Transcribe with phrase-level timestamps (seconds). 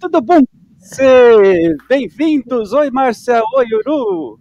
[0.00, 0.40] Tudo bom?
[1.86, 2.72] Bem-vindos!
[2.72, 3.42] Oi, Márcia!
[3.54, 4.40] Oi, Uru!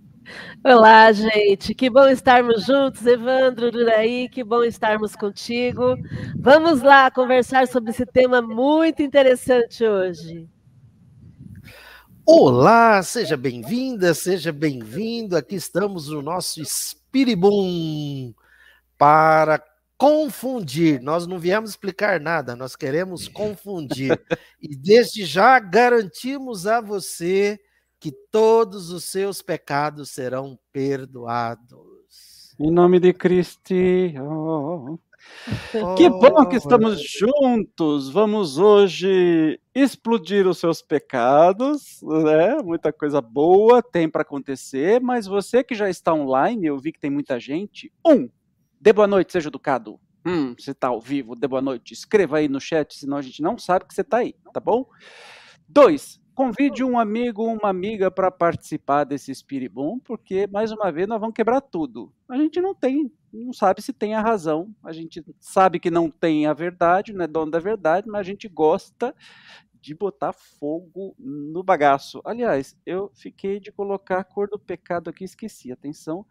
[0.63, 1.75] Olá, gente!
[1.75, 5.97] Que bom estarmos juntos, Evandro, Duraí, que bom estarmos contigo.
[6.37, 10.47] Vamos lá conversar sobre esse tema muito interessante hoje.
[12.25, 15.36] Olá, seja bem-vinda, seja bem-vindo.
[15.36, 18.33] Aqui estamos no nosso Spiribum
[18.97, 19.61] para
[19.99, 21.01] confundir.
[21.01, 24.19] Nós não viemos explicar nada, nós queremos confundir.
[24.61, 27.59] e desde já garantimos a você
[27.99, 32.55] que todos os seus pecados serão perdoados.
[32.58, 33.73] Em nome de Cristo.
[34.23, 34.97] Oh.
[35.97, 38.09] Que bom que estamos juntos.
[38.09, 42.61] Vamos hoje explodir os seus pecados, né?
[42.63, 47.00] Muita coisa boa tem para acontecer, mas você que já está online, eu vi que
[47.00, 47.91] tem muita gente.
[48.06, 48.30] Um,
[48.80, 49.99] dê boa noite, seja educado.
[50.25, 51.94] Hum, você está ao vivo, dê boa noite.
[51.94, 54.85] Escreva aí no chat, senão a gente não sabe que você está aí, tá bom?
[55.67, 61.19] Dois, convide um amigo, uma amiga para participar desse Espiribum, porque, mais uma vez, nós
[61.19, 62.13] vamos quebrar tudo.
[62.30, 66.09] A gente não tem, não sabe se tem a razão, a gente sabe que não
[66.09, 69.16] tem a verdade, não é dono da verdade, mas a gente gosta
[69.81, 72.22] de botar fogo no bagaço.
[72.25, 75.72] Aliás, eu fiquei de colocar a cor do pecado aqui, esqueci.
[75.72, 76.25] Atenção.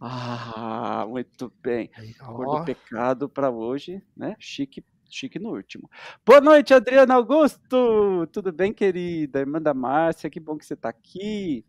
[0.00, 1.90] Ah, muito bem.
[2.18, 4.36] Cor do pecado para hoje, né?
[4.38, 5.88] Chique chique no último.
[6.26, 8.26] Boa noite, Adriana Augusto!
[8.32, 9.38] Tudo bem, querida?
[9.38, 11.64] Irmã da Márcia, que bom que você está aqui.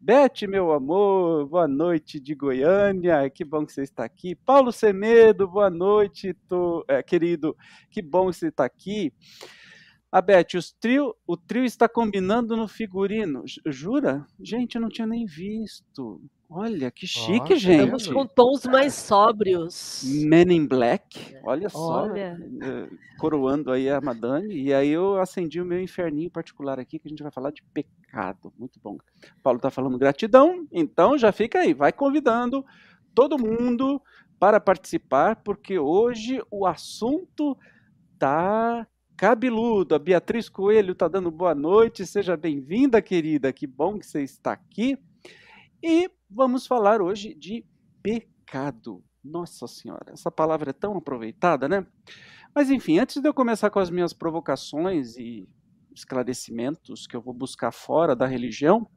[0.00, 4.34] Beth, meu amor, boa noite de Goiânia, que bom que você está aqui.
[4.34, 7.56] Paulo Semedo, boa noite, tô, é, querido,
[7.90, 9.12] que bom que você está aqui.
[10.10, 13.42] A Beth, os trio, o trio está combinando no figurino.
[13.66, 14.26] Jura?
[14.40, 16.22] Gente, eu não tinha nem visto.
[16.48, 17.80] Olha, que chique, oh, gente.
[17.80, 20.02] Estamos com tons mais sóbrios.
[20.04, 22.04] Men in Black, olha só.
[22.04, 22.38] Olha.
[22.62, 24.54] Eh, coroando aí a Madame.
[24.54, 27.62] E aí eu acendi o meu inferninho particular aqui, que a gente vai falar de
[27.74, 28.52] pecado.
[28.56, 28.96] Muito bom.
[29.42, 31.74] Paulo está falando gratidão, então já fica aí.
[31.74, 32.64] Vai convidando
[33.12, 34.00] todo mundo
[34.38, 37.56] para participar, porque hoje o assunto
[38.18, 38.86] tá
[39.16, 39.94] cabeludo.
[39.94, 42.06] A Beatriz Coelho está dando boa noite.
[42.06, 43.52] Seja bem-vinda, querida.
[43.52, 44.96] Que bom que você está aqui.
[45.82, 47.64] E vamos falar hoje de
[48.02, 49.02] pecado.
[49.22, 51.86] Nossa Senhora, essa palavra é tão aproveitada, né?
[52.54, 55.48] Mas enfim, antes de eu começar com as minhas provocações e
[55.94, 58.88] esclarecimentos que eu vou buscar fora da religião,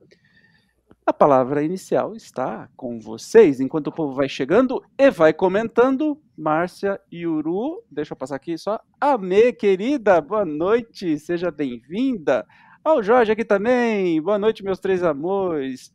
[1.06, 3.60] a palavra inicial está com vocês.
[3.60, 8.58] Enquanto o povo vai chegando e vai comentando, Márcia e Uru, deixa eu passar aqui
[8.58, 8.80] só.
[9.02, 12.46] Amê, querida, boa noite, seja bem-vinda.
[12.84, 15.92] Ao Jorge aqui também, boa noite, meus três amores.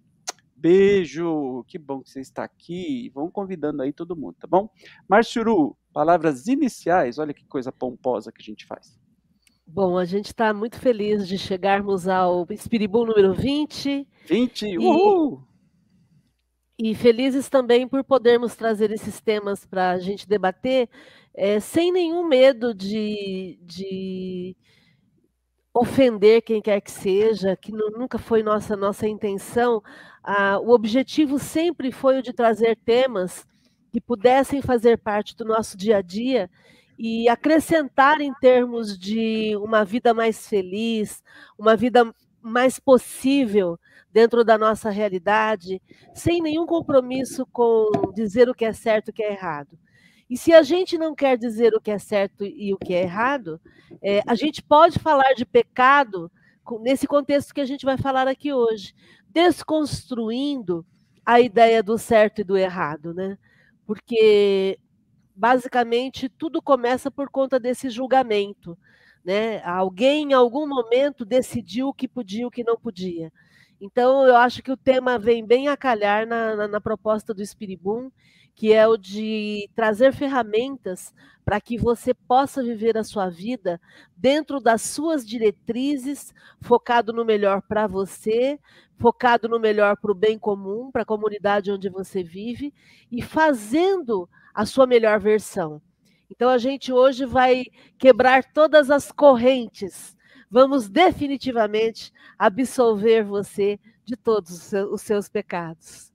[0.57, 3.11] Beijo, que bom que você está aqui.
[3.15, 4.69] Vão convidando aí todo mundo, tá bom?
[5.09, 8.99] Marciuru, palavras iniciais, olha que coisa pomposa que a gente faz.
[9.67, 14.07] Bom, a gente está muito feliz de chegarmos ao Espiribu número 20.
[14.27, 15.43] 20, uhul!
[16.79, 20.89] E, e felizes também por podermos trazer esses temas para a gente debater
[21.35, 24.57] é, sem nenhum medo de, de
[25.75, 29.83] ofender quem quer que seja, que nunca foi nossa, nossa intenção.
[30.23, 33.45] Ah, o objetivo sempre foi o de trazer temas
[33.93, 36.49] que pudessem fazer parte do nosso dia a dia
[36.97, 41.23] e acrescentar em termos de uma vida mais feliz,
[41.59, 43.79] uma vida mais possível
[44.13, 45.83] dentro da nossa realidade,
[46.15, 49.77] sem nenhum compromisso com dizer o que é certo e o que é errado.
[50.29, 53.03] E se a gente não quer dizer o que é certo e o que é
[53.03, 53.61] errado,
[54.03, 56.31] é, a gente pode falar de pecado
[56.81, 58.95] nesse contexto que a gente vai falar aqui hoje,
[59.29, 60.85] desconstruindo
[61.25, 63.39] a ideia do certo e do errado, né?
[63.87, 64.79] Porque
[65.35, 68.79] basicamente tudo começa por conta desse julgamento,
[69.25, 69.63] né?
[69.63, 73.33] Alguém em algum momento decidiu o que podia e o que não podia.
[73.81, 77.43] Então eu acho que o tema vem bem a calhar na, na, na proposta do
[77.43, 78.11] Espiribum,
[78.55, 81.13] que é o de trazer ferramentas
[81.45, 83.81] para que você possa viver a sua vida
[84.17, 88.59] dentro das suas diretrizes, focado no melhor para você,
[88.99, 92.73] focado no melhor para o bem comum, para a comunidade onde você vive
[93.11, 95.83] e fazendo a sua melhor versão.
[96.31, 97.67] Então a gente hoje vai
[97.99, 100.17] quebrar todas as correntes.
[100.51, 106.14] Vamos definitivamente absolver você de todos os seus pecados.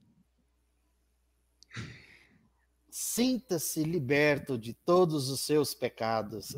[3.02, 6.48] Sinta-se liberto de todos os seus pecados.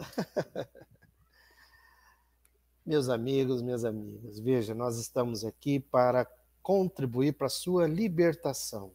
[2.84, 6.26] Meus amigos, minhas amigas, veja, nós estamos aqui para
[6.60, 8.92] contribuir para a sua libertação.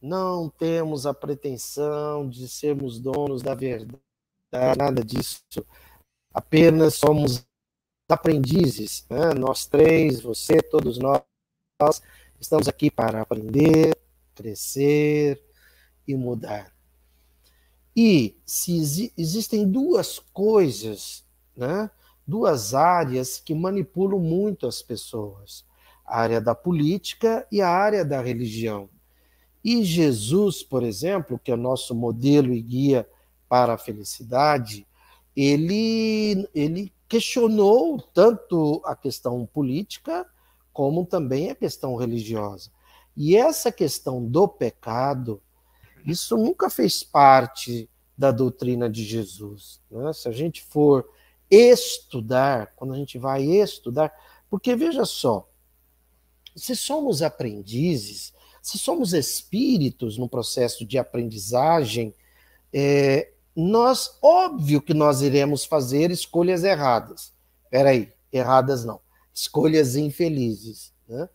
[0.00, 4.00] Não temos a pretensão de sermos donos da verdade,
[4.78, 5.42] nada disso.
[6.32, 7.44] Apenas somos
[8.08, 9.34] aprendizes, né?
[9.34, 11.24] nós três, você, todos nós,
[12.38, 13.98] estamos aqui para aprender,
[14.32, 15.44] crescer
[16.06, 16.72] e mudar.
[17.94, 21.24] E se existem duas coisas,
[21.56, 21.90] né?
[22.26, 25.64] duas áreas que manipulam muito as pessoas:
[26.04, 28.88] a área da política e a área da religião.
[29.64, 33.08] E Jesus, por exemplo, que é o nosso modelo e guia
[33.48, 34.86] para a felicidade,
[35.34, 40.26] ele, ele questionou tanto a questão política
[40.72, 42.70] como também a questão religiosa.
[43.16, 45.40] E essa questão do pecado,
[46.06, 49.80] isso nunca fez parte da doutrina de Jesus.
[49.90, 50.12] Né?
[50.12, 51.08] Se a gente for
[51.50, 54.12] estudar, quando a gente vai estudar,
[54.48, 55.48] porque veja só,
[56.54, 58.32] se somos aprendizes,
[58.62, 62.14] se somos espíritos no processo de aprendizagem,
[62.72, 67.32] é, nós, óbvio que nós iremos fazer escolhas erradas.
[67.70, 69.00] Peraí, erradas não.
[69.32, 70.92] Escolhas infelizes.
[71.08, 71.28] Né?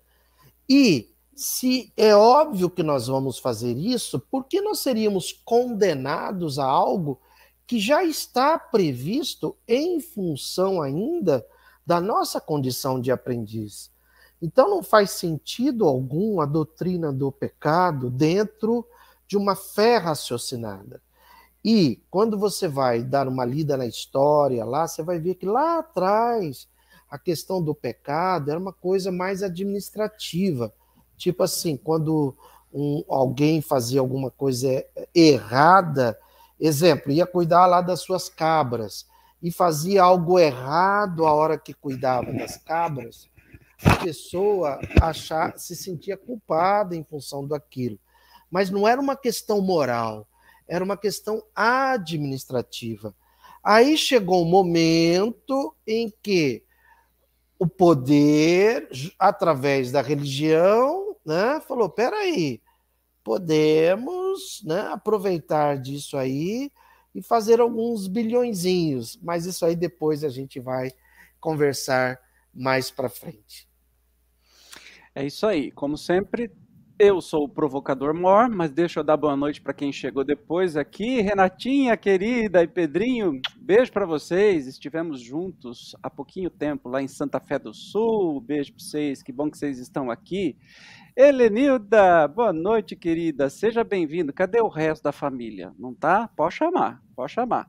[0.68, 6.66] E se é óbvio que nós vamos fazer isso, por que nós seríamos condenados a
[6.66, 7.20] algo
[7.66, 11.46] que já está previsto em função ainda
[11.86, 13.92] da nossa condição de aprendiz?
[14.42, 18.86] Então não faz sentido algum a doutrina do pecado dentro
[19.28, 21.02] de uma fé raciocinada.
[21.64, 25.80] E quando você vai dar uma lida na história lá, você vai ver que lá
[25.80, 26.68] atrás
[27.08, 30.74] a questão do pecado era uma coisa mais administrativa.
[31.22, 32.36] Tipo assim, quando
[32.74, 34.84] um, alguém fazia alguma coisa
[35.14, 36.18] errada,
[36.60, 39.06] exemplo, ia cuidar lá das suas cabras
[39.40, 43.30] e fazia algo errado a hora que cuidava das cabras,
[43.86, 48.00] a pessoa achar, se sentia culpada em função daquilo.
[48.50, 50.28] Mas não era uma questão moral,
[50.68, 53.14] era uma questão administrativa.
[53.64, 56.64] Aí chegou um momento em que
[57.62, 62.60] o poder, através da religião, né, falou: peraí,
[63.24, 66.72] podemos né, aproveitar disso aí
[67.14, 70.92] e fazer alguns bilhõezinhos, mas isso aí depois a gente vai
[71.40, 72.20] conversar
[72.52, 73.70] mais para frente.
[75.14, 75.72] É isso aí.
[75.72, 76.52] Como sempre,
[76.98, 80.78] eu sou o provocador mor, mas deixa eu dar boa noite para quem chegou depois
[80.78, 81.22] aqui.
[81.22, 84.68] Renatinha, querida, e Pedrinho, beijo para vocês.
[84.68, 88.40] Estivemos juntos há pouquinho tempo lá em Santa Fé do Sul.
[88.42, 90.56] Beijo para vocês, que bom que vocês estão aqui.
[91.16, 93.50] Helenilda, boa noite, querida.
[93.50, 94.32] Seja bem-vindo.
[94.32, 95.74] Cadê o resto da família?
[95.78, 96.28] Não tá?
[96.36, 97.68] Pode chamar, pode chamar.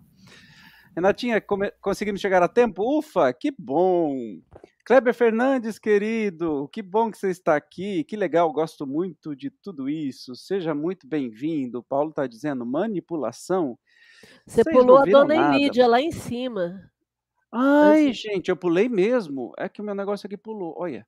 [0.95, 1.43] Renatinha,
[1.81, 2.99] conseguimos chegar a tempo?
[2.99, 4.41] Ufa, que bom!
[4.85, 9.89] Kleber Fernandes, querido, que bom que você está aqui, que legal, gosto muito de tudo
[9.89, 10.35] isso.
[10.35, 11.79] Seja muito bem-vindo.
[11.79, 13.79] O Paulo está dizendo manipulação.
[14.47, 16.91] Você Vocês pulou a dona Emídia lá em cima.
[17.51, 18.17] Ai, Mas...
[18.19, 19.53] gente, eu pulei mesmo.
[19.57, 21.07] É que o meu negócio aqui pulou, olha.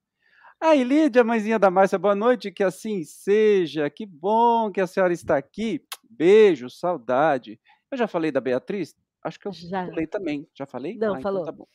[0.60, 3.90] Aí, Lídia, mãezinha da Márcia, boa noite, que assim seja.
[3.90, 5.84] Que bom que a senhora está aqui.
[6.08, 7.60] Beijo, saudade.
[7.90, 8.94] Eu já falei da Beatriz?
[9.24, 9.86] Acho que eu já.
[9.86, 10.46] pulei também.
[10.54, 10.98] Já falei?
[10.98, 11.42] Não, ah, falou.
[11.42, 11.66] Então tá bom.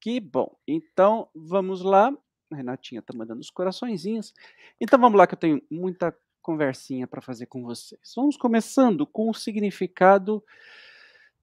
[0.00, 0.56] Que bom.
[0.66, 2.16] Então, vamos lá.
[2.52, 4.32] A Renatinha está mandando os coraçõezinhos.
[4.80, 8.12] Então, vamos lá, que eu tenho muita conversinha para fazer com vocês.
[8.16, 10.42] Vamos começando com o significado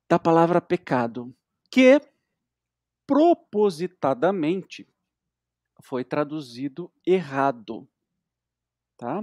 [0.09, 1.35] da palavra pecado,
[1.69, 2.01] que
[3.05, 4.87] propositadamente
[5.81, 7.87] foi traduzido errado.
[8.97, 9.19] Tá?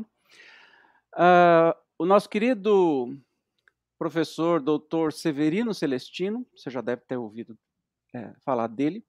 [1.15, 3.19] Uh, o nosso querido
[4.05, 7.59] professor doutor Severino Celestino, você já deve ter ouvido
[8.15, 9.03] é, falar dele,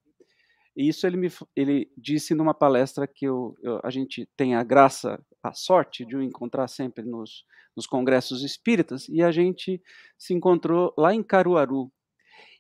[0.73, 4.63] e isso ele me ele disse numa palestra que eu, eu, a gente tem a
[4.63, 7.43] graça, a sorte de o encontrar sempre nos,
[7.75, 9.83] nos congressos espíritas, e a gente
[10.17, 11.91] se encontrou lá em Caruaru.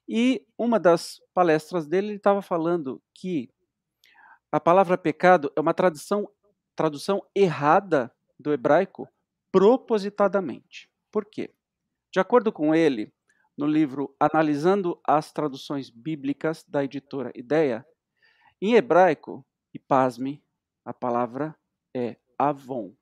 [0.05, 3.49] E uma das palestras dele, ele estava falando que
[4.51, 6.29] a palavra pecado é uma tradução,
[6.75, 9.07] tradução errada do hebraico
[9.53, 10.89] propositadamente.
[11.09, 11.55] Por quê?
[12.15, 13.13] De acordo com ele,
[13.57, 17.85] no livro Analisando as Traduções Bíblicas da editora Ideia,
[18.61, 20.41] em hebraico, e pasme,
[20.85, 21.53] a palavra
[21.93, 22.95] é avon.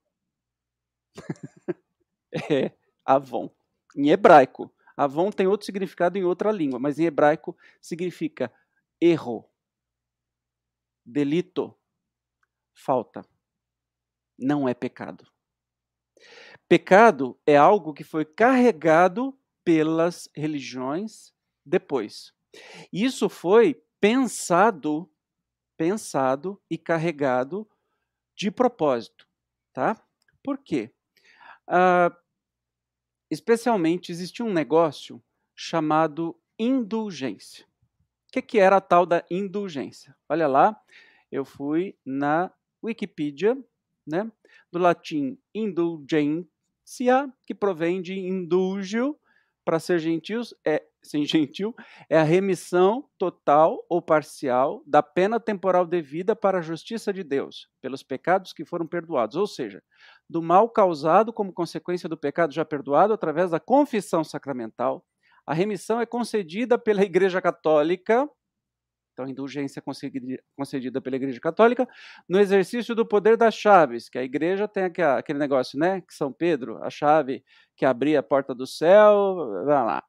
[2.52, 2.72] é
[3.06, 3.56] avon.
[3.96, 4.74] Em hebraico.
[4.98, 8.52] Avon tem outro significado em outra língua, mas em hebraico significa
[9.00, 9.48] erro,
[11.06, 11.80] delito,
[12.74, 13.24] falta.
[14.40, 15.33] Não é pecado.
[16.74, 21.32] Pecado é algo que foi carregado pelas religiões
[21.64, 22.34] depois.
[22.92, 25.08] Isso foi pensado
[25.78, 27.70] pensado e carregado
[28.36, 29.28] de propósito,
[29.72, 30.04] tá?
[30.44, 30.92] Por quê?
[31.68, 32.12] Uh,
[33.30, 35.24] especialmente existe um negócio
[35.56, 37.68] chamado indulgência.
[38.32, 40.18] que, que era a tal da indulgência?
[40.28, 40.82] Olha lá,
[41.32, 42.52] eu fui na
[42.84, 43.56] Wikipedia,
[44.08, 44.32] né,
[44.72, 45.38] do latim
[46.84, 49.18] indulgencia, que provém de indulgio,
[49.66, 51.74] para ser gentios, é, sem gentil,
[52.10, 57.68] é a remissão total ou parcial da pena temporal devida para a justiça de Deus,
[57.82, 59.82] pelos pecados que foram perdoados, ou seja,
[60.30, 65.06] do mal causado como consequência do pecado já perdoado através da confissão sacramental.
[65.46, 68.30] A remissão é concedida pela Igreja Católica,
[69.14, 69.82] então, indulgência
[70.56, 71.88] concedida pela Igreja Católica
[72.28, 76.02] no exercício do poder das chaves, que a Igreja tem aquele negócio, né?
[76.02, 77.44] Que São Pedro, a chave
[77.78, 80.04] que abria a porta do céu, vai lá.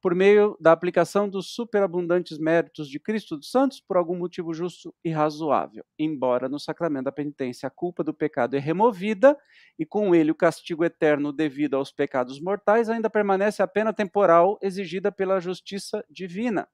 [0.00, 4.94] Por meio da aplicação dos superabundantes méritos de Cristo dos Santos, por algum motivo justo
[5.04, 5.84] e razoável.
[5.98, 9.36] Embora no sacramento da penitência a culpa do pecado é removida
[9.76, 14.56] e com ele o castigo eterno devido aos pecados mortais, ainda permanece a pena temporal
[14.62, 16.68] exigida pela justiça divina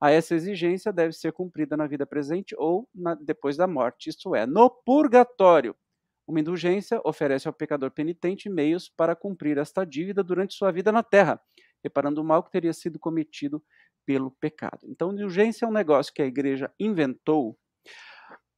[0.00, 4.34] a essa exigência deve ser cumprida na vida presente ou na, depois da morte, isto
[4.34, 5.74] é, no purgatório.
[6.26, 11.02] Uma indulgência oferece ao pecador penitente meios para cumprir esta dívida durante sua vida na
[11.02, 11.38] terra,
[11.82, 13.62] reparando o mal que teria sido cometido
[14.06, 14.80] pelo pecado.
[14.84, 17.58] Então, indulgência é um negócio que a igreja inventou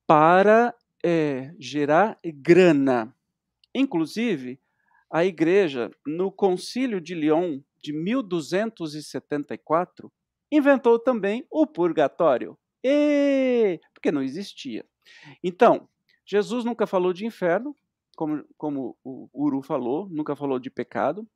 [0.07, 0.73] para
[1.05, 3.13] é, gerar grana.
[3.75, 4.61] Inclusive,
[5.11, 10.13] a igreja, no Concílio de Lyon de 1274,
[10.51, 12.57] inventou também o purgatório.
[12.83, 13.81] E...
[13.93, 14.85] Porque não existia.
[15.43, 15.89] Então,
[16.25, 17.77] Jesus nunca falou de inferno,
[18.17, 21.27] como, como o Uru falou, nunca falou de pecado.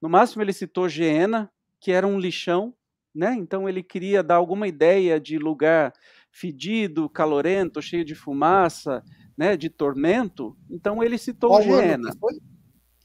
[0.00, 2.74] No máximo, ele citou Geena, que era um lixão,
[3.14, 3.34] né?
[3.34, 5.92] Então, ele queria dar alguma ideia de lugar
[6.30, 9.02] fedido, calorento, cheio de fumaça,
[9.36, 9.56] né?
[9.56, 10.56] de tormento.
[10.70, 12.10] Então, ele citou Qual Geena.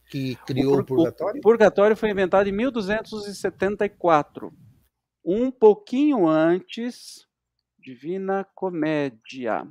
[0.10, 1.40] Que, que criou o, o purgatório?
[1.40, 4.54] O purgatório foi inventado em 1274
[5.26, 7.26] um pouquinho antes,
[7.80, 9.68] Divina Comédia,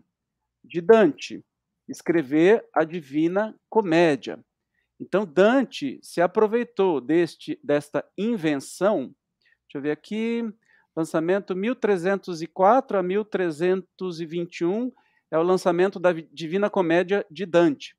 [0.64, 1.44] de Dante,
[1.88, 4.44] escrever a Divina Comédia.
[4.98, 9.14] Então, Dante se aproveitou deste, desta invenção,
[9.66, 10.42] deixa eu ver aqui,
[10.96, 14.92] lançamento 1304 a 1321,
[15.30, 17.96] é o lançamento da Divina Comédia de Dante.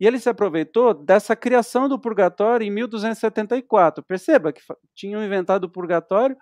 [0.00, 4.02] E ele se aproveitou dessa criação do purgatório em 1274.
[4.04, 4.62] Perceba que
[4.94, 6.36] tinham inventado o purgatório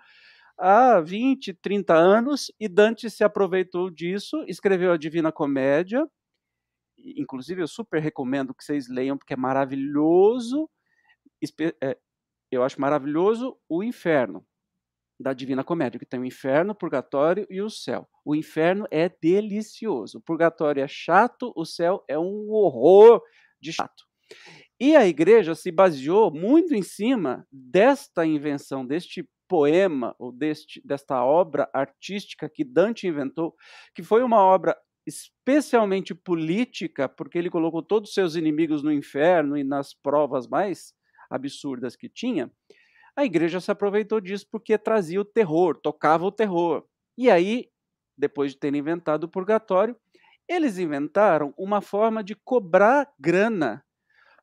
[0.57, 6.07] há 20, 30 anos, e Dante se aproveitou disso, escreveu a Divina Comédia.
[6.97, 10.69] Inclusive, eu super recomendo que vocês leiam, porque é maravilhoso.
[11.81, 11.97] É,
[12.51, 14.45] eu acho maravilhoso o inferno
[15.19, 18.07] da Divina Comédia, que tem o inferno, o purgatório e o céu.
[18.23, 20.19] O inferno é delicioso.
[20.19, 23.21] O purgatório é chato, o céu é um horror
[23.59, 24.05] de chato.
[24.79, 31.23] E a igreja se baseou muito em cima desta invenção, deste poema ou deste, desta
[31.23, 33.55] obra artística que Dante inventou,
[33.95, 34.75] que foi uma obra
[35.05, 40.93] especialmente política, porque ele colocou todos os seus inimigos no inferno e nas provas mais
[41.29, 42.51] absurdas que tinha,
[43.15, 46.85] a igreja se aproveitou disso porque trazia o terror, tocava o terror.
[47.17, 47.69] E aí,
[48.17, 49.95] depois de terem inventado o purgatório,
[50.47, 53.83] eles inventaram uma forma de cobrar grana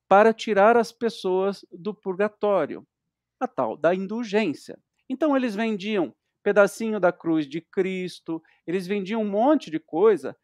[0.08, 2.86] para tirar as pessoas do purgatório,
[3.38, 4.78] a tal da indulgência.
[5.08, 10.36] Então eles vendiam pedacinho da cruz de Cristo, eles vendiam um monte de coisa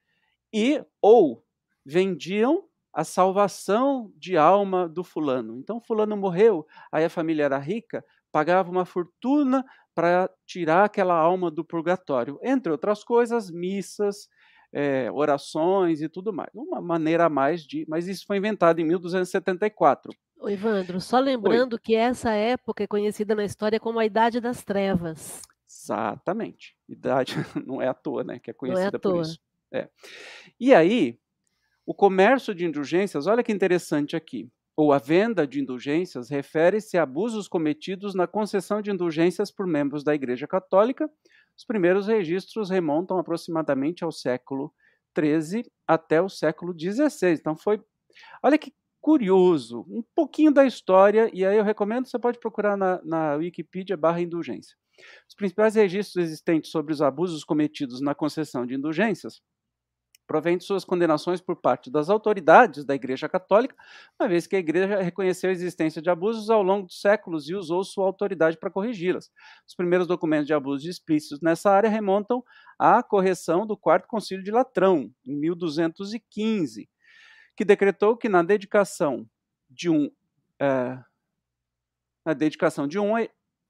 [0.52, 1.44] e ou
[1.84, 5.58] vendiam a salvação de alma do fulano.
[5.58, 9.64] Então fulano morreu, aí a família era rica, pagava uma fortuna
[9.94, 14.28] para tirar aquela alma do purgatório, entre outras coisas, missas,
[14.72, 16.50] é, orações e tudo mais.
[16.54, 17.84] Uma maneira a mais de.
[17.88, 20.12] Mas isso foi inventado em 1274.
[20.40, 21.78] O Evandro, só lembrando Oi.
[21.78, 25.42] que essa época é conhecida na história como a Idade das Trevas.
[25.68, 26.74] Exatamente.
[26.88, 27.34] Idade
[27.66, 28.38] não é à toa, né?
[28.38, 29.38] Que é conhecida é por isso.
[29.72, 29.88] É.
[30.58, 31.18] E aí,
[31.84, 34.50] o comércio de indulgências, olha que interessante aqui.
[34.74, 40.02] Ou a venda de indulgências refere-se a abusos cometidos na concessão de indulgências por membros
[40.02, 41.10] da Igreja Católica.
[41.54, 44.72] Os primeiros registros remontam aproximadamente ao século
[45.14, 47.32] XIII até o século XVI.
[47.32, 47.82] Então foi.
[48.42, 53.00] Olha que curioso, um pouquinho da história, e aí eu recomendo, você pode procurar na,
[53.02, 54.76] na Wikipedia barra indulgência.
[55.28, 59.40] Os principais registros existentes sobre os abusos cometidos na concessão de indulgências
[60.30, 63.74] provém de suas condenações por parte das autoridades da Igreja Católica,
[64.16, 67.54] uma vez que a Igreja reconheceu a existência de abusos ao longo dos séculos e
[67.56, 69.28] usou sua autoridade para corrigi-las.
[69.66, 72.44] Os primeiros documentos de abusos explícitos nessa área remontam
[72.78, 76.88] à correção do Quarto Concílio de Latrão, em 1215
[77.60, 79.28] que decretou que na dedicação
[79.68, 80.10] de um
[80.58, 80.98] é,
[82.24, 83.12] na dedicação de um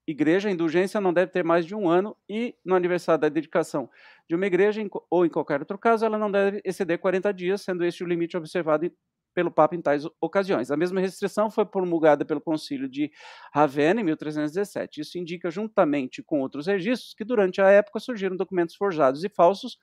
[0.07, 3.89] igreja, a indulgência não deve ter mais de um ano e no aniversário da dedicação
[4.29, 7.83] de uma igreja ou em qualquer outro caso, ela não deve exceder 40 dias, sendo
[7.83, 8.89] este o limite observado
[9.33, 10.71] pelo Papa em tais ocasiões.
[10.71, 13.11] A mesma restrição foi promulgada pelo Concílio de
[13.53, 15.01] Ravenna em 1317.
[15.01, 19.77] Isso indica, juntamente com outros registros, que durante a época surgiram documentos forjados e falsos,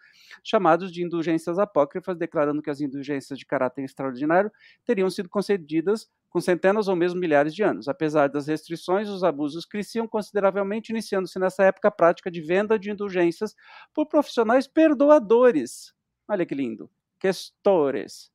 [0.44, 4.50] chamados de indulgências apócrifas, declarando que as indulgências de caráter extraordinário
[4.84, 7.88] teriam sido concedidas com centenas ou mesmo milhares de anos.
[7.88, 12.90] Apesar das restrições, os abusos cresciam consideravelmente, iniciando-se nessa época a prática de venda de
[12.90, 13.54] indulgências
[13.94, 15.94] por profissionais perdoadores.
[16.28, 16.90] Olha que lindo.
[17.18, 18.30] Questores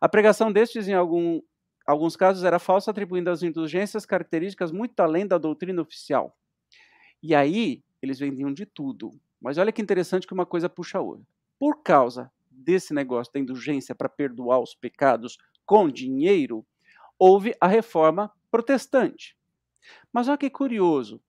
[0.00, 1.40] a pregação destes, em algum,
[1.86, 6.36] alguns casos, era falsa, atribuindo às indulgências características muito além da doutrina oficial.
[7.22, 9.10] E aí, eles vendiam de tudo.
[9.40, 11.26] Mas olha que interessante que uma coisa puxa a outra.
[11.58, 16.66] Por causa desse negócio da indulgência para perdoar os pecados com dinheiro,
[17.18, 19.36] houve a reforma protestante.
[20.12, 21.20] Mas olha que curioso.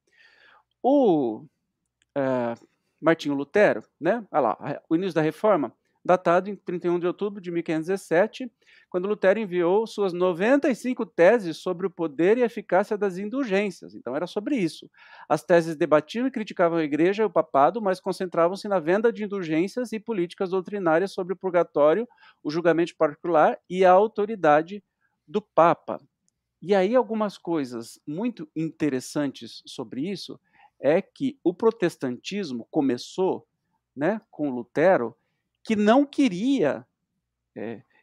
[0.82, 1.40] O
[2.18, 2.68] uh,
[3.02, 4.26] Martinho Lutero, né?
[4.32, 5.76] Olha lá, o início da reforma,
[6.08, 8.52] datado em 31 de outubro de 1517,
[8.90, 13.94] quando Lutero enviou suas 95 teses sobre o poder e eficácia das indulgências.
[13.94, 14.90] Então era sobre isso.
[15.28, 19.26] As teses debatiam e criticavam a igreja e o papado, mas concentravam-se na venda de
[19.26, 22.08] indulgências e políticas doutrinárias sobre o purgatório,
[22.42, 24.82] o julgamento particular e a autoridade
[25.28, 26.00] do papa.
[26.62, 30.40] E aí algumas coisas muito interessantes sobre isso
[30.80, 33.46] é que o protestantismo começou,
[33.96, 35.16] né, com Lutero,
[35.68, 36.88] que não queria,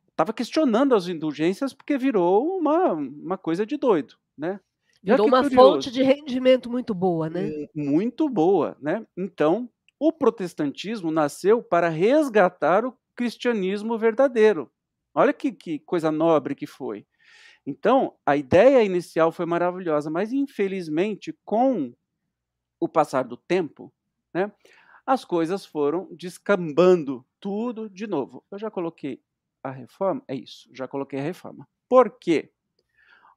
[0.07, 4.61] estava é, questionando as indulgências porque virou uma, uma coisa de doido, né?
[5.03, 5.73] Virou uma curioso.
[5.73, 7.49] fonte de rendimento muito boa, né?
[7.75, 9.07] Muito boa, né?
[9.17, 9.67] Então,
[9.99, 14.71] o protestantismo nasceu para resgatar o cristianismo verdadeiro.
[15.15, 17.07] Olha que, que coisa nobre que foi.
[17.67, 21.95] Então, a ideia inicial foi maravilhosa, mas infelizmente, com
[22.79, 23.91] o passar do tempo,
[24.35, 24.53] né,
[25.07, 28.45] as coisas foram descambando tudo de novo.
[28.51, 29.21] Eu já coloquei
[29.63, 31.67] a reforma, é isso, já coloquei a reforma.
[31.89, 32.51] Por quê?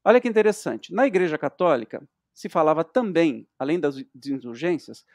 [0.03, 0.93] Olha que interessante.
[0.93, 5.05] Na Igreja Católica se falava também, além das indulgências,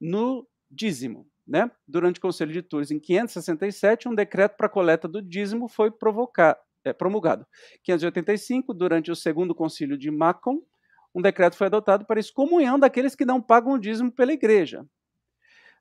[0.00, 1.26] no dízimo.
[1.46, 1.70] Né?
[1.86, 6.58] Durante o Conselho de Tours, em 567, um decreto para coleta do dízimo foi provocar,
[6.84, 7.46] é, promulgado.
[7.82, 10.60] 585, durante o segundo concílio de Macon,
[11.14, 14.84] um decreto foi adotado para excomunhão daqueles que não pagam o dízimo pela igreja.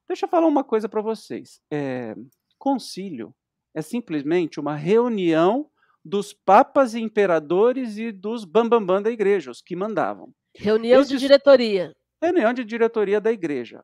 [0.08, 1.62] Deixa eu falar uma coisa para vocês.
[1.72, 2.16] É,
[2.58, 3.34] concílio
[3.74, 5.70] é simplesmente uma reunião
[6.04, 10.32] dos papas e imperadores e dos bambambam bam, bam da igreja, os que mandavam.
[10.56, 11.92] Reunião Esses, de diretoria.
[12.22, 13.84] Reunião de diretoria da igreja.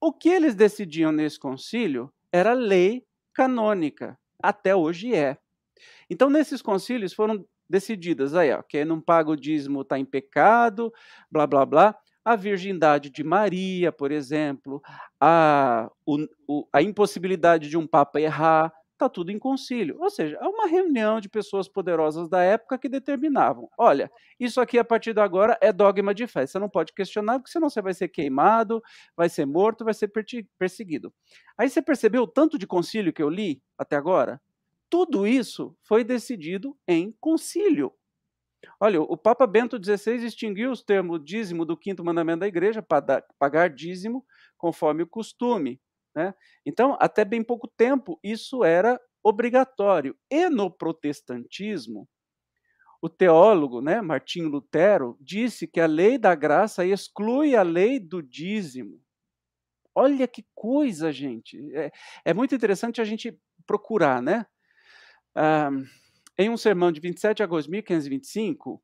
[0.00, 4.18] O que eles decidiam nesse concílio era lei canônica.
[4.42, 5.38] Até hoje é.
[6.10, 10.92] Então, nesses concílios foram decididas aí, ó, quem não paga o dízimo está em pecado,
[11.30, 14.80] blá blá blá a virgindade de Maria, por exemplo,
[15.20, 19.96] a, o, o, a impossibilidade de um papa errar, está tudo em concílio.
[20.00, 24.78] Ou seja, é uma reunião de pessoas poderosas da época que determinavam: olha, isso aqui
[24.78, 26.46] a partir de agora é dogma de fé.
[26.46, 28.82] Você não pode questionar, porque senão você vai ser queimado,
[29.16, 30.10] vai ser morto, vai ser
[30.58, 31.12] perseguido.
[31.58, 34.40] Aí você percebeu o tanto de concílio que eu li até agora?
[34.88, 37.92] Tudo isso foi decidido em concílio.
[38.80, 43.24] Olha, o Papa Bento XVI extinguiu os termos dízimo do quinto mandamento da igreja, para
[43.38, 44.24] pagar dízimo
[44.56, 45.80] conforme o costume.
[46.14, 46.34] Né?
[46.64, 50.16] Então, até bem pouco tempo, isso era obrigatório.
[50.30, 52.08] E no protestantismo,
[53.02, 58.22] o teólogo né, Martinho Lutero disse que a lei da graça exclui a lei do
[58.22, 59.02] dízimo.
[59.94, 61.58] Olha que coisa, gente.
[61.76, 61.92] É,
[62.24, 64.46] é muito interessante a gente procurar, né?
[65.34, 65.70] Ah,
[66.38, 68.82] em um sermão de 27 de agosto de 1525,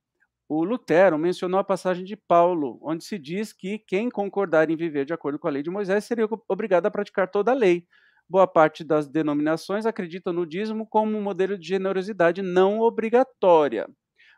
[0.48, 5.04] o Lutero mencionou a passagem de Paulo, onde se diz que quem concordar em viver
[5.04, 7.86] de acordo com a lei de Moisés seria obrigado a praticar toda a lei.
[8.28, 13.88] Boa parte das denominações acreditam no dízimo como um modelo de generosidade não obrigatória.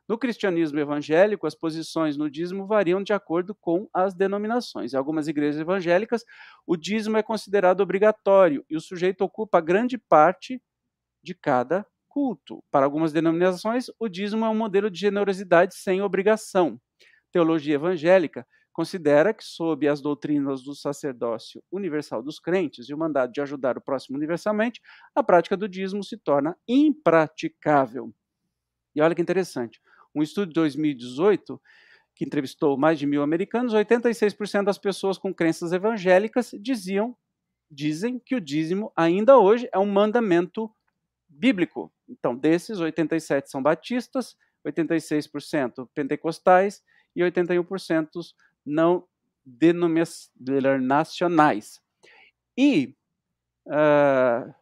[0.08, 4.92] No cristianismo evangélico, as posições no dízimo variam de acordo com as denominações.
[4.92, 6.24] Em algumas igrejas evangélicas,
[6.66, 10.60] o dízimo é considerado obrigatório e o sujeito ocupa grande parte
[11.22, 12.62] de cada culto.
[12.70, 16.78] Para algumas denominações, o dízimo é um modelo de generosidade sem obrigação.
[17.32, 23.32] Teologia evangélica considera que, sob as doutrinas do sacerdócio universal dos crentes e o mandado
[23.32, 24.78] de ajudar o próximo universalmente,
[25.14, 28.12] a prática do dízimo se torna impraticável.
[28.94, 29.80] E olha que interessante,
[30.14, 31.58] um estudo de 2018
[32.14, 37.16] que entrevistou mais de mil americanos, 86% das pessoas com crenças evangélicas diziam,
[37.70, 40.70] dizem que o dízimo ainda hoje é um mandamento
[41.28, 41.92] bíblico.
[42.12, 46.82] Então, desses, 87 são batistas, 86% pentecostais
[47.16, 48.08] e 81%
[48.64, 49.04] não
[49.44, 51.82] denominacionais.
[52.56, 52.94] E
[53.66, 54.54] uh,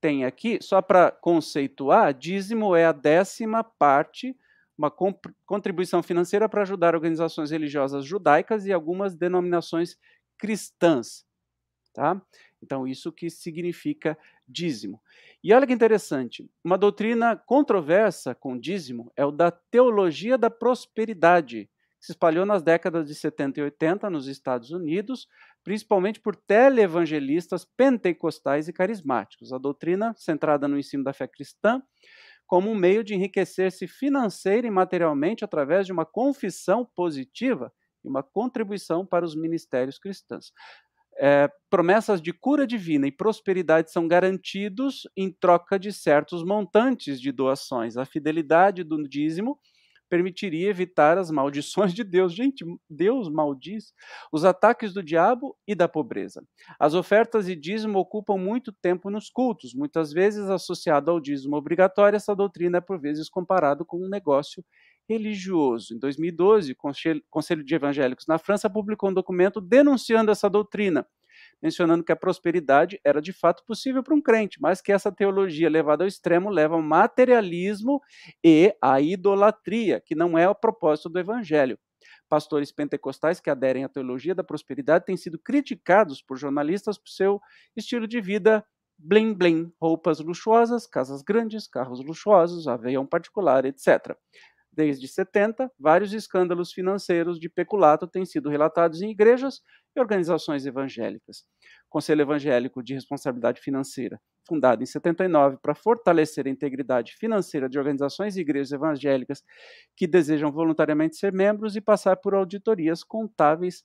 [0.00, 4.36] tem aqui, só para conceituar, dízimo é a décima parte,
[4.76, 4.92] uma
[5.46, 9.96] contribuição financeira para ajudar organizações religiosas judaicas e algumas denominações
[10.36, 11.24] cristãs.
[11.94, 12.20] Tá?
[12.62, 15.00] Então, isso que significa dízimo.
[15.44, 21.68] E olha que interessante, uma doutrina controversa com dízimo é o da teologia da prosperidade,
[21.98, 25.26] que se espalhou nas décadas de 70 e 80 nos Estados Unidos,
[25.64, 29.52] principalmente por televangelistas pentecostais e carismáticos.
[29.52, 31.82] A doutrina, centrada no ensino da fé cristã,
[32.46, 37.72] como um meio de enriquecer-se financeira e materialmente através de uma confissão positiva
[38.04, 40.52] e uma contribuição para os ministérios cristãos.
[41.18, 47.30] É, promessas de cura divina e prosperidade são garantidos em troca de certos montantes de
[47.30, 47.96] doações.
[47.96, 49.58] A fidelidade do dízimo
[50.12, 52.34] permitiria evitar as maldições de Deus.
[52.34, 53.94] Gente, Deus maldiz
[54.30, 56.44] os ataques do diabo e da pobreza.
[56.78, 62.16] As ofertas e dízimo ocupam muito tempo nos cultos, muitas vezes associado ao dízimo obrigatório,
[62.16, 64.62] essa doutrina é por vezes comparado com um negócio
[65.08, 65.94] religioso.
[65.94, 71.06] Em 2012, o Conselho de Evangélicos na França publicou um documento denunciando essa doutrina
[71.62, 75.70] mencionando que a prosperidade era de fato possível para um crente, mas que essa teologia
[75.70, 78.00] levada ao extremo leva ao materialismo
[78.44, 81.78] e à idolatria, que não é o propósito do evangelho.
[82.28, 87.40] Pastores pentecostais que aderem à teologia da prosperidade têm sido criticados por jornalistas por seu
[87.76, 88.64] estilo de vida
[88.98, 94.16] bling bling, roupas luxuosas, casas grandes, carros luxuosos, avião particular, etc.
[94.72, 99.60] Desde 70, vários escândalos financeiros de peculato têm sido relatados em igrejas
[99.94, 101.44] e organizações evangélicas.
[101.86, 107.78] O Conselho Evangélico de Responsabilidade Financeira, fundado em 79 para fortalecer a integridade financeira de
[107.78, 109.42] organizações e igrejas evangélicas
[109.94, 113.84] que desejam voluntariamente ser membros e passar por auditorias contábeis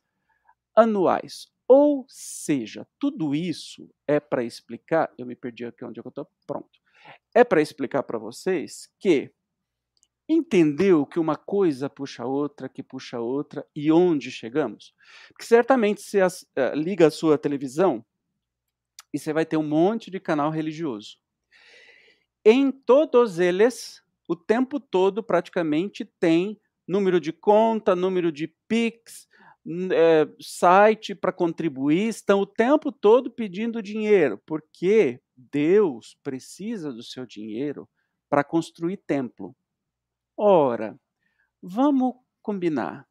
[0.73, 1.47] anuais.
[1.67, 6.25] Ou seja, tudo isso é para explicar, eu me perdi aqui onde é eu estou,
[6.47, 6.69] pronto.
[7.35, 9.31] É para explicar para vocês que
[10.27, 14.93] entendeu que uma coisa puxa outra, que puxa outra, e onde chegamos?
[15.29, 16.29] Porque certamente você uh,
[16.75, 18.05] liga a sua televisão
[19.13, 21.17] e você vai ter um monte de canal religioso.
[22.43, 29.27] Em todos eles, o tempo todo praticamente tem número de conta, número de Pix,
[29.91, 37.25] é, site para contribuir, estão o tempo todo pedindo dinheiro, porque Deus precisa do seu
[37.25, 37.87] dinheiro
[38.29, 39.53] para construir templo.
[40.37, 40.99] Ora,
[41.59, 43.07] vamos combinar.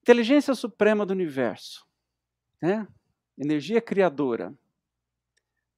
[0.00, 1.86] Inteligência suprema do universo,
[2.60, 2.88] né?
[3.36, 4.54] energia criadora,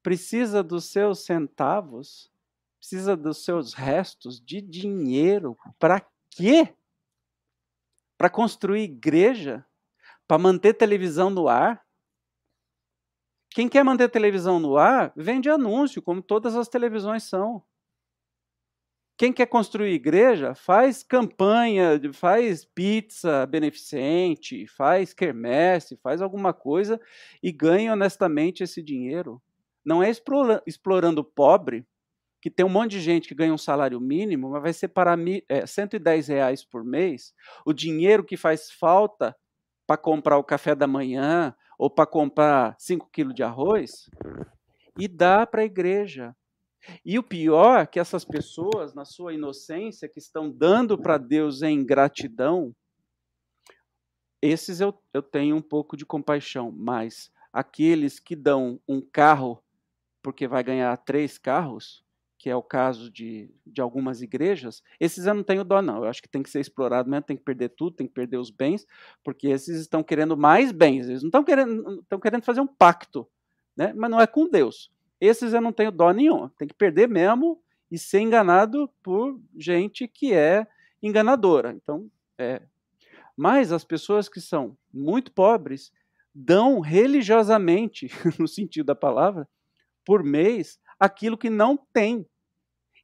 [0.02, 2.30] precisa dos seus centavos,
[2.78, 6.72] precisa dos seus restos de dinheiro para quê?
[8.16, 9.66] Para construir igreja?
[10.28, 11.84] Para manter televisão no ar?
[13.50, 17.64] Quem quer manter televisão no ar, vende anúncio, como todas as televisões são.
[19.18, 27.00] Quem quer construir igreja faz campanha, faz pizza beneficente, faz quermesse, faz alguma coisa
[27.42, 29.40] e ganha honestamente esse dinheiro.
[29.82, 30.10] Não é
[30.66, 31.86] explorando o pobre,
[32.42, 35.66] que tem um monte de gente que ganha um salário mínimo, mas vai separar é,
[35.66, 37.32] 110 reais por mês,
[37.64, 39.34] o dinheiro que faz falta
[39.86, 44.10] para comprar o café da manhã ou para comprar 5 quilos de arroz,
[44.98, 46.36] e dá para a igreja.
[47.04, 51.62] E o pior é que essas pessoas, na sua inocência, que estão dando para Deus
[51.62, 52.74] em gratidão,
[54.40, 59.62] esses eu, eu tenho um pouco de compaixão, mas aqueles que dão um carro
[60.22, 62.04] porque vai ganhar três carros,
[62.38, 65.98] que é o caso de, de algumas igrejas, esses eu não tenho dó, não.
[65.98, 68.36] Eu acho que tem que ser explorado mesmo, tem que perder tudo, tem que perder
[68.36, 68.86] os bens,
[69.24, 73.26] porque esses estão querendo mais bens, eles não estão querendo, estão querendo fazer um pacto,
[73.76, 73.92] né?
[73.96, 74.90] mas não é com Deus.
[75.20, 76.48] Esses eu não tenho dó nenhum.
[76.50, 80.66] Tem que perder mesmo e ser enganado por gente que é
[81.02, 81.72] enganadora.
[81.72, 82.62] Então, é.
[83.36, 85.92] Mas as pessoas que são muito pobres
[86.34, 89.48] dão religiosamente, no sentido da palavra,
[90.04, 92.26] por mês, aquilo que não tem.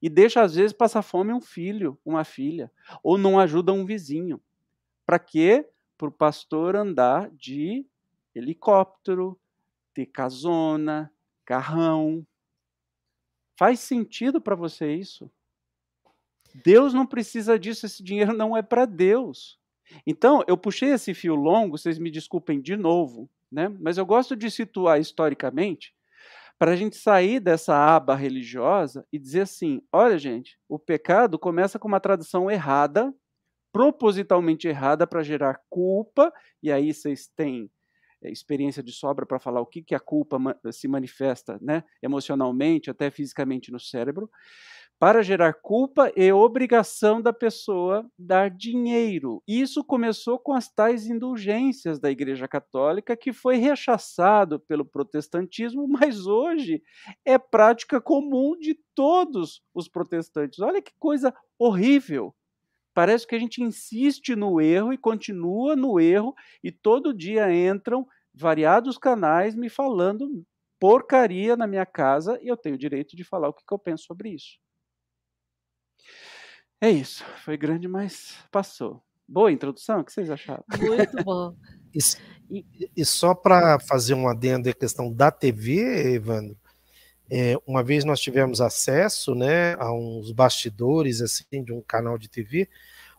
[0.01, 2.71] E deixa, às vezes, passar fome um filho, uma filha.
[3.03, 4.41] Ou não ajuda um vizinho.
[5.07, 5.69] Para quê?
[5.97, 7.87] Para o pastor andar de
[8.35, 9.39] helicóptero,
[9.95, 11.13] ter casona,
[11.45, 12.27] carrão.
[13.59, 15.31] Faz sentido para você isso?
[16.65, 19.59] Deus não precisa disso, esse dinheiro não é para Deus.
[20.07, 23.69] Então, eu puxei esse fio longo, vocês me desculpem de novo, né?
[23.81, 25.95] mas eu gosto de situar historicamente
[26.59, 31.79] para a gente sair dessa aba religiosa e dizer assim: olha, gente, o pecado começa
[31.79, 33.13] com uma tradução errada
[33.73, 37.71] propositalmente errada para gerar culpa, e aí vocês têm
[38.31, 40.39] experiência de sobra para falar o que, que a culpa
[40.71, 44.31] se manifesta né, emocionalmente, até fisicamente no cérebro,
[45.03, 49.43] para gerar culpa e obrigação da pessoa dar dinheiro.
[49.49, 56.25] Isso começou com as tais indulgências da Igreja Católica, que foi rechaçado pelo protestantismo, mas
[56.27, 56.81] hoje
[57.25, 60.61] é prática comum de todos os protestantes.
[60.61, 62.33] Olha que coisa horrível.
[62.95, 68.07] Parece que a gente insiste no erro e continua no erro, e todo dia entram
[68.35, 70.45] variados canais me falando
[70.79, 74.05] porcaria na minha casa, e eu tenho o direito de falar o que eu penso
[74.05, 74.59] sobre isso.
[76.81, 77.25] É isso.
[77.45, 79.01] Foi grande, mas passou.
[79.29, 80.65] Boa introdução, o que vocês acharam?
[80.77, 81.57] Muito bom.
[82.51, 86.59] e, e, só para fazer um adendo à questão da TV, Evandro,
[87.35, 92.29] é, uma vez nós tivemos acesso né, a uns bastidores assim de um canal de
[92.29, 92.69] TV.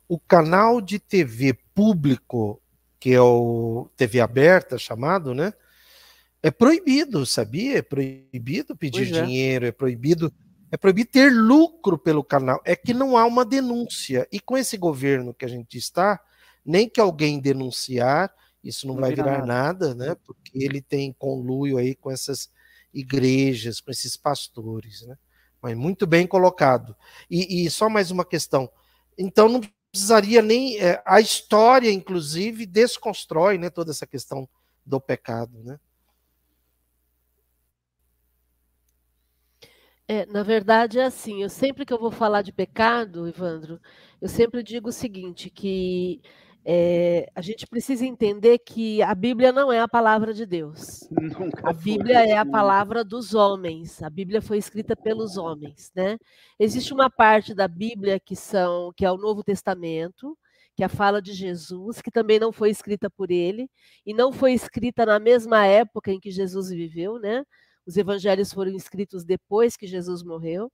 [0.08, 2.62] O canal de TV público,
[3.00, 5.52] que é o TV aberta chamado, né?
[6.44, 7.80] É proibido, sabia?
[7.80, 9.24] É proibido pedir é.
[9.24, 10.32] dinheiro, é proibido
[10.70, 12.62] é proibido ter lucro pelo canal.
[12.64, 14.28] É que não há uma denúncia.
[14.32, 16.20] E com esse governo que a gente está,
[16.64, 18.32] nem que alguém denunciar,
[18.64, 19.96] isso não, não vai virar nada.
[19.96, 20.16] nada, né?
[20.24, 22.52] Porque ele tem conluio aí com essas
[22.94, 25.18] igrejas, com esses pastores, né?
[25.62, 26.96] Mas muito bem colocado.
[27.30, 28.70] E, e só mais uma questão.
[29.18, 34.50] Então não precisaria nem é, a história, inclusive, desconstrói, né, toda essa questão
[34.86, 35.80] do pecado, né?
[40.08, 43.80] É, na verdade é assim, eu sempre que eu vou falar de pecado, Evandro,
[44.22, 46.22] eu sempre digo o seguinte, que
[46.66, 51.08] é, a gente precisa entender que a Bíblia não é a palavra de Deus.
[51.12, 52.30] Nunca a Bíblia foi.
[52.30, 54.02] é a palavra dos homens.
[54.02, 56.18] A Bíblia foi escrita pelos homens, né?
[56.58, 60.38] Existe uma parte da Bíblia que são que é o Novo Testamento,
[60.76, 63.70] que é a fala de Jesus, que também não foi escrita por ele
[64.06, 67.44] e não foi escrita na mesma época em que Jesus viveu, né?
[67.86, 70.72] Os evangelhos foram escritos depois que Jesus morreu.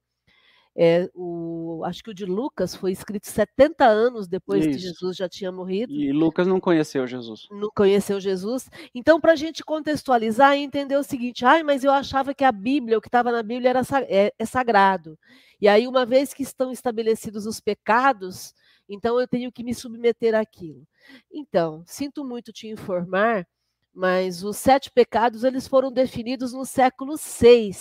[0.82, 4.70] É, o, acho que o de Lucas foi escrito 70 anos depois Isso.
[4.70, 5.92] que Jesus já tinha morrido.
[5.92, 7.48] E Lucas não conheceu Jesus.
[7.52, 8.70] Não conheceu Jesus.
[8.96, 12.52] Então, para a gente contextualizar e entender o seguinte: ai, mas eu achava que a
[12.52, 15.20] Bíblia, o que estava na Bíblia, era, é, é sagrado.
[15.60, 18.54] E aí, uma vez que estão estabelecidos os pecados,
[18.88, 20.88] então eu tenho que me submeter àquilo.
[21.30, 23.46] Então, sinto muito te informar
[23.94, 27.72] mas os sete pecados eles foram definidos no século VI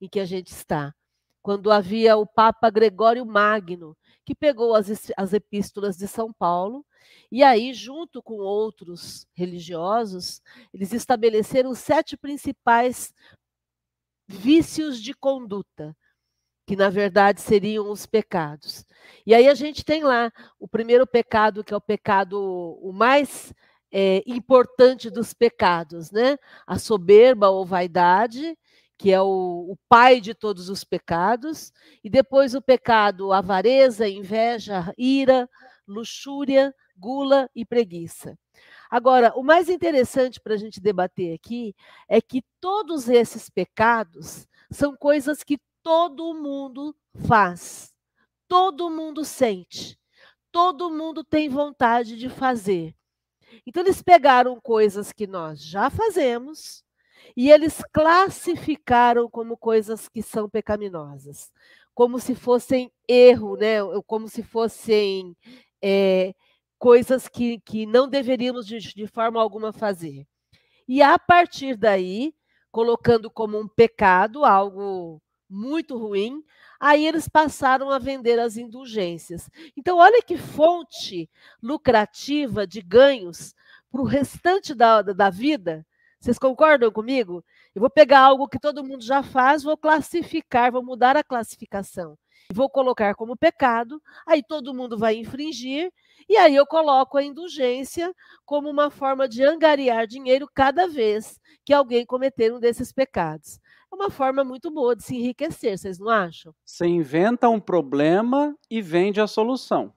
[0.00, 0.92] em que a gente está,
[1.42, 6.84] quando havia o Papa Gregório Magno, que pegou as, as epístolas de São Paulo
[7.30, 10.40] e aí, junto com outros religiosos,
[10.72, 13.12] eles estabeleceram os sete principais
[14.26, 15.96] vícios de conduta,
[16.66, 18.84] que na verdade seriam os pecados.
[19.26, 22.38] E aí a gente tem lá o primeiro pecado, que é o pecado
[22.82, 23.52] o mais
[23.92, 26.38] é, importante dos pecados, né?
[26.66, 28.56] A soberba ou vaidade,
[28.98, 34.92] que é o, o, pai de todos os pecados, e depois o pecado avareza, inveja,
[34.98, 35.48] ira,
[35.86, 38.36] luxúria, gula e preguiça.
[38.90, 41.76] Agora, o mais interessante para a gente debater aqui
[42.08, 46.94] é que todos esses pecados são coisas que todo mundo
[47.26, 47.94] faz,
[48.48, 49.96] todo mundo sente,
[50.50, 52.94] todo mundo tem vontade de fazer.
[53.64, 56.82] Então, eles pegaram coisas que nós já fazemos
[57.36, 61.52] e eles classificaram como coisas que são pecaminosas,
[61.94, 63.78] como se fossem erro, né?
[64.06, 65.36] como se fossem
[65.82, 66.34] é,
[66.78, 70.26] coisas que, que não deveríamos de, de forma alguma fazer.
[70.86, 72.34] E a partir daí,
[72.70, 76.44] colocando como um pecado algo muito ruim,
[76.78, 79.48] aí eles passaram a vender as indulgências.
[79.76, 81.28] Então, olha que fonte
[81.62, 83.54] lucrativa de ganhos
[83.90, 85.86] para o restante da, da vida.
[86.20, 87.44] Vocês concordam comigo?
[87.74, 92.18] Eu vou pegar algo que todo mundo já faz, vou classificar, vou mudar a classificação.
[92.52, 95.92] Vou colocar como pecado, aí todo mundo vai infringir,
[96.28, 98.14] e aí eu coloco a indulgência
[98.46, 103.94] como uma forma de angariar dinheiro cada vez que alguém cometer um desses pecados é
[103.94, 106.54] uma forma muito boa de se enriquecer, vocês não acham?
[106.64, 109.92] Você inventa um problema e vende a solução.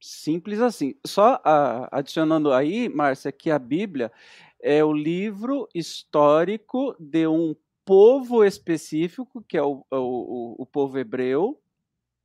[0.00, 0.94] Simples assim.
[1.04, 4.12] Só a, adicionando aí, Márcia, que a Bíblia
[4.60, 11.60] é o livro histórico de um povo específico, que é o, o, o povo hebreu.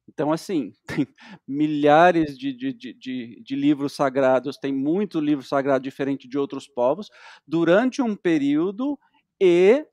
[0.07, 1.07] Então, assim, tem
[1.47, 7.09] milhares de, de, de, de, livros sagrados, tem muito livro sagrado diferente de outros povos,
[7.47, 8.99] durante um período,
[9.39, 9.85] e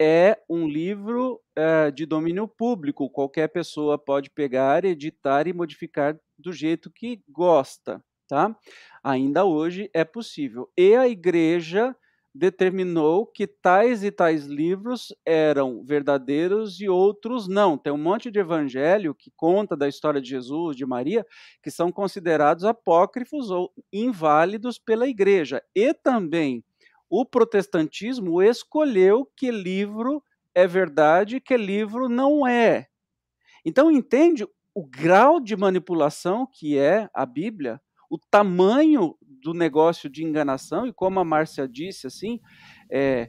[0.00, 3.10] é um livro é, de domínio público.
[3.10, 8.54] Qualquer pessoa pode pegar, editar e modificar do jeito que gosta, tá?
[9.02, 10.70] Ainda hoje é possível.
[10.76, 11.94] E a igreja
[12.34, 17.78] determinou que tais e tais livros eram verdadeiros e outros não.
[17.78, 21.24] Tem um monte de evangelho que conta da história de Jesus, de Maria,
[21.62, 25.62] que são considerados apócrifos ou inválidos pela igreja.
[25.74, 26.64] E também
[27.08, 30.20] o protestantismo escolheu que livro
[30.52, 32.88] é verdade e que livro não é.
[33.64, 37.80] Então entende o grau de manipulação que é a Bíblia,
[38.14, 42.38] o tamanho do negócio de enganação, e como a Márcia disse, assim,
[42.88, 43.28] é,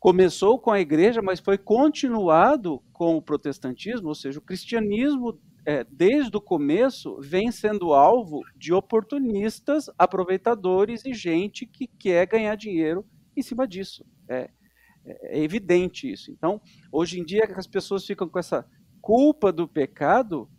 [0.00, 5.84] começou com a igreja, mas foi continuado com o protestantismo, ou seja, o cristianismo, é,
[5.88, 13.06] desde o começo, vem sendo alvo de oportunistas, aproveitadores e gente que quer ganhar dinheiro
[13.36, 14.04] em cima disso.
[14.28, 14.50] É,
[15.04, 16.32] é evidente isso.
[16.32, 16.60] Então,
[16.90, 18.66] hoje em dia, as pessoas ficam com essa
[19.00, 20.50] culpa do pecado,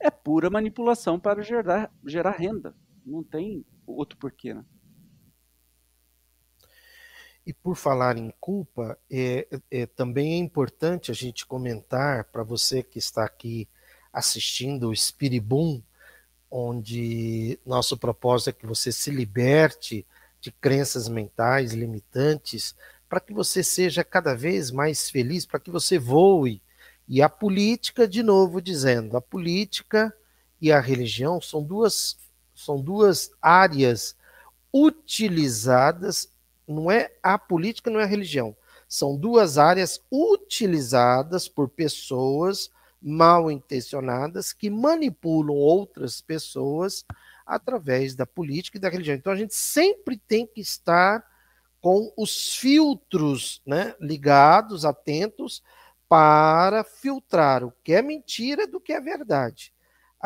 [0.00, 2.72] é pura manipulação para gerar, gerar renda.
[3.06, 4.64] Não tem outro porquê, né?
[7.46, 12.82] E por falar em culpa, é, é, também é importante a gente comentar para você
[12.82, 13.68] que está aqui
[14.12, 15.80] assistindo o Spiribum,
[16.50, 20.04] onde nosso propósito é que você se liberte
[20.40, 22.74] de crenças mentais limitantes,
[23.08, 26.60] para que você seja cada vez mais feliz, para que você voe.
[27.06, 30.12] E a política, de novo dizendo, a política
[30.60, 32.16] e a religião são duas
[32.56, 34.16] são duas áreas
[34.72, 36.32] utilizadas,
[36.66, 38.56] não é a política, não é a religião.
[38.88, 47.04] São duas áreas utilizadas por pessoas mal intencionadas que manipulam outras pessoas
[47.44, 49.16] através da política e da religião.
[49.16, 51.24] Então a gente sempre tem que estar
[51.80, 55.62] com os filtros né, ligados, atentos,
[56.08, 59.72] para filtrar o que é mentira do que é verdade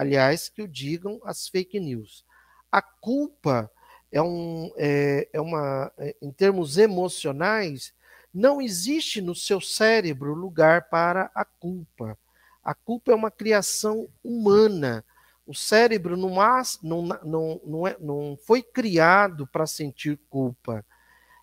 [0.00, 2.24] aliás, que o digam as fake news.
[2.72, 3.70] A culpa
[4.10, 7.92] é, um, é, é uma, é, em termos emocionais,
[8.32, 12.18] não existe no seu cérebro lugar para a culpa.
[12.64, 15.04] A culpa é uma criação humana.
[15.46, 16.36] O cérebro não,
[16.82, 20.82] não, não, não, é, não foi criado para sentir culpa.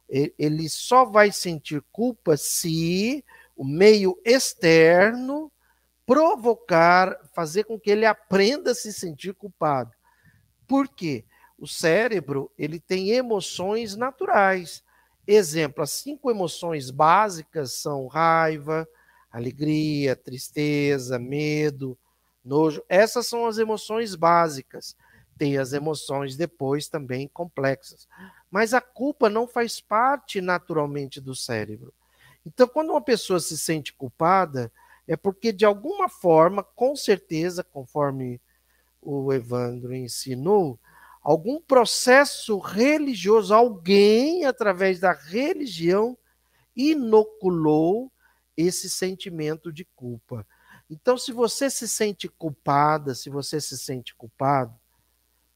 [0.09, 3.23] Ele só vai sentir culpa se
[3.55, 5.51] o meio externo
[6.07, 9.91] provocar, fazer com que ele aprenda a se sentir culpado.
[10.65, 11.25] Por quê?
[11.59, 14.81] O cérebro, ele tem emoções naturais.
[15.27, 18.87] Exemplo, as cinco emoções básicas são raiva,
[19.29, 21.97] alegria, tristeza, medo,
[22.43, 22.81] nojo.
[22.87, 24.95] Essas são as emoções básicas.
[25.37, 28.07] Tem as emoções depois também complexas.
[28.49, 31.93] Mas a culpa não faz parte naturalmente do cérebro.
[32.45, 34.71] Então, quando uma pessoa se sente culpada,
[35.07, 38.41] é porque, de alguma forma, com certeza, conforme
[39.01, 40.77] o Evandro ensinou,
[41.23, 46.17] algum processo religioso, alguém, através da religião,
[46.75, 48.11] inoculou
[48.55, 50.45] esse sentimento de culpa.
[50.89, 54.75] Então, se você se sente culpada, se você se sente culpado,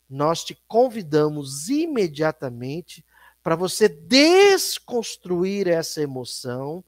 [0.10, 3.06] nós te convidamos imediatamente
[3.44, 6.84] para você desconstruir essa emoção.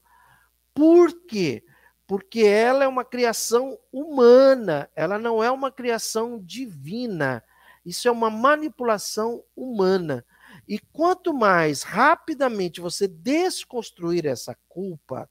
[0.74, 1.62] Por quê?
[1.62, 1.73] porque
[2.36, 7.42] ela é uma criação humana, ela não é uma criação divina.
[7.84, 10.24] Isso é uma manipulação humana.
[10.66, 15.28] E quanto mais rapidamente você desconstruir essa culpa,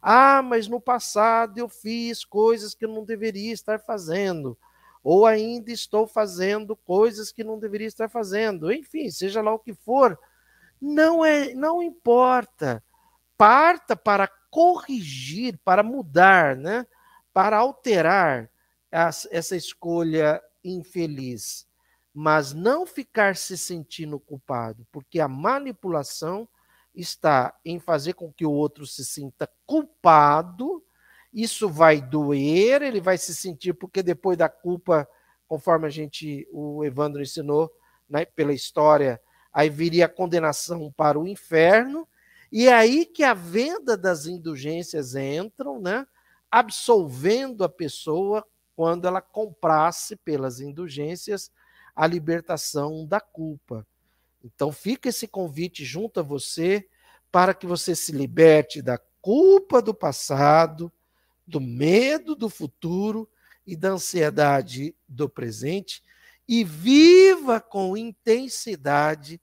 [0.00, 4.56] ah, mas no passado eu fiz coisas que eu não deveria estar fazendo,
[5.02, 9.74] ou ainda estou fazendo coisas que não deveria estar fazendo, enfim, seja lá o que
[9.74, 10.18] for,
[10.80, 12.82] não é, não importa.
[13.36, 16.86] Parta para corrigir, para mudar, né?
[17.32, 18.50] para alterar
[18.90, 21.66] as, essa escolha infeliz,
[22.12, 26.48] mas não ficar se sentindo culpado, porque a manipulação
[26.94, 30.84] está em fazer com que o outro se sinta culpado.
[31.32, 35.08] Isso vai doer, ele vai se sentir porque depois da culpa,
[35.46, 37.70] conforme a gente o Evandro ensinou,
[38.08, 39.20] né, pela história,
[39.52, 42.08] aí viria a condenação para o inferno
[42.50, 46.06] e é aí que a venda das indulgências entram, né?
[46.50, 48.44] absolvendo a pessoa
[48.74, 51.50] quando ela comprasse pelas indulgências
[51.94, 53.86] a libertação da culpa.
[54.42, 56.88] Então fica esse convite junto a você
[57.30, 60.90] para que você se liberte da culpa do passado,
[61.46, 63.28] do medo do futuro
[63.66, 66.02] e da ansiedade do presente
[66.48, 69.40] e viva com intensidade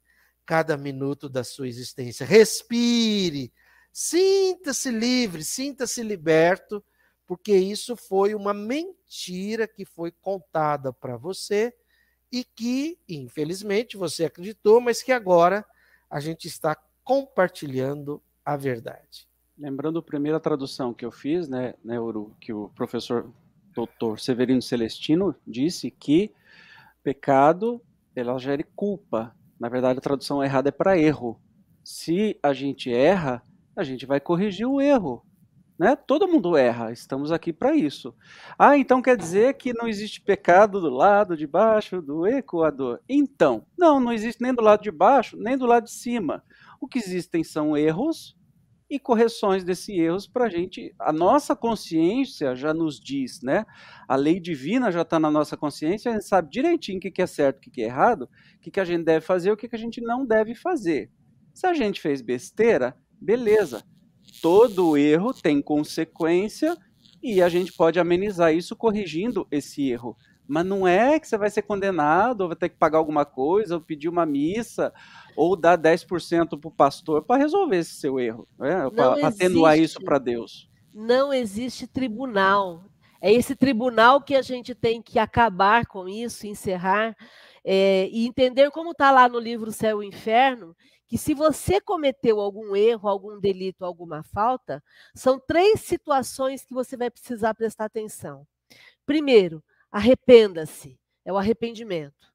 [0.48, 2.26] cada minuto da sua existência.
[2.26, 3.54] Respire,
[4.00, 6.84] Sinta-se livre, sinta-se liberto,
[7.26, 11.74] porque isso foi uma mentira que foi contada para você
[12.32, 15.66] e que, infelizmente, você acreditou, mas que agora
[16.08, 19.28] a gente está compartilhando a verdade.
[19.58, 23.34] Lembrando a primeira tradução que eu fiz, né, né Uru, que o professor
[23.74, 26.32] doutor Severino Celestino disse que
[27.02, 27.82] pecado
[28.16, 29.36] ela gera culpa.
[29.60, 31.40] Na verdade, a tradução errada é para erro.
[31.84, 33.42] Se a gente erra,
[33.76, 35.24] a gente vai corrigir o erro.
[35.78, 35.96] Né?
[35.96, 38.16] Todo mundo erra, estamos aqui para isso.
[38.58, 43.00] Ah, então quer dizer que não existe pecado do lado de baixo do equador?
[43.08, 46.44] Então, não, não existe nem do lado de baixo, nem do lado de cima.
[46.82, 48.37] O que existem são erros
[48.90, 50.94] e correções desses erros para a gente.
[51.00, 53.66] A nossa consciência já nos diz, né?
[54.08, 57.28] A lei divina já está na nossa consciência, a gente sabe direitinho o que, é
[57.28, 58.24] certo, o que, que é errado,
[58.56, 61.12] o que, que a gente deve fazer, o que, que a gente não deve fazer.
[61.54, 63.84] Se a gente fez besteira, beleza
[64.42, 66.78] todo erro tem consequência
[67.22, 70.16] e a gente pode amenizar isso corrigindo esse erro.
[70.48, 73.76] Mas não é que você vai ser condenado, ou vai ter que pagar alguma coisa,
[73.76, 74.94] ou pedir uma missa,
[75.38, 78.90] ou dar 10% para o pastor para resolver esse seu erro, né?
[78.90, 80.68] para atenuar isso para Deus.
[80.92, 82.84] Não existe tribunal.
[83.22, 87.16] É esse tribunal que a gente tem que acabar com isso, encerrar,
[87.64, 90.76] é, e entender como está lá no livro Céu e Inferno,
[91.08, 94.84] que se você cometeu algum erro, algum delito, alguma falta,
[95.14, 98.48] são três situações que você vai precisar prestar atenção.
[99.06, 102.34] Primeiro, arrependa-se, é o arrependimento.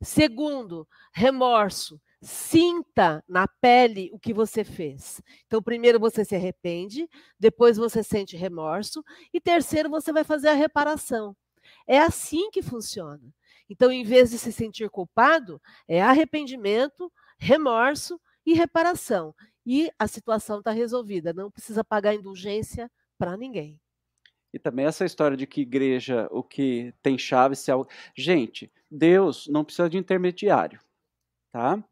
[0.00, 5.20] Segundo, remorso, sinta na pele o que você fez.
[5.46, 7.08] Então, primeiro você se arrepende,
[7.38, 9.04] depois você sente remorso,
[9.34, 11.36] e terceiro, você vai fazer a reparação.
[11.86, 13.34] É assim que funciona.
[13.68, 19.34] Então, em vez de se sentir culpado, é arrependimento, remorso e reparação.
[19.66, 23.80] E a situação está resolvida, não precisa pagar indulgência para ninguém.
[24.52, 27.74] E também essa história de que igreja, o que tem chave, se é.
[28.14, 30.78] Gente, Deus não precisa de intermediário,
[31.52, 31.82] tá?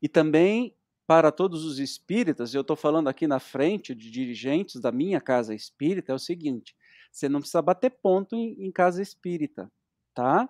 [0.00, 0.74] E também
[1.06, 5.54] para todos os espíritas, eu estou falando aqui na frente de dirigentes da minha casa
[5.54, 6.76] espírita, é o seguinte:
[7.10, 9.70] você não precisa bater ponto em, em casa espírita,
[10.14, 10.48] tá?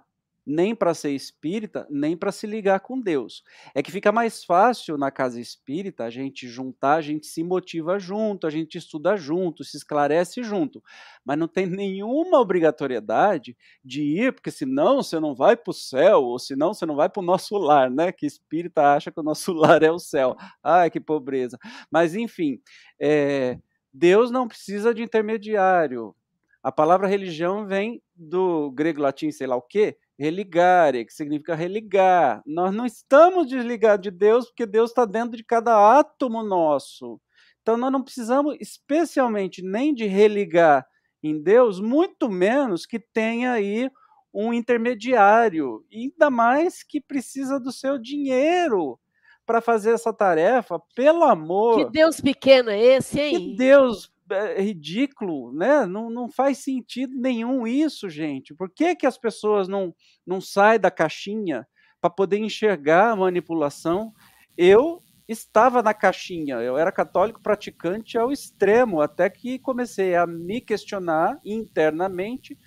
[0.49, 3.45] Nem para ser espírita, nem para se ligar com Deus.
[3.75, 7.99] É que fica mais fácil na casa espírita a gente juntar, a gente se motiva
[7.99, 10.83] junto, a gente estuda junto, se esclarece junto.
[11.23, 16.23] Mas não tem nenhuma obrigatoriedade de ir, porque senão você não vai para o céu,
[16.23, 18.11] ou senão você não vai para o nosso lar, né?
[18.11, 20.35] Que espírita acha que o nosso lar é o céu.
[20.63, 21.59] Ai, que pobreza.
[21.91, 22.59] Mas, enfim,
[22.99, 23.59] é,
[23.93, 26.15] Deus não precisa de intermediário.
[26.63, 32.43] A palavra religião vem do grego-latim, sei lá o quê, religare, que significa religar.
[32.45, 37.21] Nós não estamos desligados de Deus, porque Deus está dentro de cada átomo nosso.
[37.63, 40.87] Então nós não precisamos especialmente nem de religar
[41.23, 43.91] em Deus, muito menos que tenha aí
[44.33, 48.99] um intermediário, ainda mais que precisa do seu dinheiro
[49.45, 51.87] para fazer essa tarefa, pelo amor.
[51.87, 53.37] Que Deus pequeno é esse, hein?
[53.37, 55.87] Que Deus é ridículo, né?
[55.87, 58.55] Não, não faz sentido nenhum isso, gente.
[58.55, 59.95] Por que, que as pessoas não,
[60.27, 61.67] não saem da caixinha
[62.01, 64.13] para poder enxergar a manipulação?
[64.57, 70.61] Eu estava na caixinha, eu era católico praticante ao extremo, até que comecei a me
[70.61, 72.59] questionar internamente,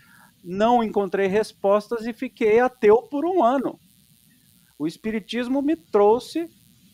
[0.43, 3.79] não encontrei respostas e fiquei ateu por um ano.
[4.77, 6.47] O Espiritismo me trouxe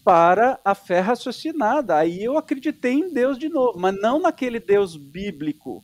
[0.07, 1.97] para a fé raciocinada.
[1.97, 5.83] Aí eu acreditei em Deus de novo, mas não naquele Deus bíblico.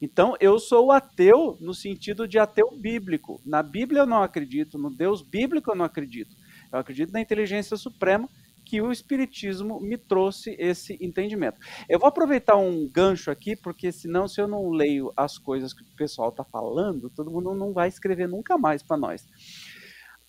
[0.00, 3.38] Então eu sou ateu no sentido de ateu bíblico.
[3.44, 6.34] Na Bíblia eu não acredito, no Deus bíblico eu não acredito.
[6.72, 8.26] Eu acredito na inteligência suprema
[8.64, 11.58] que o Espiritismo me trouxe esse entendimento.
[11.90, 15.82] Eu vou aproveitar um gancho aqui, porque senão, se eu não leio as coisas que
[15.82, 19.26] o pessoal está falando, todo mundo não vai escrever nunca mais para nós.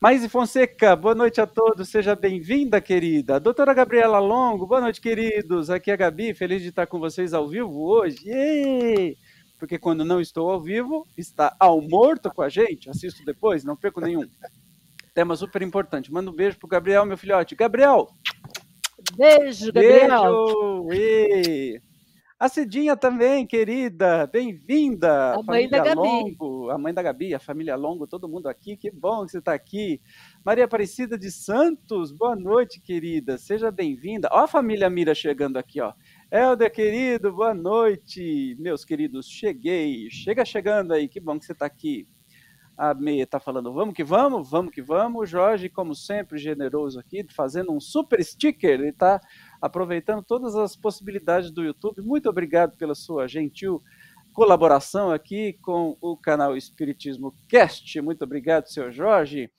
[0.02, 3.38] Maíse Fonseca, boa noite a todos, seja bem-vinda, querida.
[3.38, 5.70] Doutora Gabriela Longo, boa noite, queridos.
[5.70, 8.18] Aqui é a Gabi, feliz de estar com vocês ao vivo hoje.
[8.26, 9.18] Yay!
[9.58, 12.90] Porque quando não estou ao vivo, está ao morto com a gente.
[12.90, 14.26] Assisto depois, não perco nenhum.
[15.14, 16.14] Tema super importante.
[16.14, 17.54] Manda um beijo pro Gabriel, meu filhote.
[17.54, 18.08] Gabriel!
[19.18, 20.86] Beijo, Gabriel!
[20.88, 21.89] Beijo!
[22.40, 25.34] A Cidinha também, querida, bem-vinda.
[25.34, 25.98] A mãe da Gabi.
[25.98, 29.40] Longo, a mãe da Gabi, a família Longo, todo mundo aqui, que bom que você
[29.40, 30.00] está aqui.
[30.46, 34.30] Maria Aparecida de Santos, boa noite, querida, seja bem-vinda.
[34.32, 35.92] Ó a família Mira chegando aqui, ó.
[36.32, 38.56] Helder, querido, boa noite.
[38.58, 40.10] Meus queridos, cheguei.
[40.10, 42.08] Chega chegando aí, que bom que você está aqui.
[42.78, 45.24] A Meia está falando, vamos que vamos, vamos que vamos.
[45.24, 48.80] O Jorge, como sempre, generoso aqui, fazendo um super sticker.
[48.80, 49.20] Ele está
[49.62, 52.02] aproveitando todas as possibilidades do YouTube.
[52.02, 53.82] Muito obrigado pela sua gentil
[54.34, 58.00] colaboração aqui com o canal Espiritismo Cast.
[58.02, 59.52] Muito obrigado, senhor Jorge.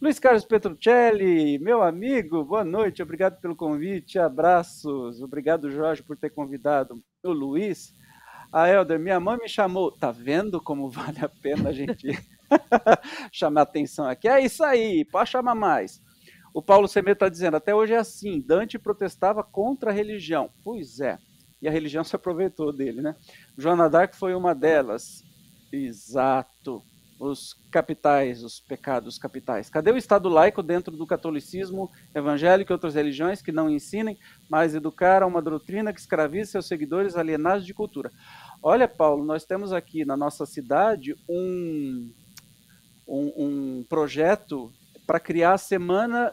[0.00, 6.30] Luiz Carlos Petruccelli, meu amigo, boa noite, obrigado pelo convite, abraços, obrigado, Jorge, por ter
[6.30, 7.94] convidado o Luiz.
[8.52, 12.08] A Helder, minha mãe me chamou, tá vendo como vale a pena a gente
[13.32, 14.28] chamar atenção aqui?
[14.28, 16.02] É isso aí, pode chamar mais.
[16.54, 20.48] O Paulo Semedo está dizendo, até hoje é assim, Dante protestava contra a religião.
[20.62, 21.18] Pois é,
[21.60, 23.16] e a religião se aproveitou dele, né?
[23.58, 25.24] Joana d'Arc foi uma delas.
[25.72, 26.80] Exato.
[27.18, 29.68] Os capitais, os pecados capitais.
[29.68, 34.16] Cadê o Estado laico dentro do catolicismo evangélico e outras religiões que não ensinem,
[34.48, 38.12] mas educaram uma doutrina que escraviza seus seguidores alienados de cultura?
[38.62, 42.12] Olha, Paulo, nós temos aqui na nossa cidade um,
[43.08, 44.72] um, um projeto
[45.06, 46.32] para criar a Semana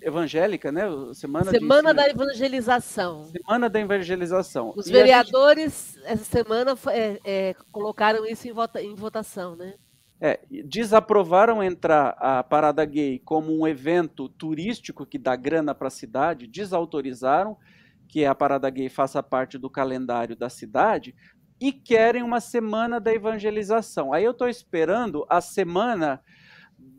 [0.00, 0.82] Evangélica, né?
[1.14, 3.24] Semana, semana da Evangelização.
[3.24, 4.72] Semana da Evangelização.
[4.76, 6.06] Os e vereadores, gente...
[6.06, 9.74] essa semana, é, é, colocaram isso em, vota, em votação, né?
[10.20, 15.90] É, desaprovaram entrar a Parada Gay como um evento turístico que dá grana para a
[15.90, 17.56] cidade, desautorizaram
[18.08, 21.14] que a Parada Gay faça parte do calendário da cidade
[21.60, 24.12] e querem uma semana da evangelização.
[24.12, 26.22] Aí eu estou esperando a semana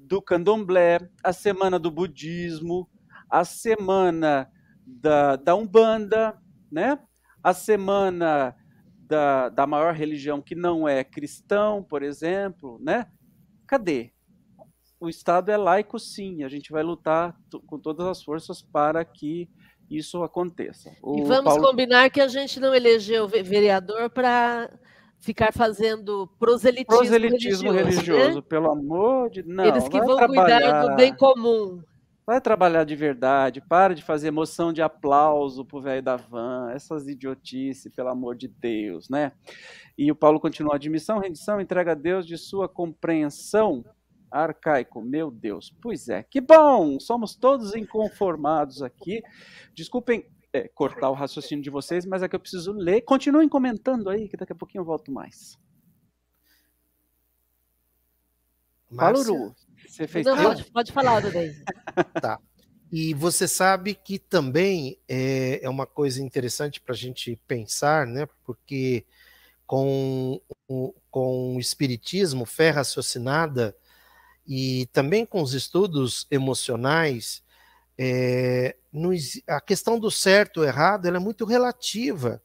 [0.08, 2.89] do candomblé, a semana do budismo,
[3.30, 4.49] a semana
[4.86, 6.41] da, da Umbanda,
[6.72, 6.97] né?
[7.43, 8.55] a semana
[8.99, 12.80] da, da maior religião que não é cristão, por exemplo.
[12.82, 13.05] Né?
[13.68, 14.12] Cadê?
[14.99, 16.43] O Estado é laico, sim.
[16.43, 17.38] A gente vai lutar
[17.68, 19.49] com todas as forças para que
[19.89, 20.95] isso aconteça.
[21.01, 21.70] O e vamos Paulo...
[21.70, 24.70] combinar que a gente não elegeu vereador para
[25.20, 28.45] ficar fazendo proselitismo, proselitismo religioso, religioso né?
[28.47, 29.65] pelo amor de não.
[29.65, 31.82] Eles que vão cuidar do bem comum.
[32.26, 37.07] Vai trabalhar de verdade, para de fazer moção de aplauso pro velho da van, essas
[37.07, 39.32] idiotices, pelo amor de Deus, né?
[39.97, 43.84] E o Paulo continua: admissão, rendição, entrega a Deus de sua compreensão.
[44.30, 45.74] Arcaico, meu Deus.
[45.82, 46.99] Pois é, que bom!
[46.99, 49.24] Somos todos inconformados aqui.
[49.74, 53.02] Desculpem é, cortar o raciocínio de vocês, mas é que eu preciso ler.
[53.02, 55.58] Continuem comentando aí, que daqui a pouquinho eu volto mais.
[58.95, 59.56] Fala, Uru.
[59.88, 61.52] Você fez Não, pode, pode falar, Dudei.
[62.22, 62.39] tá.
[62.91, 68.28] E você sabe que também é, é uma coisa interessante para a gente pensar, né?
[68.45, 69.06] Porque
[69.66, 73.76] com o, com o espiritismo, fé raciocinada,
[74.48, 77.43] e também com os estudos emocionais,
[77.98, 79.12] é, no,
[79.48, 82.41] a questão do certo ou errado é muito relativa,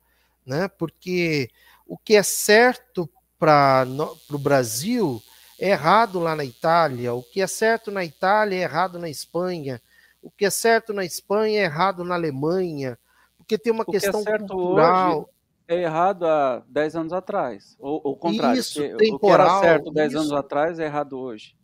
[0.46, 0.68] né?
[0.68, 1.50] porque
[1.86, 3.86] o que é certo para
[4.30, 5.20] o Brasil
[5.59, 9.80] é errado lá na Itália, o que é certo na Itália é errado na Espanha,
[10.22, 12.98] o que é certo na Espanha é errado na Alemanha,
[13.36, 15.18] porque tem uma o questão que é cultural.
[15.18, 15.26] Hoje
[15.68, 19.90] é errado há 10 anos atrás, ou o contrário, Isso, temporal, o que era certo
[19.92, 21.55] 10 anos atrás é errado hoje.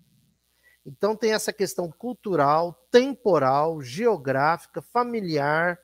[0.86, 5.78] Então tem essa questão cultural, temporal, geográfica, familiar,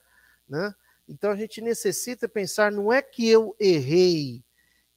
[0.47, 0.73] né?
[1.07, 4.43] Então a gente necessita pensar, não é que eu errei,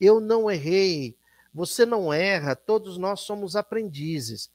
[0.01, 1.17] eu não errei,
[1.53, 4.51] você não erra, todos nós somos aprendizes.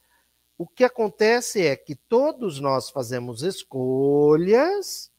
[0.56, 5.10] O que acontece é que todos nós fazemos escolhas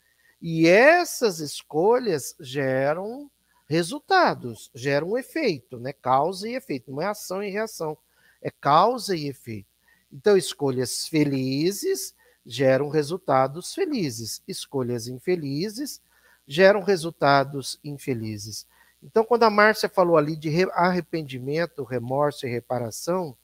[0.41, 3.29] e essas escolhas geram
[3.67, 5.91] resultados, geram um efeito, né?
[5.93, 7.97] Causa e efeito, não é ação e reação,
[8.41, 9.74] é causa e efeito.
[10.11, 12.13] Então, escolhas felizes
[12.45, 16.01] geram resultados felizes, escolhas infelizes
[16.47, 18.67] geram resultados infelizes.
[19.01, 23.35] Então, quando a Márcia falou ali de arrependimento, remorso e reparação,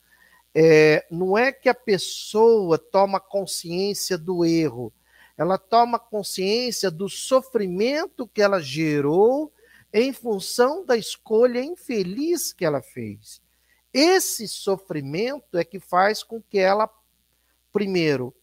[0.54, 4.92] é, não é que a pessoa toma consciência do erro,
[5.38, 9.52] ela toma consciência do sofrimento que ela gerou
[9.94, 13.42] em função da escolha infeliz que ela fez.
[13.94, 16.90] Esse sofrimento é que faz com que ela,
[17.72, 18.34] primeiro,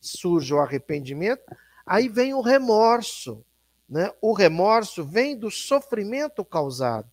[0.00, 1.42] surja o arrependimento,
[1.84, 3.44] aí vem o remorso.
[3.88, 4.12] Né?
[4.20, 7.10] O remorso vem do sofrimento causado.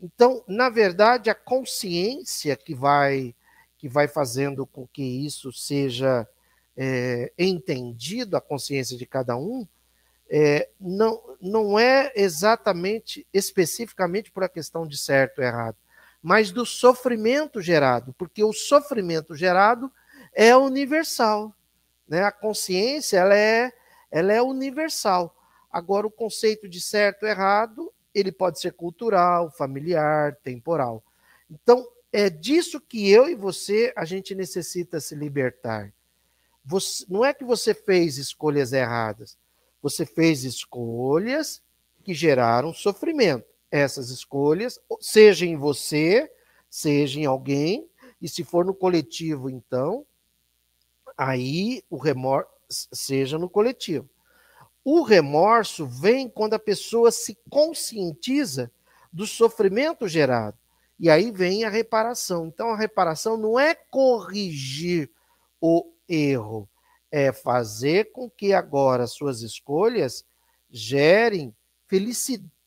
[0.00, 3.34] Então, na verdade, a consciência que vai
[3.76, 6.28] que vai fazendo com que isso seja
[6.76, 9.66] é, entendido, a consciência de cada um,
[10.28, 15.76] é, não, não é exatamente, especificamente por a questão de certo ou errado,
[16.22, 19.90] mas do sofrimento gerado, porque o sofrimento gerado
[20.34, 21.54] é universal.
[22.06, 22.22] Né?
[22.22, 23.72] A consciência ela é,
[24.10, 25.36] ela é universal.
[25.70, 31.02] Agora, o conceito de certo e errado, ele pode ser cultural, familiar, temporal.
[31.48, 35.92] Então, é disso que eu e você a gente necessita se libertar.
[36.64, 39.38] Você, não é que você fez escolhas erradas,
[39.80, 41.62] você fez escolhas
[42.02, 43.49] que geraram sofrimento.
[43.70, 46.30] Essas escolhas, seja em você,
[46.68, 47.88] seja em alguém,
[48.20, 50.04] e se for no coletivo, então,
[51.16, 54.08] aí o remorso seja no coletivo.
[54.84, 58.70] O remorso vem quando a pessoa se conscientiza
[59.12, 60.58] do sofrimento gerado.
[60.98, 62.46] E aí vem a reparação.
[62.46, 65.10] Então, a reparação não é corrigir
[65.60, 66.68] o erro,
[67.10, 70.24] é fazer com que agora suas escolhas
[70.70, 71.54] gerem
[71.86, 72.59] felicidade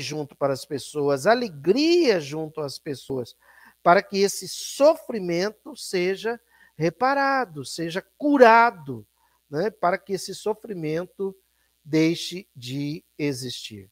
[0.00, 3.36] junto para as pessoas, alegria junto às pessoas,
[3.82, 6.40] para que esse sofrimento seja
[6.76, 9.06] reparado, seja curado,
[9.50, 9.70] né?
[9.70, 11.36] para que esse sofrimento
[11.84, 13.90] deixe de existir.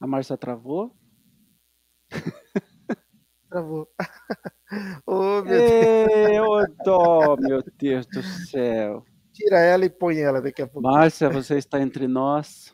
[0.00, 0.94] A Márcia travou?
[3.48, 3.88] Travou.
[5.06, 6.66] oh, meu Deus.
[6.84, 9.06] Dó, meu Deus do céu.
[9.34, 10.88] Tira ela e põe ela daqui a pouco.
[10.88, 12.72] Márcia, você está entre nós.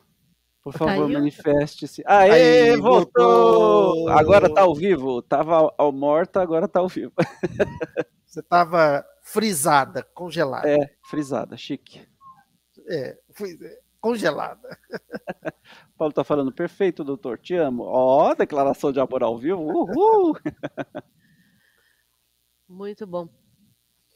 [0.61, 2.03] Por favor, manifeste-se.
[2.05, 3.95] Aê, Aí, voltou!
[3.95, 4.09] voltou!
[4.09, 5.23] Agora está ao vivo.
[5.23, 7.11] Tava ao morta, agora está ao vivo.
[8.23, 10.69] Você estava frisada, congelada.
[10.69, 12.07] É, frisada, chique.
[12.87, 13.57] É, fui,
[13.99, 14.77] congelada.
[15.97, 17.83] Paulo tá falando, perfeito, doutor, te amo.
[17.83, 19.61] Ó, oh, declaração de amor ao vivo.
[19.61, 20.37] Uhul!
[22.69, 23.27] Muito bom.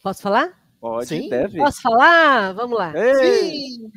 [0.02, 0.65] Posso falar?
[0.86, 1.30] Pode, Sim.
[1.30, 1.58] deve.
[1.58, 2.54] Posso falar?
[2.54, 2.94] Vamos lá.
[2.94, 3.92] Sim.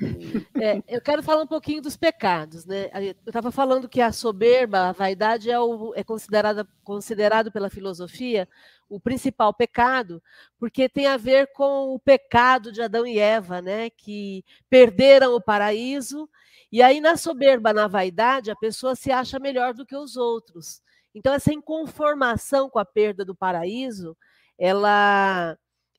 [0.59, 2.89] É, eu quero falar um pouquinho dos pecados, né?
[2.95, 8.49] Eu estava falando que a soberba, a vaidade é, o, é considerada, considerado pela filosofia
[8.89, 10.23] o principal pecado,
[10.59, 13.91] porque tem a ver com o pecado de Adão e Eva, né?
[13.91, 16.27] Que perderam o paraíso,
[16.73, 20.81] e aí na soberba, na vaidade, a pessoa se acha melhor do que os outros.
[21.15, 24.17] Então, essa inconformação com a perda do paraíso,
[24.59, 25.55] ela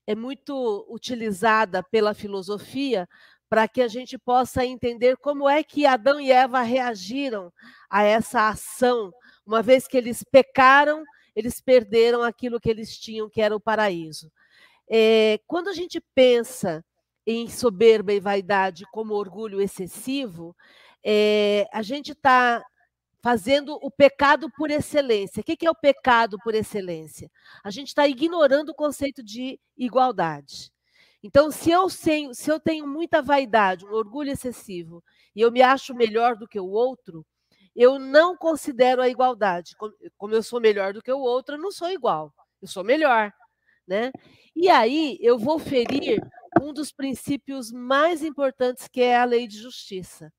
[0.10, 3.08] é muito utilizada pela filosofia
[3.48, 7.52] para que a gente possa entender como é que Adão e Eva reagiram
[7.90, 9.12] a essa ação,
[9.46, 11.04] uma vez que eles pecaram
[11.40, 14.30] eles perderam aquilo que eles tinham, que era o paraíso.
[14.90, 16.84] É, quando a gente pensa
[17.26, 20.54] em soberba e vaidade como orgulho excessivo,
[21.02, 22.62] é, a gente está
[23.22, 25.42] fazendo o pecado por excelência.
[25.42, 27.30] O que é o pecado por excelência?
[27.64, 30.72] A gente está ignorando o conceito de igualdade.
[31.22, 35.04] Então, se eu, tenho, se eu tenho muita vaidade, um orgulho excessivo,
[35.36, 37.26] e eu me acho melhor do que o outro,
[37.76, 39.76] eu não considero a igualdade.
[40.18, 42.34] Como eu sou melhor do que o outro, eu não sou igual.
[42.62, 43.34] Eu sou melhor,
[43.88, 44.12] né?
[44.56, 46.22] E aí eu vou ferir
[46.62, 50.32] um dos princípios mais importantes que é a lei de justiça.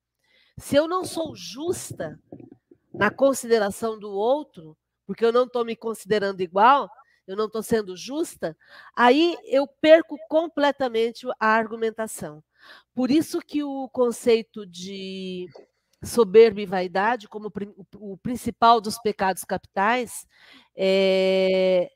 [0.57, 2.19] Se eu não sou justa
[3.01, 4.77] na consideração do outro,
[5.07, 6.87] porque eu não estou me considerando igual,
[7.25, 8.55] eu não estou sendo justa,
[8.95, 12.43] aí eu perco completamente a argumentação.
[12.93, 15.47] Por isso que o conceito de
[16.03, 17.51] soberba e vaidade como
[17.95, 20.27] o principal dos pecados capitais,
[20.75, 21.89] é,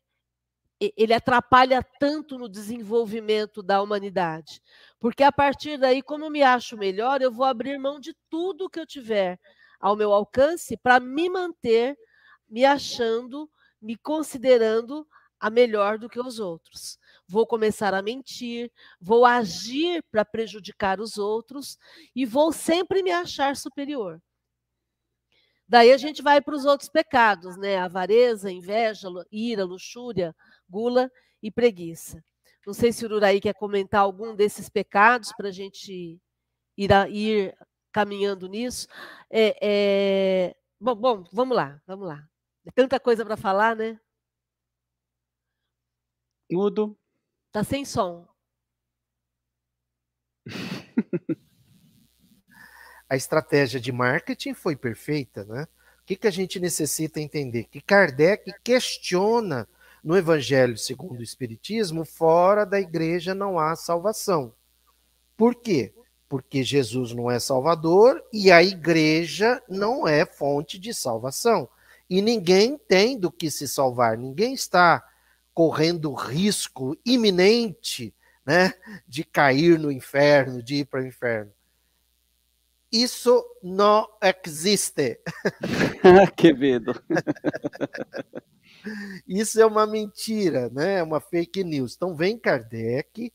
[0.98, 4.60] ele atrapalha tanto no desenvolvimento da humanidade.
[5.00, 8.68] Porque a partir daí, como eu me acho melhor, eu vou abrir mão de tudo
[8.68, 9.40] que eu tiver
[9.80, 11.98] ao meu alcance para me manter
[12.48, 13.50] me achando,
[13.82, 15.08] me considerando
[15.40, 21.18] a melhor do que os outros vou começar a mentir, vou agir para prejudicar os
[21.18, 21.78] outros
[22.16, 24.22] e vou sempre me achar superior.
[25.68, 27.78] Daí a gente vai para os outros pecados, né?
[27.78, 30.36] Avareza, inveja, ira, luxúria,
[30.70, 31.12] gula
[31.42, 32.24] e preguiça.
[32.66, 36.20] Não sei se o Uraí quer comentar algum desses pecados para a gente
[36.78, 37.56] ir, a, ir
[37.96, 38.90] caminhando nisso.
[39.30, 40.56] É, é...
[40.78, 42.28] Bom, bom, vamos lá, vamos lá.
[42.66, 43.98] É tanta coisa para falar, né?
[46.52, 46.98] Mudo.
[47.54, 48.28] Tá sem som.
[53.10, 55.64] a estratégia de marketing foi perfeita, né?
[56.02, 57.64] O que, que a gente necessita entender?
[57.64, 59.70] Que Kardec questiona
[60.04, 64.54] no Evangelho segundo o Espiritismo, fora da igreja não há salvação.
[65.38, 65.96] Por quê?
[66.28, 71.70] Porque Jesus não é salvador e a igreja não é fonte de salvação.
[72.10, 75.04] E ninguém tem do que se salvar, ninguém está
[75.54, 78.14] correndo risco iminente
[78.46, 78.74] né,
[79.08, 81.52] de cair no inferno, de ir para o inferno.
[82.92, 84.08] Isso não
[84.44, 85.20] existe.
[86.38, 86.94] que medo.
[89.28, 91.00] Isso é uma mentira, né?
[91.00, 91.96] É uma fake news.
[91.96, 93.34] Então vem Kardec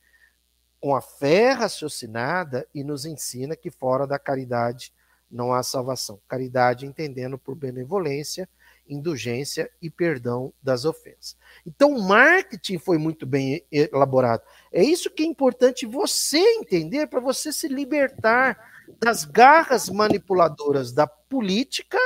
[0.81, 4.93] com a fé raciocinada e nos ensina que fora da caridade
[5.31, 6.21] não há salvação.
[6.27, 8.49] Caridade entendendo por benevolência,
[8.89, 11.37] indulgência e perdão das ofensas.
[11.65, 14.43] Então, o marketing foi muito bem elaborado.
[14.73, 18.59] É isso que é importante você entender para você se libertar
[18.99, 21.99] das garras manipuladoras da política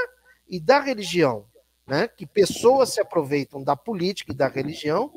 [0.46, 1.46] e da religião,
[1.86, 2.06] né?
[2.08, 5.10] Que pessoas se aproveitam da política e da religião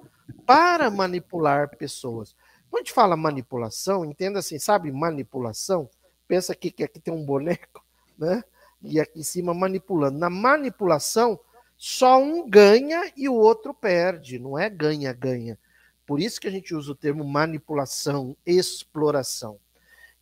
[0.46, 2.34] para manipular pessoas.
[2.70, 5.90] Quando a gente fala manipulação, entenda assim, sabe manipulação?
[6.28, 7.84] Pensa aqui que aqui tem um boneco,
[8.18, 8.44] né?
[8.82, 10.20] E aqui em cima manipulando.
[10.20, 11.40] Na manipulação,
[11.78, 15.58] só um ganha e o outro perde, não é ganha-ganha.
[16.06, 19.60] Por isso que a gente usa o termo manipulação, exploração.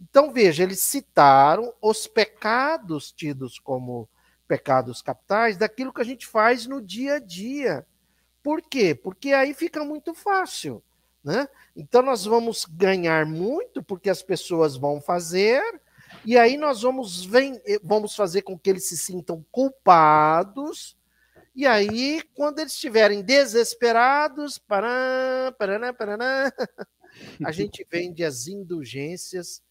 [0.01, 4.09] Então, veja, eles citaram os pecados tidos como
[4.47, 7.85] pecados capitais daquilo que a gente faz no dia a dia.
[8.43, 8.93] Por quê?
[8.93, 10.83] Porque aí fica muito fácil.
[11.26, 11.49] Né?
[11.76, 15.59] Então, nós vamos ganhar muito porque as pessoas vão fazer,
[16.23, 20.95] e aí nós vamos, vem, vamos fazer com que eles se sintam culpados.
[21.55, 26.53] E aí, quando eles estiverem desesperados, paraná, paraná, paraná,
[27.43, 29.63] a gente vende as indulgências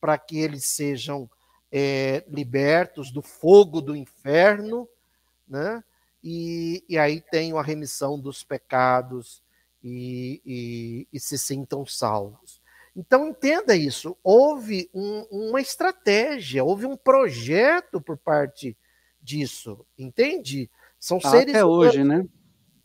[0.00, 1.28] para que eles sejam
[1.72, 4.88] é, libertos do fogo do inferno,
[5.48, 5.82] né?
[6.22, 9.42] E, e aí tenham a remissão dos pecados
[9.82, 12.60] e, e, e se sintam salvos.
[12.94, 14.16] Então entenda isso.
[14.22, 18.76] Houve um, uma estratégia, houve um projeto por parte
[19.22, 20.70] disso, entende?
[20.98, 22.26] São seres até hoje, né?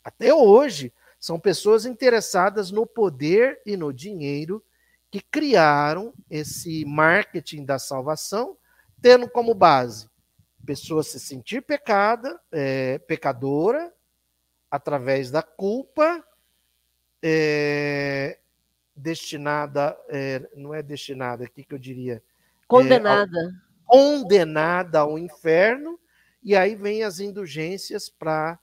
[0.04, 4.62] Até hoje são pessoas interessadas no poder e no dinheiro
[5.10, 8.56] que criaram esse marketing da salvação,
[9.00, 10.08] tendo como base
[10.66, 13.94] pessoa se sentir pecada, é, pecadora,
[14.68, 16.25] através da culpa,
[17.22, 18.38] é,
[18.94, 22.22] destinada, é, não é destinada, o que, que eu diria?
[22.66, 23.38] Condenada.
[23.38, 23.44] É,
[23.86, 25.98] ao, condenada ao inferno,
[26.42, 28.58] e aí vem as indulgências para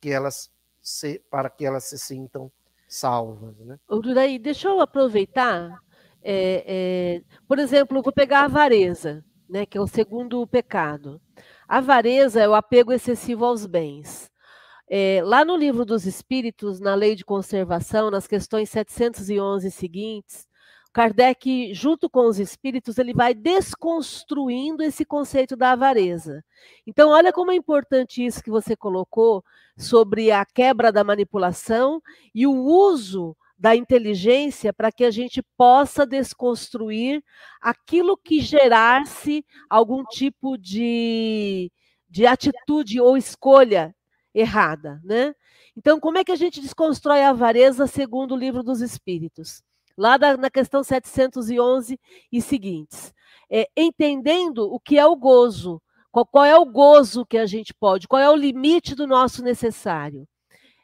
[0.00, 0.50] que elas
[0.80, 2.50] se, para que elas se sintam
[2.88, 3.56] salvas.
[3.58, 3.78] Né?
[3.88, 5.78] Duraí, deixa eu aproveitar.
[6.22, 11.20] É, é, por exemplo, vou pegar a avareza, né, que é o segundo pecado.
[11.68, 14.31] A avareza é o apego excessivo aos bens.
[14.94, 20.46] É, lá no livro dos Espíritos, na lei de conservação, nas questões 711 seguintes,
[20.92, 26.44] Kardec, junto com os espíritos, ele vai desconstruindo esse conceito da avareza.
[26.86, 29.42] Então, olha como é importante isso que você colocou
[29.78, 32.02] sobre a quebra da manipulação
[32.34, 37.24] e o uso da inteligência para que a gente possa desconstruir
[37.62, 41.72] aquilo que gerasse algum tipo de,
[42.10, 43.94] de atitude ou escolha
[44.34, 45.34] errada, né?
[45.76, 49.62] Então, como é que a gente desconstrói a avareza segundo o livro dos Espíritos?
[49.96, 51.98] lá da, na questão 711
[52.30, 53.12] e seguintes.
[53.50, 55.80] É, entendendo o que é o gozo,
[56.10, 59.42] qual, qual, é o gozo que a gente pode, qual é o limite do nosso
[59.42, 60.26] necessário.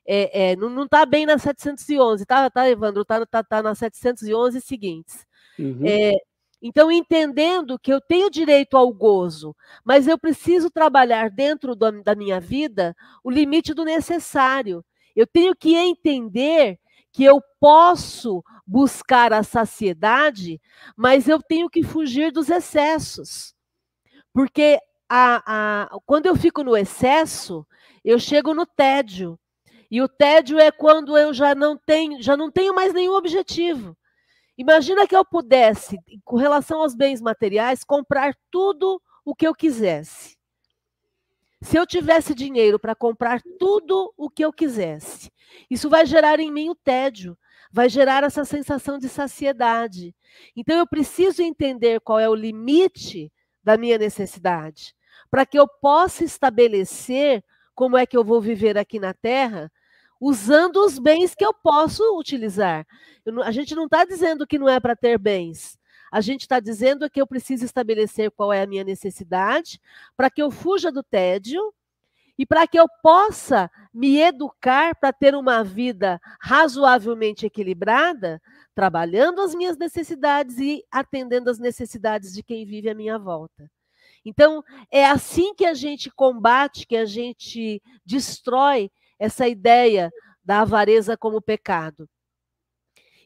[0.06, 3.02] É, é, não está bem na 711, tá, tá Evandro?
[3.02, 5.26] Está tá, tá na 711 e seguintes.
[5.58, 5.82] Uhum.
[5.84, 6.12] É,
[6.60, 9.54] então, entendendo que eu tenho direito ao gozo,
[9.84, 14.84] mas eu preciso trabalhar dentro do, da minha vida o limite do necessário.
[15.14, 16.78] Eu tenho que entender
[17.12, 20.60] que eu posso buscar a saciedade,
[20.96, 23.54] mas eu tenho que fugir dos excessos.
[24.32, 24.78] Porque
[25.08, 25.42] a,
[25.86, 27.66] a, quando eu fico no excesso,
[28.04, 29.38] eu chego no tédio.
[29.90, 33.96] E o tédio é quando eu já não tenho, já não tenho mais nenhum objetivo.
[34.58, 40.36] Imagina que eu pudesse, com relação aos bens materiais, comprar tudo o que eu quisesse.
[41.62, 45.30] Se eu tivesse dinheiro para comprar tudo o que eu quisesse,
[45.70, 47.38] isso vai gerar em mim o tédio,
[47.72, 50.14] vai gerar essa sensação de saciedade.
[50.56, 53.32] Então eu preciso entender qual é o limite
[53.62, 54.92] da minha necessidade,
[55.30, 57.44] para que eu possa estabelecer
[57.76, 59.70] como é que eu vou viver aqui na Terra,
[60.20, 62.86] usando os bens que eu posso utilizar.
[63.24, 65.78] Eu, a gente não está dizendo que não é para ter bens.
[66.10, 69.80] A gente está dizendo que eu preciso estabelecer qual é a minha necessidade
[70.16, 71.72] para que eu fuja do tédio
[72.38, 78.40] e para que eu possa me educar para ter uma vida razoavelmente equilibrada,
[78.74, 83.68] trabalhando as minhas necessidades e atendendo as necessidades de quem vive à minha volta.
[84.24, 90.10] Então, é assim que a gente combate, que a gente destrói essa ideia
[90.44, 92.08] da avareza como pecado.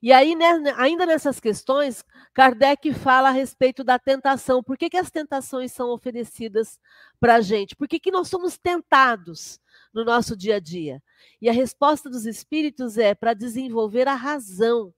[0.03, 4.61] E aí, né, ainda nessas questões, Kardec fala a respeito da tentação.
[4.61, 6.77] Por que, que as tentações são oferecidas
[7.21, 7.77] para a gente?
[7.77, 9.61] Por que, que nós somos tentados
[9.95, 11.01] no nosso dia a dia?
[11.41, 14.93] E a resposta dos espíritos é para desenvolver a razão.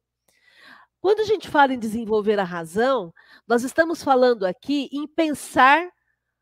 [1.02, 3.12] Quando a gente fala em desenvolver a razão,
[3.46, 5.86] nós estamos falando aqui em pensar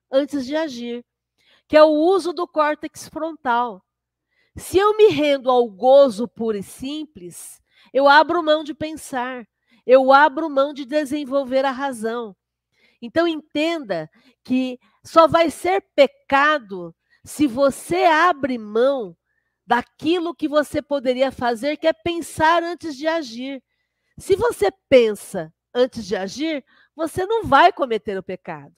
[0.09, 1.05] antes de agir,
[1.66, 3.84] que é o uso do córtex frontal.
[4.57, 7.61] Se eu me rendo ao gozo puro e simples,
[7.92, 9.46] eu abro mão de pensar,
[9.86, 12.36] eu abro mão de desenvolver a razão.
[13.00, 14.11] Então entenda
[14.44, 16.94] que só vai ser pecado
[17.24, 19.16] se você abre mão
[19.66, 23.62] daquilo que você poderia fazer, que é pensar antes de agir.
[24.18, 28.74] Se você pensa antes de agir, você não vai cometer o pecado,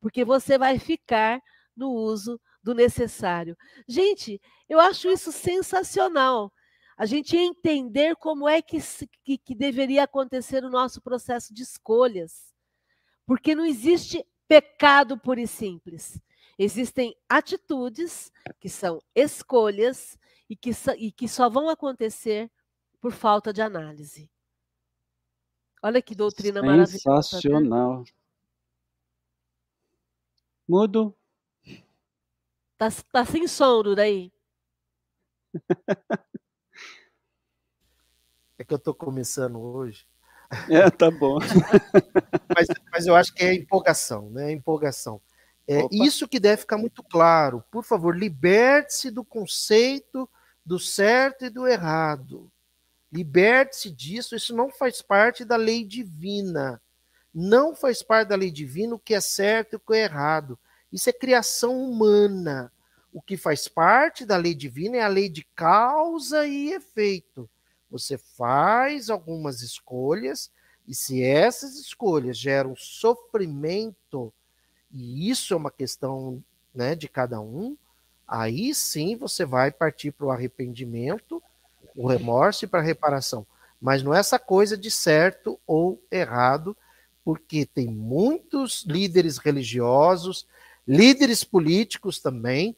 [0.00, 1.40] porque você vai ficar
[1.76, 3.56] no uso do necessário.
[3.86, 6.52] Gente, eu acho isso sensacional.
[6.96, 8.78] A gente entender como é que,
[9.24, 12.52] que, que deveria acontecer o nosso processo de escolhas.
[13.24, 16.20] Porque não existe pecado puro e simples.
[16.58, 20.18] Existem atitudes que são escolhas
[20.50, 22.50] e que, e que só vão acontecer
[23.00, 24.28] por falta de análise.
[25.80, 26.92] Olha que doutrina maravilhosa.
[26.94, 27.22] Né?
[27.22, 28.04] Sensacional.
[30.66, 31.16] Mudo.
[32.76, 34.32] Tá, tá sem som, daí.
[38.58, 40.04] É que eu tô começando hoje.
[40.68, 41.38] É, tá bom.
[42.56, 44.50] mas, mas eu acho que é empolgação, né?
[44.50, 45.20] Empolgação.
[45.66, 45.94] É Opa.
[45.94, 47.62] isso que deve ficar muito claro.
[47.70, 50.28] Por favor, liberte-se do conceito
[50.64, 52.50] do certo e do errado.
[53.12, 56.80] Liberte-se disso, isso não faz parte da lei divina.
[57.32, 60.58] Não faz parte da lei divina o que é certo e o que é errado.
[60.92, 62.72] Isso é criação humana.
[63.12, 67.48] O que faz parte da lei divina é a lei de causa e efeito.
[67.90, 70.50] Você faz algumas escolhas,
[70.86, 74.32] e se essas escolhas geram sofrimento,
[74.90, 76.42] e isso é uma questão
[76.74, 77.76] né, de cada um,
[78.26, 81.42] aí sim você vai partir para o arrependimento
[81.98, 83.44] o remorso e para reparação.
[83.80, 86.76] Mas não é essa coisa de certo ou errado,
[87.24, 90.46] porque tem muitos líderes religiosos,
[90.86, 92.76] líderes políticos também,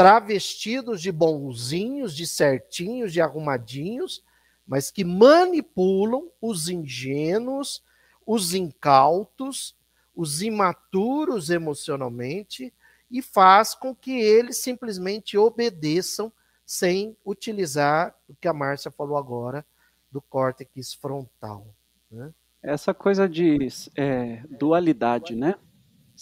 [0.00, 4.24] travestidos de bonzinhos, de certinhos, de arrumadinhos,
[4.66, 7.84] mas que manipulam os ingênuos,
[8.26, 9.76] os incautos,
[10.16, 12.72] os imaturos emocionalmente
[13.10, 16.32] e faz com que eles simplesmente obedeçam
[16.64, 19.66] sem utilizar o que a Márcia falou agora
[20.10, 21.66] do córtex frontal.
[22.10, 22.32] Né?
[22.62, 25.56] Essa coisa de é, dualidade, né?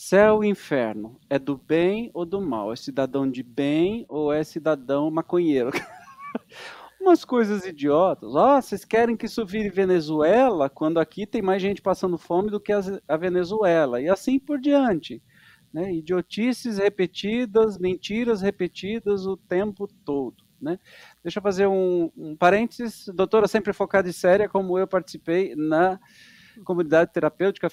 [0.00, 1.18] Céu e inferno.
[1.28, 2.72] É do bem ou do mal?
[2.72, 5.72] É cidadão de bem ou é cidadão maconheiro?
[7.00, 8.32] Umas coisas idiotas.
[8.36, 12.48] Ó, oh, vocês querem que isso vire Venezuela quando aqui tem mais gente passando fome
[12.48, 14.00] do que a Venezuela?
[14.00, 15.20] E assim por diante.
[15.72, 15.92] Né?
[15.92, 20.44] Idiotices repetidas, mentiras repetidas o tempo todo.
[20.62, 20.78] Né?
[21.24, 23.10] Deixa eu fazer um, um parênteses.
[23.12, 25.98] Doutora sempre focada e séria, como eu participei na
[26.64, 27.68] comunidade terapêutica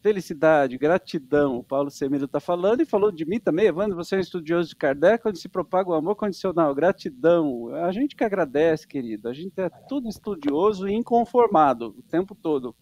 [0.00, 1.58] Felicidade, gratidão.
[1.58, 3.66] O Paulo Semiro está falando e falou de mim também.
[3.66, 6.72] Evandro, você é um estudioso de Kardec, onde se propaga o amor condicional.
[6.72, 7.74] Gratidão.
[7.74, 9.28] A gente que agradece, querido.
[9.28, 12.76] A gente é tudo estudioso e inconformado o tempo todo.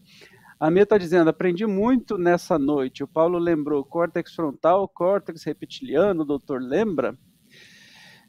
[0.61, 3.03] A Mia está dizendo, aprendi muito nessa noite.
[3.03, 7.17] O Paulo lembrou córtex frontal, córtex reptiliano, o doutor lembra?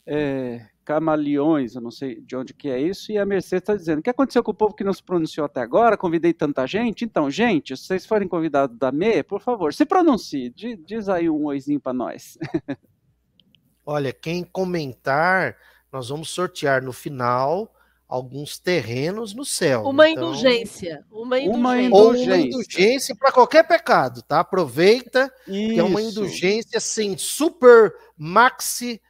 [0.05, 3.99] É, camaleões, eu não sei de onde que é isso, e a Mercedes está dizendo,
[3.99, 5.97] o que aconteceu com o povo que não se pronunciou até agora?
[5.97, 7.03] Convidei tanta gente?
[7.03, 11.29] Então, gente, se vocês forem convidados da ME, por favor, se pronuncie, diz, diz aí
[11.29, 12.38] um oizinho para nós.
[13.85, 15.57] Olha, quem comentar,
[15.91, 17.69] nós vamos sortear no final
[18.07, 19.83] alguns terrenos no céu.
[19.83, 21.05] Uma então, indulgência.
[21.11, 21.57] Uma indulgência.
[21.59, 22.31] Uma indulgência.
[22.31, 24.39] Ou uma indulgência para qualquer pecado, tá?
[24.39, 25.73] Aproveita Isso.
[25.73, 29.01] que é uma indulgência sem super maxi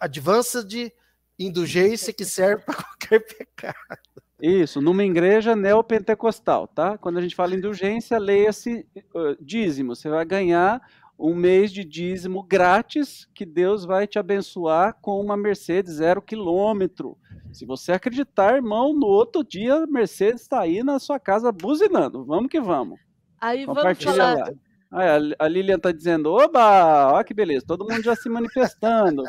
[0.00, 0.92] advanced
[1.38, 3.98] indulgência que serve para qualquer pecado.
[4.40, 6.98] Isso, numa igreja neopentecostal, tá?
[6.98, 9.94] Quando a gente fala indulgência, leia-se uh, dízimo.
[9.94, 10.82] Você vai ganhar
[11.18, 17.16] um mês de dízimo grátis que Deus vai te abençoar com uma Mercedes zero quilômetro.
[17.50, 22.22] Se você acreditar, irmão, no outro dia a Mercedes está aí na sua casa buzinando.
[22.22, 23.00] Vamos que vamos.
[23.40, 24.34] Aí vamos falar.
[24.34, 24.52] Lá.
[24.90, 29.24] A Lilian está dizendo, oba, olha que beleza, todo mundo já se manifestando.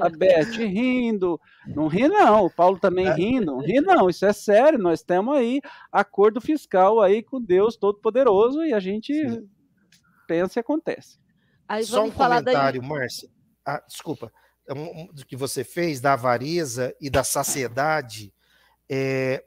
[0.00, 1.40] A Beth rindo.
[1.68, 3.46] Não ri não, o Paulo também rindo.
[3.46, 5.60] Não ri não, isso é sério, nós temos aí
[5.92, 9.48] acordo fiscal aí com Deus Todo-Poderoso e a gente Sim.
[10.26, 11.18] pensa e acontece.
[11.68, 12.88] Aí Só um comentário, daí...
[12.88, 13.28] Márcia.
[13.64, 14.32] Ah, desculpa.
[14.68, 18.34] É do que você fez da avareza e da saciedade.
[18.90, 19.44] É,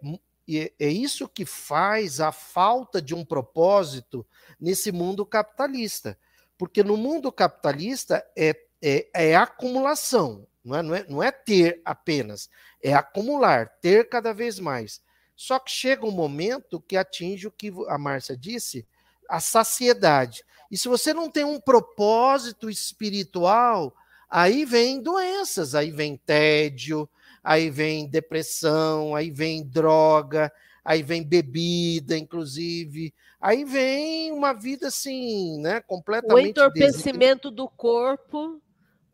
[0.57, 4.25] é isso que faz a falta de um propósito
[4.59, 6.17] nesse mundo capitalista.
[6.57, 11.81] Porque no mundo capitalista é, é, é acumulação, não é, não, é, não é ter
[11.85, 12.49] apenas,
[12.83, 15.01] é acumular, ter cada vez mais.
[15.35, 18.85] Só que chega um momento que atinge o que a Márcia disse,
[19.29, 20.43] a saciedade.
[20.69, 23.95] E se você não tem um propósito espiritual,
[24.29, 27.07] aí vem doenças, aí vem tédio,
[27.49, 30.53] aí vem depressão, aí vem droga,
[30.85, 38.61] aí vem bebida, inclusive, aí vem uma vida assim, né, completamente o entorpecimento do corpo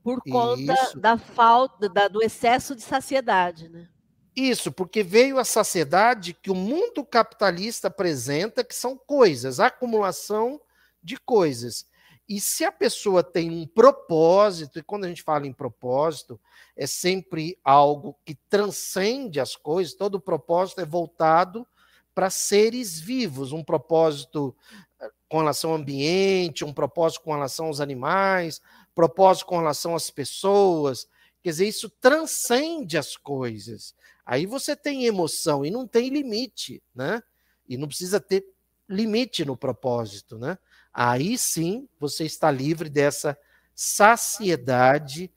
[0.03, 0.99] por conta Isso.
[0.99, 3.87] da falta, da, do excesso de saciedade, né?
[4.35, 10.59] Isso, porque veio a saciedade que o mundo capitalista apresenta, que são coisas, acumulação
[11.01, 11.85] de coisas.
[12.27, 16.39] E se a pessoa tem um propósito, e quando a gente fala em propósito,
[16.75, 21.67] é sempre algo que transcende as coisas, todo propósito é voltado
[22.15, 24.55] para seres vivos, um propósito
[24.99, 28.61] eh, com relação ao ambiente, um propósito com relação aos animais,
[28.95, 31.07] propósito com relação às pessoas.
[31.43, 33.93] Quer dizer, isso transcende as coisas.
[34.25, 37.21] Aí você tem emoção e não tem limite, né?
[37.69, 38.43] E não precisa ter
[38.89, 40.57] limite no propósito, né?
[40.95, 43.37] Aí sim você está livre dessa
[43.73, 45.29] saciedade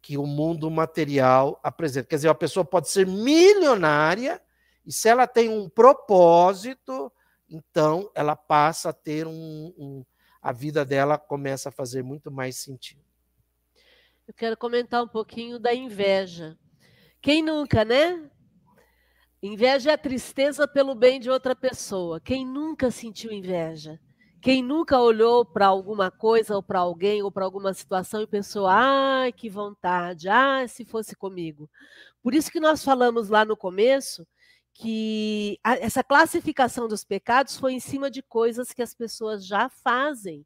[0.00, 2.06] que o mundo material apresenta.
[2.06, 4.40] Quer dizer, a pessoa pode ser milionária
[4.86, 7.12] e se ela tem um propósito,
[7.50, 10.04] então ela passa a ter um, um
[10.40, 13.02] a vida dela começa a fazer muito mais sentido.
[14.26, 16.58] Eu quero comentar um pouquinho da inveja.
[17.20, 18.28] Quem nunca, né?
[19.40, 22.20] Inveja é a tristeza pelo bem de outra pessoa.
[22.20, 24.00] Quem nunca sentiu inveja?
[24.42, 28.66] Quem nunca olhou para alguma coisa ou para alguém ou para alguma situação e pensou:
[28.66, 31.70] "Ah, que vontade, ah, se fosse comigo".
[32.22, 34.26] Por isso que nós falamos lá no começo
[34.74, 39.68] que a, essa classificação dos pecados foi em cima de coisas que as pessoas já
[39.68, 40.44] fazem.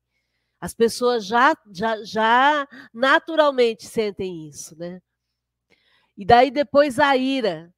[0.60, 5.00] As pessoas já, já, já naturalmente sentem isso, né?
[6.16, 7.72] E daí depois a ira.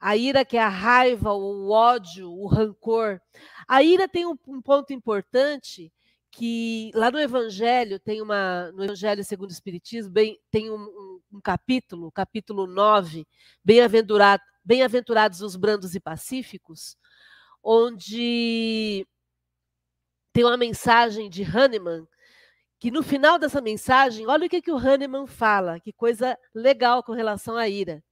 [0.00, 3.20] A ira que é a raiva, o ódio, o rancor.
[3.68, 5.92] A ira tem um, um ponto importante
[6.30, 11.20] que lá no Evangelho tem uma no Evangelho segundo o Espiritismo bem, tem um, um,
[11.34, 13.26] um capítulo, capítulo 9,
[13.64, 16.96] bem-aventurado, bem-aventurados os brandos e pacíficos,
[17.62, 19.06] onde
[20.32, 22.06] tem uma mensagem de Hahnemann
[22.80, 27.02] que no final dessa mensagem, olha o que, que o Hahnemann fala, que coisa legal
[27.02, 28.04] com relação à ira.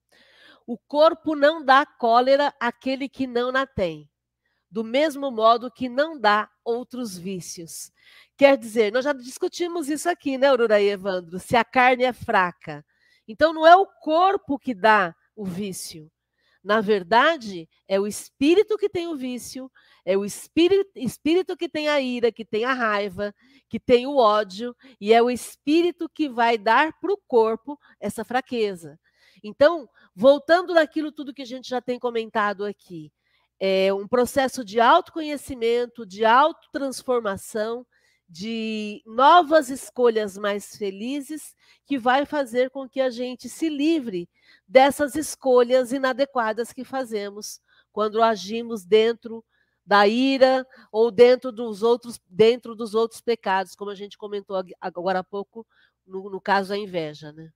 [0.66, 4.08] O corpo não dá cólera àquele que não na tem
[4.72, 7.92] do mesmo modo que não dá outros vícios.
[8.38, 11.38] Quer dizer, nós já discutimos isso aqui, né, Aurora e Evandro?
[11.38, 12.82] Se a carne é fraca.
[13.28, 16.10] Então, não é o corpo que dá o vício.
[16.64, 19.70] Na verdade, é o espírito que tem o vício,
[20.06, 23.34] é o espírito, espírito que tem a ira, que tem a raiva,
[23.68, 28.24] que tem o ódio, e é o espírito que vai dar para o corpo essa
[28.24, 28.98] fraqueza.
[29.44, 33.12] Então, voltando naquilo tudo que a gente já tem comentado aqui,
[33.64, 37.86] é um processo de autoconhecimento, de autotransformação,
[38.28, 41.54] de novas escolhas mais felizes,
[41.86, 44.28] que vai fazer com que a gente se livre
[44.66, 47.60] dessas escolhas inadequadas que fazemos
[47.92, 49.44] quando agimos dentro
[49.86, 55.20] da ira ou dentro dos outros dentro dos outros pecados, como a gente comentou agora
[55.20, 55.64] há pouco
[56.04, 57.52] no, no caso da inveja, né?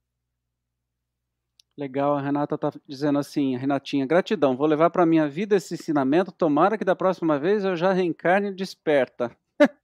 [1.78, 5.74] Legal, a Renata está dizendo assim, Renatinha, gratidão, vou levar para a minha vida esse
[5.74, 9.30] ensinamento, tomara que da próxima vez eu já reencarne desperta.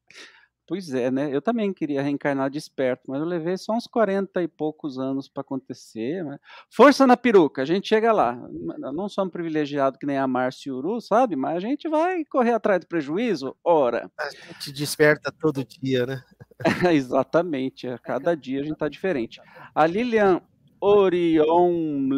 [0.67, 1.29] pois é, né?
[1.31, 5.43] Eu também queria reencarnar desperto, mas eu levei só uns 40 e poucos anos para
[5.43, 6.25] acontecer.
[6.25, 6.41] Mas...
[6.71, 8.41] Força na peruca, a gente chega lá.
[8.79, 11.37] Não somos privilegiados que nem a Márcia Uru, sabe?
[11.37, 14.11] Mas a gente vai correr atrás do prejuízo, ora.
[14.19, 16.25] A gente desperta todo dia, né?
[16.91, 19.43] Exatamente, a cada dia a gente está diferente.
[19.75, 20.41] A Lilian
[20.85, 22.09] Orion.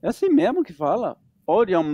[0.00, 1.20] É assim mesmo que fala?
[1.44, 1.84] Orion.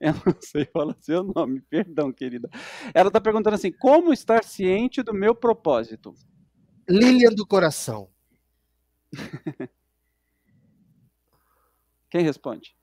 [0.00, 2.48] Eu não sei falar seu nome, perdão, querida.
[2.94, 6.14] Ela está perguntando assim: como estar ciente do meu propósito?
[6.88, 8.08] Lilian do coração.
[12.10, 12.76] Quem responde?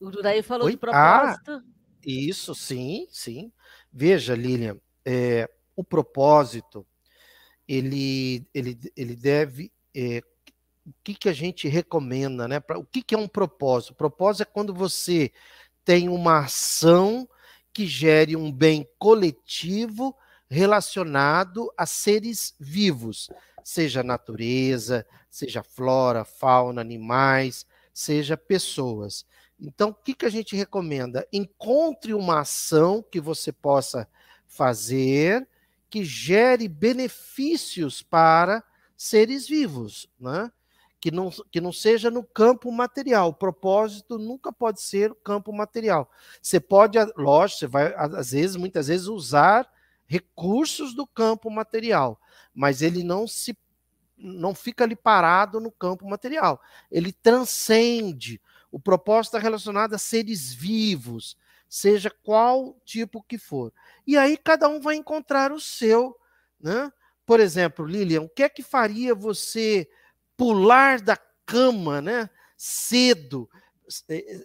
[0.00, 0.72] O Duraí falou Oi?
[0.72, 1.52] de propósito.
[1.52, 1.62] Ah,
[2.04, 3.52] isso, sim, sim.
[3.92, 6.86] Veja, Lilian, é, o propósito
[7.68, 10.22] ele, ele, ele deve é,
[10.90, 12.60] o que, que a gente recomenda, né?
[12.60, 13.92] Pra, o que, que é um propósito?
[13.92, 15.32] O propósito é quando você
[15.84, 17.28] tem uma ação
[17.72, 20.16] que gere um bem coletivo
[20.48, 23.30] relacionado a seres vivos,
[23.62, 27.64] seja natureza, seja flora, fauna, animais,
[27.94, 29.24] seja pessoas.
[29.60, 31.26] Então, o que, que a gente recomenda?
[31.32, 34.08] Encontre uma ação que você possa
[34.46, 35.46] fazer
[35.88, 38.64] que gere benefícios para
[38.96, 40.50] seres vivos, né?
[41.00, 43.30] Que não, que não seja no campo material.
[43.30, 46.10] O propósito nunca pode ser o campo material.
[46.42, 49.68] Você pode, lógico, você vai, às vezes, muitas vezes, usar
[50.06, 52.20] recursos do campo material,
[52.52, 53.56] mas ele não se
[54.22, 56.60] não fica ali parado no campo material.
[56.90, 58.38] Ele transcende.
[58.70, 63.72] O propósito está relacionado a seres vivos, seja qual tipo que for.
[64.06, 66.14] E aí cada um vai encontrar o seu,
[66.60, 66.92] né?
[67.24, 69.88] Por exemplo, Lilian, o que é que faria você
[70.40, 72.30] pular da cama, né?
[72.56, 73.46] Cedo.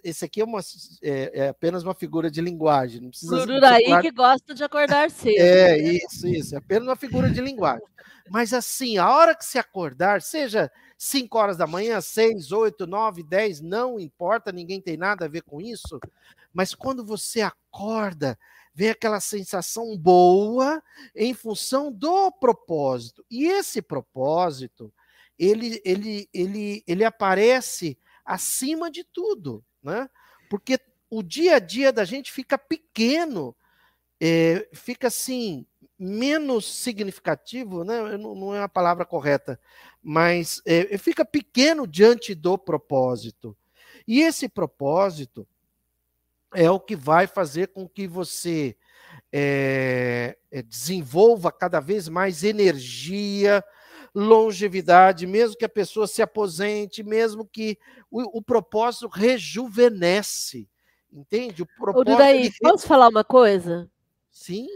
[0.04, 0.60] Esse aqui é, uma,
[1.02, 3.00] é, é apenas uma figura de linguagem.
[3.00, 4.02] Não precisa pular...
[4.02, 5.38] que gosta de acordar cedo.
[5.38, 6.54] É, isso, isso.
[6.54, 7.86] É apenas uma figura de linguagem.
[8.28, 13.22] Mas assim, a hora que se acordar, seja 5 horas da manhã, 6, 8, 9,
[13.22, 15.98] 10, não importa, ninguém tem nada a ver com isso.
[16.52, 18.38] Mas quando você acorda,
[18.74, 20.82] vem aquela sensação boa
[21.14, 23.24] em função do propósito.
[23.30, 24.92] E esse propósito,
[25.38, 30.08] ele, ele, ele, ele aparece acima de tudo, né?
[30.48, 30.78] Porque
[31.10, 33.54] o dia a dia da gente fica pequeno,
[34.20, 35.66] é, fica assim
[35.98, 38.18] menos significativo, né?
[38.18, 39.58] não, não é a palavra correta,
[40.02, 43.56] mas é, fica pequeno diante do propósito.
[44.06, 45.46] E esse propósito
[46.54, 48.76] é o que vai fazer com que você
[49.32, 53.64] é, desenvolva cada vez mais energia,
[54.16, 57.78] longevidade, mesmo que a pessoa se aposente, mesmo que
[58.10, 60.66] o, o propósito rejuvenesce.
[61.12, 61.62] Entende?
[61.62, 62.12] O propósito.
[62.12, 63.90] Ô, Daí, posso falar uma coisa?
[64.30, 64.66] Sim.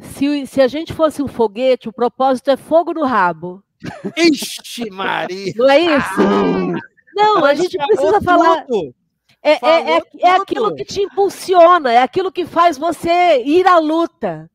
[0.00, 3.62] Se, se a gente fosse um foguete, o propósito é fogo no rabo.
[4.16, 5.52] Ixi, Maria!
[5.54, 6.20] Não é isso?
[6.20, 6.80] Ah,
[7.14, 8.66] Não, a gente precisa falar.
[9.40, 13.78] É, é, é, é, aquilo que te impulsiona, é aquilo que faz você ir à
[13.78, 14.50] luta.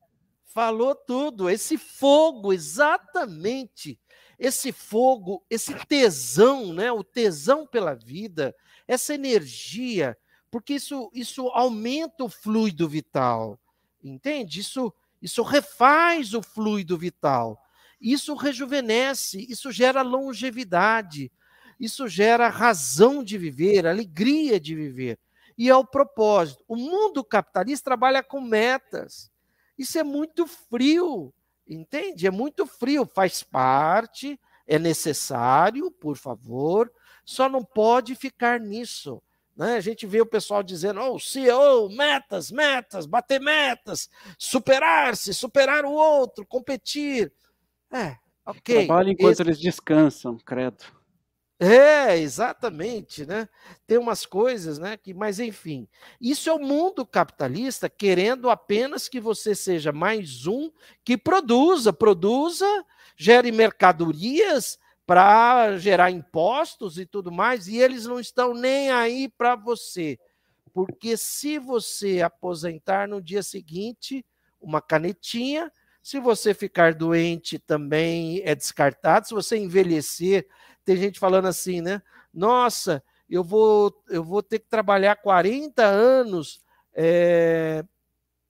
[0.47, 1.49] Falou tudo.
[1.49, 3.97] Esse fogo, exatamente.
[4.39, 6.91] Esse fogo, esse tesão, né?
[6.91, 8.55] O tesão pela vida,
[8.87, 10.17] essa energia,
[10.49, 13.59] porque isso, isso aumenta o fluido vital.
[14.03, 14.61] Entende?
[14.61, 17.61] Isso, isso refaz o fluido vital.
[17.99, 21.29] Isso rejuvenesce, isso gera longevidade,
[21.77, 25.19] isso gera razão de viver, alegria de viver.
[25.57, 26.63] E é o propósito.
[26.65, 29.29] O mundo capitalista trabalha com metas.
[29.77, 31.33] Isso é muito frio,
[31.69, 32.25] entende?
[32.25, 36.91] É muito frio, faz parte, é necessário, por favor,
[37.23, 39.21] só não pode ficar nisso.
[39.55, 39.75] Né?
[39.75, 45.91] A gente vê o pessoal dizendo, oh, CEO, metas, metas, bater metas, superar-se, superar o
[45.91, 47.31] outro, competir.
[47.91, 48.15] É,
[48.45, 48.85] ok.
[48.85, 49.41] Trabalho enquanto Esse...
[49.41, 50.85] eles descansam, credo.
[51.61, 53.49] É, exatamente, né?
[53.85, 54.95] Tem umas coisas, né?
[54.95, 55.89] Que, mas enfim,
[56.21, 60.71] isso é o mundo capitalista querendo apenas que você seja mais um
[61.03, 62.65] que produza, produza,
[63.17, 69.55] gere mercadorias, para gerar impostos e tudo mais, e eles não estão nem aí para
[69.55, 70.17] você.
[70.73, 74.23] Porque se você aposentar no dia seguinte,
[74.61, 80.47] uma canetinha, se você ficar doente também é descartado, se você envelhecer,
[80.89, 82.01] tem gente falando assim, né?
[82.33, 86.63] Nossa, eu vou, eu vou ter que trabalhar 40 anos
[86.95, 87.85] é,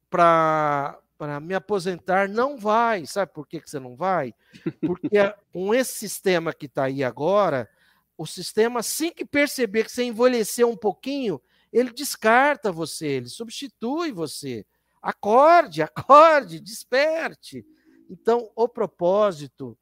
[0.09, 3.05] para para me aposentar, não vai.
[3.05, 4.33] Sabe por que, que você não vai?
[4.79, 5.17] Porque
[5.51, 7.69] com esse sistema que está aí agora,
[8.17, 11.41] o sistema, assim que perceber que você envelheceu um pouquinho,
[11.73, 14.65] ele descarta você, ele substitui você.
[15.01, 17.65] Acorde, acorde, desperte.
[18.09, 19.77] Então, o propósito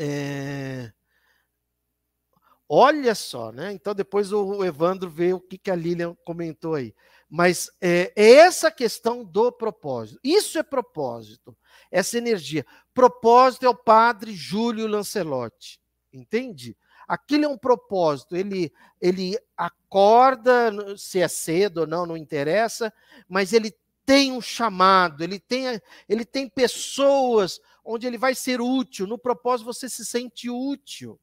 [0.00, 0.90] é...
[2.68, 3.72] Olha só, né?
[3.72, 6.94] Então, depois o Evandro vê o que, a Lilian comentou aí.
[7.28, 10.18] Mas é, é, essa questão do propósito.
[10.22, 11.56] Isso é propósito,
[11.90, 12.66] essa energia.
[12.92, 15.80] Propósito é o padre Júlio Lancelotti,
[16.12, 16.76] entende?
[17.06, 18.36] Aquilo é um propósito.
[18.36, 22.92] Ele, ele acorda, se é cedo ou não, não interessa,
[23.28, 23.72] mas ele
[24.04, 29.06] tem um chamado, ele tem, ele tem pessoas onde ele vai ser útil.
[29.06, 31.18] No propósito você se sente útil,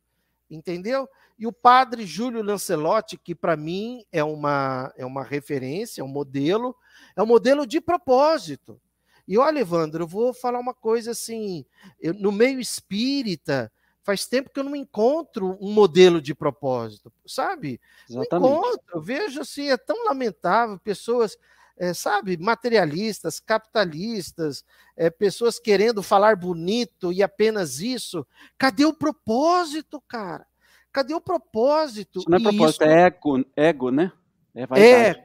[0.50, 1.08] entendeu?
[1.44, 6.08] E o padre Júlio Lancelotti, que para mim é uma, é uma referência, é um
[6.08, 6.74] modelo,
[7.18, 8.80] é um modelo de propósito.
[9.28, 11.66] E olha, Evandro, eu vou falar uma coisa assim:
[12.00, 13.70] eu, no meio espírita,
[14.04, 17.78] faz tempo que eu não encontro um modelo de propósito, sabe?
[18.10, 18.50] Exatamente.
[18.50, 21.38] Não encontro, eu vejo assim, é tão lamentável, pessoas.
[21.76, 24.64] É, sabe, materialistas, capitalistas,
[24.96, 28.26] é, pessoas querendo falar bonito e apenas isso.
[28.60, 30.46] Cadê o propósito, cara?
[30.94, 32.20] Cadê o propósito?
[32.20, 32.92] Isso não é propósito, isso...
[32.92, 34.12] é ego, ego, né?
[34.54, 35.20] É vaidade.
[35.20, 35.24] É,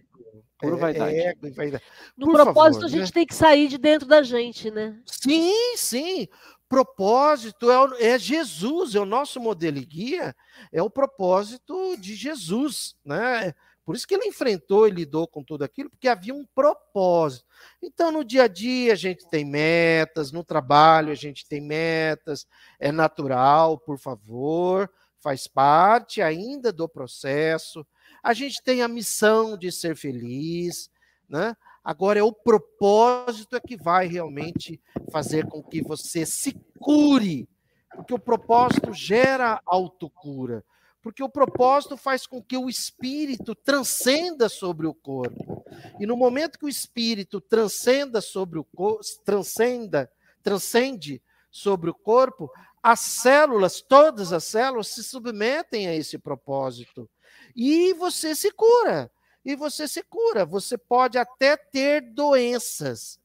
[0.58, 1.16] Puro é, vaidade.
[1.16, 1.84] É, vaidade.
[2.16, 3.12] No Por propósito, favor, a gente né?
[3.12, 4.98] tem que sair de dentro da gente, né?
[5.06, 6.28] Sim, sim.
[6.68, 10.34] propósito é, é, Jesus, é o nosso modelo e guia,
[10.72, 13.54] é o propósito de Jesus, né?
[13.84, 17.46] Por isso que ele enfrentou e lidou com tudo aquilo, porque havia um propósito.
[17.82, 22.46] Então, no dia a dia, a gente tem metas, no trabalho, a gente tem metas,
[22.78, 24.90] é natural, por favor,
[25.28, 27.86] faz parte ainda do processo.
[28.22, 30.90] A gente tem a missão de ser feliz,
[31.28, 31.54] né?
[31.84, 34.80] Agora é o propósito é que vai realmente
[35.12, 37.46] fazer com que você se cure,
[37.94, 40.64] porque o propósito gera autocura,
[41.02, 45.62] porque o propósito faz com que o espírito transcenda sobre o corpo.
[46.00, 50.10] E no momento que o espírito transcenda sobre o corpo, transcenda,
[50.42, 52.50] transcende sobre o corpo,
[52.82, 57.08] as células, todas as células se submetem a esse propósito.
[57.54, 59.10] E você se cura
[59.44, 60.44] e você se cura.
[60.44, 63.18] Você pode até ter doenças,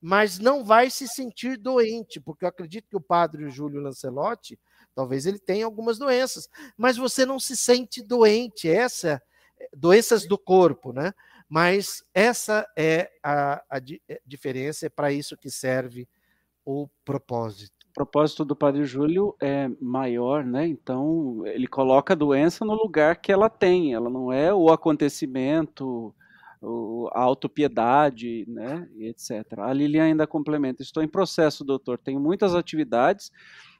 [0.00, 4.58] mas não vai se sentir doente, porque eu acredito que o padre Júlio Lancelotti,
[4.94, 9.22] talvez ele tenha algumas doenças, mas você não se sente doente, essa
[9.72, 11.12] doenças do corpo, né?
[11.48, 13.80] Mas essa é a, a, a
[14.26, 16.08] diferença, é para isso que serve
[16.64, 20.68] o propósito propósito do Padre Júlio é maior, né?
[20.68, 23.92] Então ele coloca a doença no lugar que ela tem.
[23.92, 26.14] Ela não é o acontecimento,
[27.12, 28.88] a autopiedade, né?
[28.94, 29.58] E etc.
[29.58, 31.98] A Lilian ainda complementa: estou em processo, doutor.
[31.98, 33.32] Tenho muitas atividades.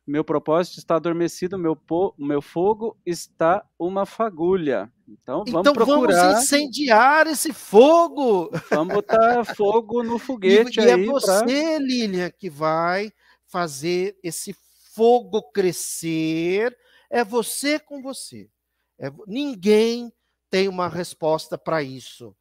[0.04, 4.90] Meu propósito está adormecido, meu, po, meu fogo está uma fagulha.
[5.06, 6.30] Então vamos então, procurar.
[6.30, 8.50] Vamos incendiar esse fogo.
[8.68, 11.04] Vamos botar fogo no foguete e, e aí.
[11.04, 11.78] é você, pra...
[11.78, 13.12] Lilian, que vai
[13.48, 14.54] fazer esse
[14.94, 16.76] fogo crescer
[17.10, 18.50] é você com você.
[18.98, 20.12] É, ninguém
[20.50, 22.36] tem uma resposta para isso.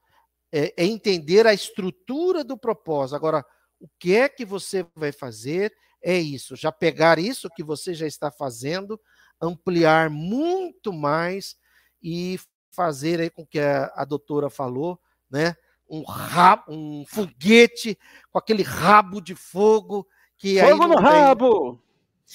[0.52, 3.16] É, é, entender a estrutura do propósito.
[3.16, 3.46] Agora,
[3.80, 6.56] o que é que você vai fazer é isso.
[6.56, 9.00] Já pegar isso que você já está fazendo,
[9.42, 11.56] ampliar muito mais
[12.02, 12.40] e
[12.72, 15.56] fazer aí com que a, a doutora falou, né?
[15.90, 17.98] Um rabo, um foguete
[18.30, 20.08] com aquele rabo de fogo
[20.38, 21.82] que Fogo no rabo!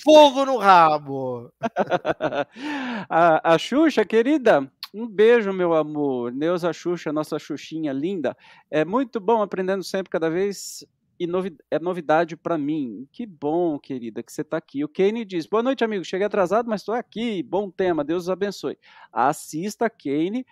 [0.05, 1.53] Fogo no rabo!
[3.09, 6.33] a, a Xuxa, querida, um beijo, meu amor.
[6.33, 8.37] Neuza Xuxa, nossa Xuxinha linda.
[8.71, 10.85] É muito bom aprendendo sempre, cada vez
[11.23, 13.07] e novi é novidade para mim.
[13.13, 14.85] Que bom, querida, que você está aqui.
[14.85, 16.05] O Kane diz: Boa noite, amigo.
[16.05, 17.43] Cheguei atrasado, mas estou aqui.
[17.43, 18.77] Bom tema, Deus os abençoe.
[19.13, 20.45] Assista, Kane,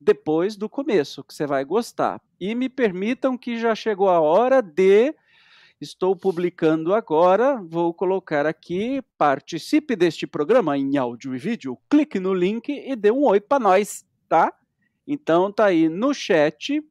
[0.00, 2.20] depois do começo, que você vai gostar.
[2.38, 5.14] E me permitam que já chegou a hora de
[5.80, 12.34] Estou publicando agora, vou colocar aqui, participe deste programa em áudio e vídeo, clique no
[12.34, 14.52] link e dê um oi para nós, tá?
[15.06, 16.82] Então tá aí no chat,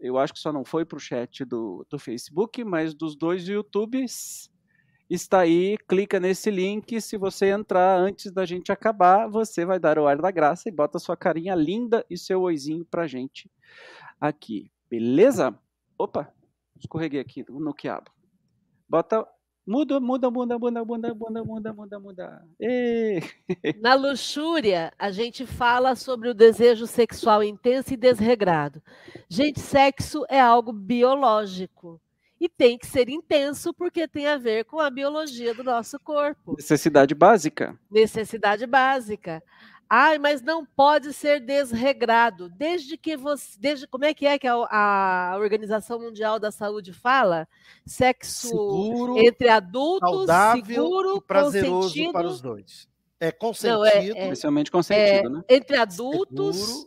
[0.00, 3.46] eu acho que só não foi para o chat do, do Facebook, mas dos dois
[3.46, 4.50] YouTubes,
[5.08, 10.00] está aí, clica nesse link, se você entrar antes da gente acabar, você vai dar
[10.00, 13.48] o ar da graça e bota sua carinha linda e seu oizinho pra gente
[14.20, 15.56] aqui, beleza?
[15.96, 16.34] Opa,
[16.80, 18.10] Escorreguei aqui no quiabo.
[18.88, 19.26] Bota.
[19.66, 22.44] Muda, muda, muda, muda, muda, muda, muda, muda, muda.
[23.80, 28.82] Na luxúria, a gente fala sobre o desejo sexual intenso e desregrado.
[29.28, 32.00] Gente, sexo é algo biológico.
[32.40, 36.54] E tem que ser intenso porque tem a ver com a biologia do nosso corpo.
[36.56, 37.78] Necessidade básica.
[37.90, 39.42] Necessidade básica.
[39.92, 42.48] Ai, mas não pode ser desregrado.
[42.48, 43.58] Desde que você.
[43.58, 47.48] Desde, como é que é que a, a Organização Mundial da Saúde fala?
[47.84, 52.12] Sexo seguro, entre adultos, saudável seguro, e prazeroso consentido.
[52.12, 52.88] para os dois.
[53.18, 53.78] É consentido.
[53.78, 55.42] Não, é, é, especialmente consentido, é, né?
[55.48, 56.86] Entre adultos,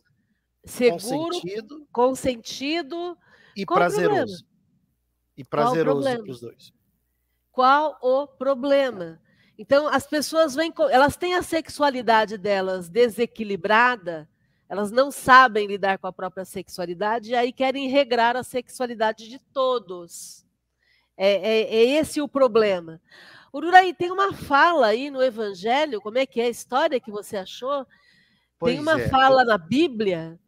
[0.64, 3.18] seguro, seguro consentido, consentido
[3.54, 4.46] e prazeroso.
[5.36, 6.74] E prazeroso para os dois.
[7.52, 9.20] Qual o problema?
[9.58, 14.28] Então, as pessoas vêm, elas têm a sexualidade delas desequilibrada,
[14.68, 19.38] elas não sabem lidar com a própria sexualidade e aí querem regrar a sexualidade de
[19.54, 20.44] todos.
[21.16, 23.00] É, é, é esse o problema.
[23.54, 27.38] Ururaí, tem uma fala aí no Evangelho, como é que é a história que você
[27.38, 27.86] achou?
[28.58, 29.08] Pois tem uma é.
[29.10, 30.40] fala na Bíblia.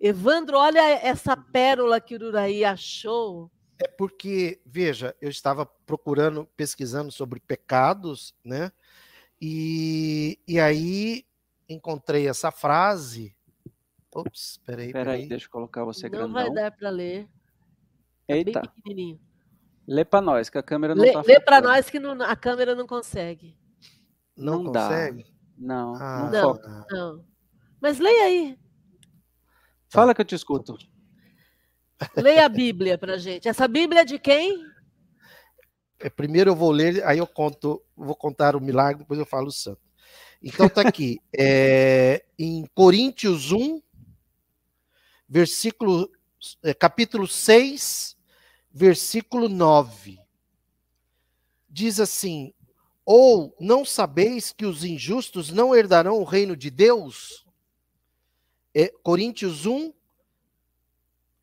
[0.00, 3.51] Evandro, olha essa pérola que Ururaí achou.
[3.84, 8.70] É porque, veja, eu estava procurando, pesquisando sobre pecados, né?
[9.40, 11.26] E, e aí
[11.68, 13.36] encontrei essa frase.
[14.14, 14.92] Ops, peraí.
[14.92, 15.28] Peraí, peraí.
[15.28, 16.28] deixa eu colocar você não grandão.
[16.28, 17.26] Não vai dar para ler.
[18.26, 18.60] Tá Eita.
[18.60, 19.20] bem pequenininho.
[19.86, 22.36] Lê para nós, que a câmera não lê, tá Lê para nós que não, a
[22.36, 23.58] câmera não consegue.
[24.36, 25.24] Não, não consegue?
[25.24, 25.32] Dá.
[25.58, 27.24] Não, ah, não, não, não.
[27.80, 28.58] Mas leia aí.
[29.88, 30.76] Fala que eu te escuto.
[32.16, 33.48] Leia a Bíblia para gente.
[33.48, 34.72] Essa Bíblia é de quem?
[36.02, 39.46] é, primeiro eu vou ler, aí eu conto, vou contar o milagre, depois eu falo
[39.46, 39.80] o santo.
[40.42, 43.80] Então tá aqui, é, em Coríntios 1,
[45.28, 46.10] versículo,
[46.62, 48.16] é, capítulo 6,
[48.70, 50.18] versículo 9.
[51.70, 52.52] Diz assim:
[53.06, 57.46] Ou não sabeis que os injustos não herdarão o reino de Deus?
[58.74, 59.92] É, Coríntios 1,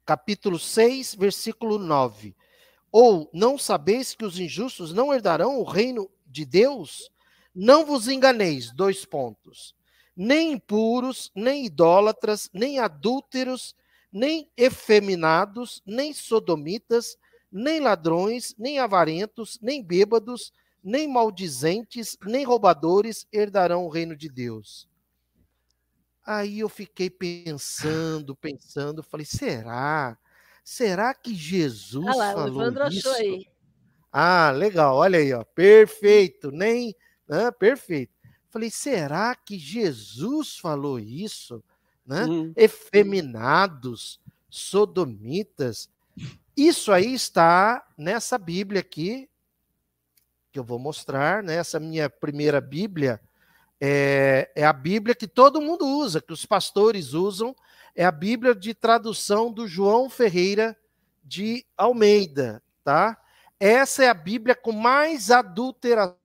[0.10, 2.36] capítulo 6, versículo 9.
[2.92, 7.12] Ou não sabeis que os injustos não herdarão o reino de Deus?
[7.54, 9.76] Não vos enganeis, dois pontos.
[10.18, 13.76] Nem impuros, nem idólatras, nem adúlteros,
[14.12, 17.16] nem efeminados, nem sodomitas,
[17.52, 20.52] nem ladrões, nem avarentos, nem bêbados,
[20.84, 24.89] nem maldizentes, nem roubadores herdarão o reino de Deus.
[26.26, 30.18] Aí eu fiquei pensando, pensando, falei, será?
[30.64, 33.10] Será que Jesus ah lá, falou o isso?
[33.10, 33.48] Achou aí.
[34.12, 36.96] Ah, legal, olha aí, ó, perfeito, nem,
[37.28, 38.14] né, perfeito.
[38.50, 41.64] Falei, será que Jesus falou isso?
[42.06, 42.26] Né?
[42.26, 42.54] Hum.
[42.56, 44.20] Efeminados,
[44.50, 45.90] sodomitas.
[46.58, 49.30] Isso aí está nessa Bíblia aqui,
[50.52, 51.88] que eu vou mostrar, nessa né?
[51.88, 53.22] minha primeira Bíblia,
[53.80, 57.56] é, é a Bíblia que todo mundo usa, que os pastores usam,
[57.96, 60.78] é a Bíblia de tradução do João Ferreira
[61.24, 63.18] de Almeida, tá?
[63.60, 66.18] Essa é a Bíblia com mais adulteração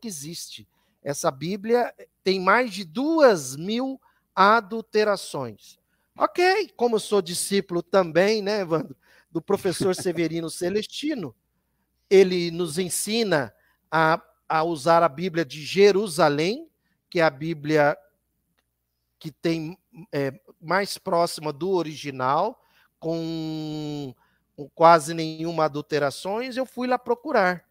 [0.00, 0.68] que existe.
[1.02, 1.92] Essa Bíblia
[2.22, 4.00] tem mais de duas mil
[4.34, 5.78] adulterações.
[6.16, 8.96] Ok, como eu sou discípulo também, né, Evandro,
[9.30, 11.34] do professor Severino Celestino,
[12.10, 13.54] ele nos ensina
[13.90, 14.22] a
[14.52, 16.68] a usar a Bíblia de Jerusalém,
[17.08, 17.96] que é a Bíblia
[19.18, 19.78] que tem
[20.12, 22.62] é, mais próxima do original,
[23.00, 24.14] com,
[24.54, 27.66] com quase nenhuma adulterações, eu fui lá procurar.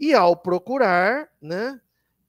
[0.00, 1.80] E ao procurar, né,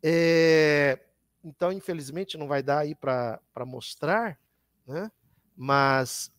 [0.03, 0.99] é,
[1.43, 4.39] então infelizmente não vai dar aí para mostrar,
[4.85, 5.11] né,
[5.55, 6.31] mas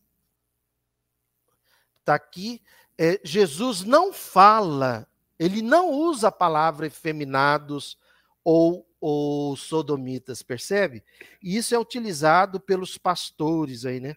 [1.98, 2.62] está aqui,
[2.96, 5.08] é, Jesus não fala
[5.38, 7.96] ele não usa a palavra efeminados
[8.44, 11.04] ou, ou sodomitas, percebe?
[11.42, 14.14] E isso é utilizado pelos pastores aí, né?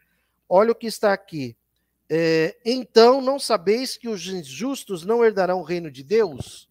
[0.48, 1.56] Olha o que está aqui.
[2.10, 6.70] É, então, não sabeis que os injustos não herdarão o reino de Deus?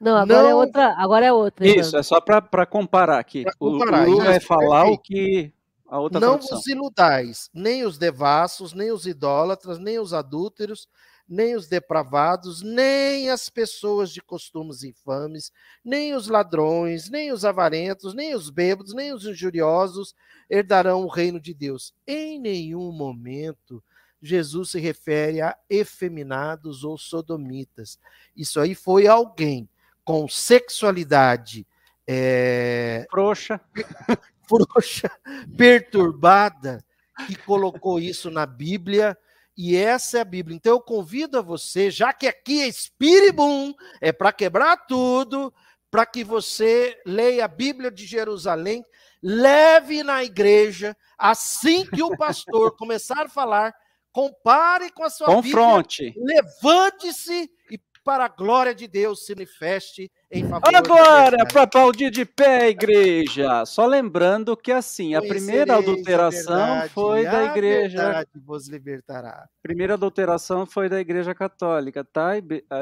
[0.00, 0.50] Não, agora é não...
[0.50, 0.94] é outra.
[0.96, 1.66] Agora é outra.
[1.66, 3.44] Isso, é só para comparar aqui.
[3.58, 5.52] Comparar, o, o vai falar o que
[5.86, 6.58] a outra Não tradução.
[6.58, 10.88] vos iludais, nem os devassos, nem os idólatras, nem os adúlteros,
[11.28, 15.50] nem os depravados, nem as pessoas de costumes infames,
[15.84, 20.14] nem os ladrões, nem os avarentos, nem os bêbados, nem os injuriosos
[20.50, 21.94] herdarão o reino de Deus.
[22.06, 23.82] Em nenhum momento
[24.20, 27.98] Jesus se refere a efeminados ou sodomitas.
[28.34, 29.68] Isso aí foi alguém
[30.02, 31.66] com sexualidade
[32.06, 33.06] é...
[33.10, 33.60] frouxa,
[34.48, 35.10] frouxa,
[35.56, 36.84] perturbada,
[37.26, 39.16] que colocou isso na Bíblia
[39.56, 40.56] e essa é a Bíblia.
[40.56, 45.52] Então eu convido a você, já que aqui é Espíribum, é para quebrar tudo,
[45.90, 48.84] para que você leia a Bíblia de Jerusalém,
[49.22, 53.74] leve na igreja, assim que o pastor começar a falar,
[54.10, 56.10] compare com a sua Confronte.
[56.10, 62.10] Bíblia, levante-se e para a glória de Deus se manifeste em favor Agora, para aplaudir
[62.10, 63.64] de pé, igreja.
[63.64, 68.26] Só lembrando que assim, a primeira adulteração a foi da igreja.
[68.34, 69.48] vos libertará.
[69.62, 72.32] Primeira adulteração foi da igreja católica, tá?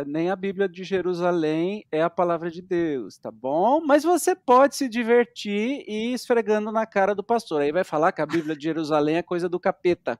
[0.07, 3.81] Nem a Bíblia de Jerusalém é a palavra de Deus, tá bom?
[3.85, 7.62] Mas você pode se divertir e ir esfregando na cara do pastor.
[7.62, 10.19] Aí vai falar que a Bíblia de Jerusalém é coisa do capeta.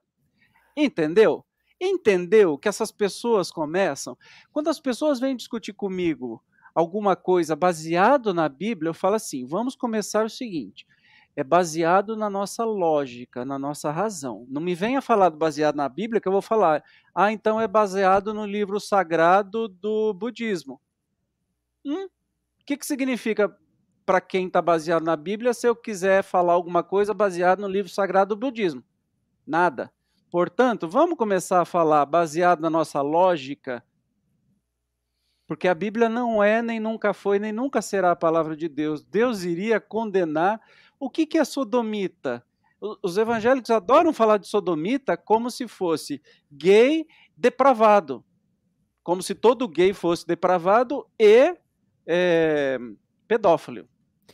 [0.77, 1.45] Entendeu?
[1.85, 4.17] Entendeu que essas pessoas começam?
[4.53, 6.41] Quando as pessoas vêm discutir comigo
[6.73, 10.87] alguma coisa baseado na Bíblia, eu falo assim: vamos começar o seguinte.
[11.35, 14.47] É baseado na nossa lógica, na nossa razão.
[14.49, 18.33] Não me venha falar baseado na Bíblia, que eu vou falar, ah, então é baseado
[18.33, 20.81] no livro sagrado do budismo.
[21.85, 22.05] Hum?
[22.05, 23.53] O que, que significa
[24.07, 27.91] para quem está baseado na Bíblia se eu quiser falar alguma coisa baseado no livro
[27.91, 28.85] sagrado do budismo?
[29.45, 29.93] Nada.
[30.33, 33.85] Portanto, vamos começar a falar baseado na nossa lógica,
[35.47, 39.05] porque a Bíblia não é, nem nunca foi, nem nunca será a palavra de Deus.
[39.05, 40.59] Deus iria condenar.
[40.99, 42.43] O que, que é sodomita?
[42.81, 47.07] Os evangélicos adoram falar de sodomita como se fosse gay
[47.37, 48.25] depravado.
[49.03, 51.55] Como se todo gay fosse depravado e
[52.07, 52.79] é,
[53.29, 53.87] pedófilo.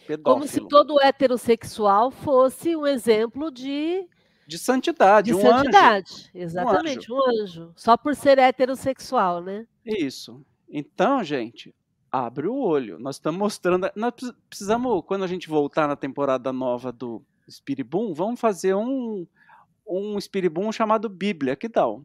[0.06, 0.22] pedófilo.
[0.22, 4.08] Como se todo heterossexual fosse um exemplo de
[4.48, 6.30] de santidade, de um santidade, anjo.
[6.34, 7.28] exatamente, um anjo.
[7.28, 7.72] um anjo.
[7.76, 9.66] Só por ser heterossexual, né?
[9.84, 10.42] Isso.
[10.66, 11.74] Então, gente,
[12.10, 12.98] abre o olho.
[12.98, 13.90] Nós estamos mostrando.
[13.94, 14.14] Nós
[14.48, 19.26] precisamos, quando a gente voltar na temporada nova do Spiribum, vamos fazer um,
[19.86, 21.54] um Spiribum chamado Bíblia.
[21.54, 22.02] Que tal?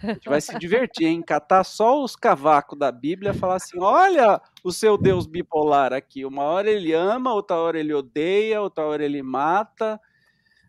[0.00, 1.22] A gente vai se divertir, hein?
[1.22, 6.24] Catar só os cavacos da Bíblia e falar assim: olha o seu Deus bipolar aqui.
[6.24, 10.00] Uma hora ele ama, outra hora ele odeia, outra hora ele mata,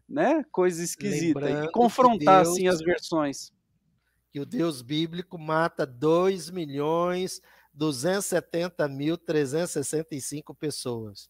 [0.08, 0.44] né?
[0.52, 1.40] Coisa esquisita.
[1.40, 3.52] Lembrando e confrontar Deus, assim as versões.
[4.32, 7.42] Que o Deus bíblico mata 2 milhões
[7.76, 11.30] 270 mil 365 pessoas.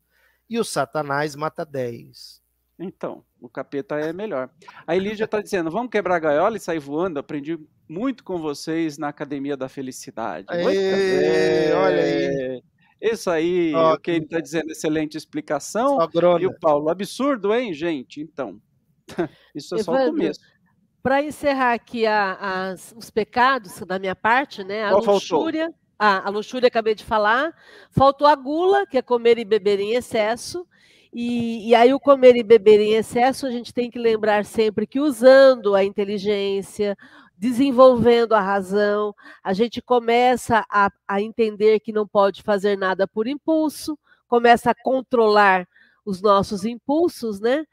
[0.50, 2.44] E o Satanás mata 10.
[2.78, 4.50] Então, o capeta é melhor.
[4.86, 7.20] A Elídia está dizendo: vamos quebrar a gaiola e sair voando.
[7.20, 7.58] Aprendi
[7.88, 10.46] muito com vocês na Academia da Felicidade.
[10.50, 12.64] Aê, olha aí.
[13.02, 15.98] Isso aí, o que ele está dizendo, excelente explicação.
[16.40, 18.22] E o Paulo, absurdo, hein, gente?
[18.22, 18.60] Então,
[19.54, 20.40] isso é só o começo.
[21.04, 24.86] Para encerrar aqui a, as, os pecados da minha parte, né?
[24.86, 25.66] A Qual luxúria.
[25.66, 25.86] Faltou?
[26.00, 27.54] Ah, a luxúria acabei de falar.
[27.92, 30.66] Faltou a gula, que é comer e beber em excesso.
[31.14, 34.86] E, e, aí, o comer e beber em excesso, a gente tem que lembrar sempre
[34.86, 36.98] que usando a inteligência,
[37.38, 39.14] desenvolvendo a razão,
[39.44, 43.98] a gente começa a, a entender que não pode fazer nada por impulso,
[44.28, 45.68] começa a controlar
[46.06, 47.66] os nossos impulsos, né?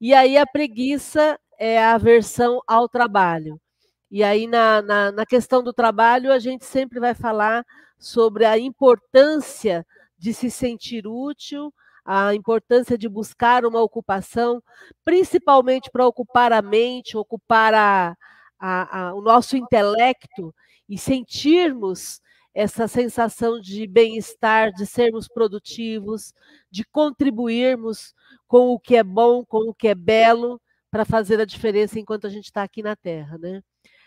[0.00, 3.60] E aí a preguiça é a aversão ao trabalho.
[4.10, 7.64] E aí, na, na, na questão do trabalho, a gente sempre vai falar
[7.98, 9.86] sobre a importância
[10.18, 11.72] de se sentir útil,
[12.04, 14.62] a importância de buscar uma ocupação,
[15.04, 18.16] principalmente para ocupar a mente, ocupar a,
[18.58, 20.54] a, a, o nosso intelecto
[20.88, 22.20] e sentirmos
[22.54, 26.32] essa sensação de bem-estar, de sermos produtivos,
[26.70, 28.14] de contribuirmos
[28.48, 30.60] com o que é bom, com o que é belo,
[30.90, 33.60] para fazer a diferença enquanto a gente está aqui na Terra, né?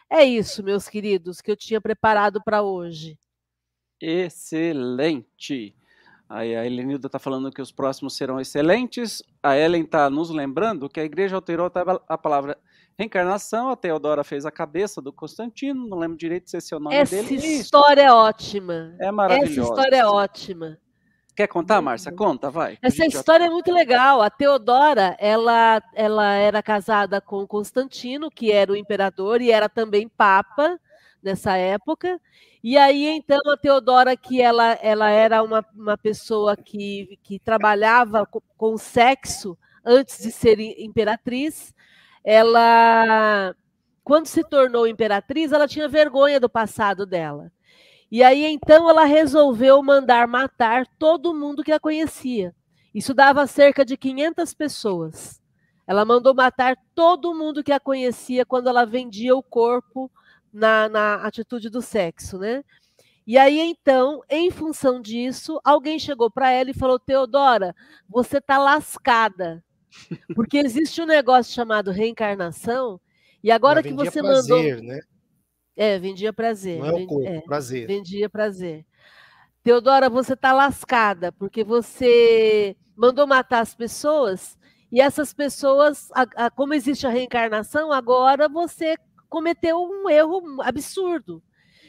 [0.09, 3.15] É isso, meus queridos, que eu tinha preparado para hoje.
[4.01, 5.75] Excelente!
[6.27, 9.21] Aí a Helenilda está falando que os próximos serão excelentes.
[9.41, 11.71] A Ellen está nos lembrando que a igreja alterou
[12.07, 12.57] a palavra
[12.99, 13.69] reencarnação.
[13.69, 16.95] A Teodora fez a cabeça do Constantino, não lembro direito se esse é o nome
[16.95, 17.37] Essa dele.
[17.37, 18.93] Essa história é ótima.
[18.99, 19.61] É maravilhosa.
[19.61, 20.77] Essa história é ótima.
[21.33, 22.11] Quer contar, Márcia?
[22.11, 22.77] Conta, vai.
[22.81, 24.21] Essa história é muito legal.
[24.21, 30.09] A Teodora, ela, ela era casada com Constantino, que era o imperador e era também
[30.09, 30.77] papa
[31.23, 32.19] nessa época.
[32.61, 38.25] E aí, então, a Teodora, que ela, ela era uma, uma pessoa que, que trabalhava
[38.25, 41.73] com, com sexo antes de ser imperatriz,
[42.23, 43.55] ela,
[44.03, 47.51] quando se tornou imperatriz, ela tinha vergonha do passado dela.
[48.11, 52.55] E aí, então, ela resolveu mandar matar todo mundo que a conhecia.
[52.93, 55.39] Isso dava cerca de 500 pessoas.
[55.85, 60.11] Ela mandou matar todo mundo que a conhecia quando ela vendia o corpo
[60.51, 62.63] na, na atitude do sexo, né?
[63.25, 67.75] E aí, então, em função disso, alguém chegou para ela e falou: Teodora,
[68.07, 69.63] você tá lascada.
[70.35, 72.99] Porque existe um negócio chamado reencarnação,
[73.43, 74.87] e agora que você prazer, mandou.
[74.87, 74.99] Né?
[75.75, 76.79] É, vendia prazer.
[76.79, 77.87] Não é o corpo, é, prazer.
[77.87, 78.85] Vendia prazer.
[79.63, 84.57] Teodora, você tá lascada, porque você mandou matar as pessoas,
[84.91, 88.95] e essas pessoas, a, a, como existe a reencarnação, agora você
[89.29, 91.37] cometeu um erro absurdo.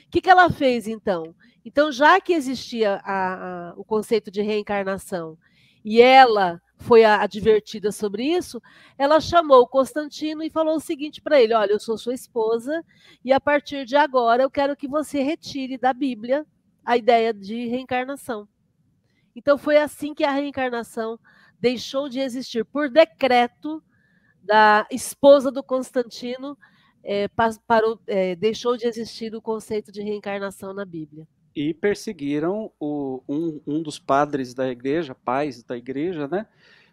[0.06, 1.34] O que, que ela fez então?
[1.64, 5.38] Então, já que existia a, o conceito de reencarnação
[5.84, 8.60] e ela foi advertida sobre isso,
[8.96, 12.84] ela chamou o Constantino e falou o seguinte para ele: Olha, eu sou sua esposa
[13.24, 16.46] e a partir de agora eu quero que você retire da Bíblia
[16.84, 18.48] a ideia de reencarnação.
[19.36, 21.18] Então, foi assim que a reencarnação
[21.60, 23.82] deixou de existir por decreto
[24.42, 26.56] da esposa do Constantino
[27.04, 27.28] é,
[27.66, 31.28] parou, é, deixou de existir o conceito de reencarnação na Bíblia.
[31.54, 36.46] E perseguiram o, um, um dos padres da igreja, pais da igreja, né?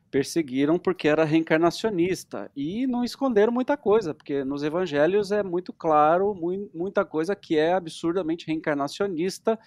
[0.09, 6.33] Perseguiram porque era reencarnacionista e não esconderam muita coisa, porque nos evangelhos é muito claro
[6.73, 9.59] muita coisa que é absurdamente reencarnacionista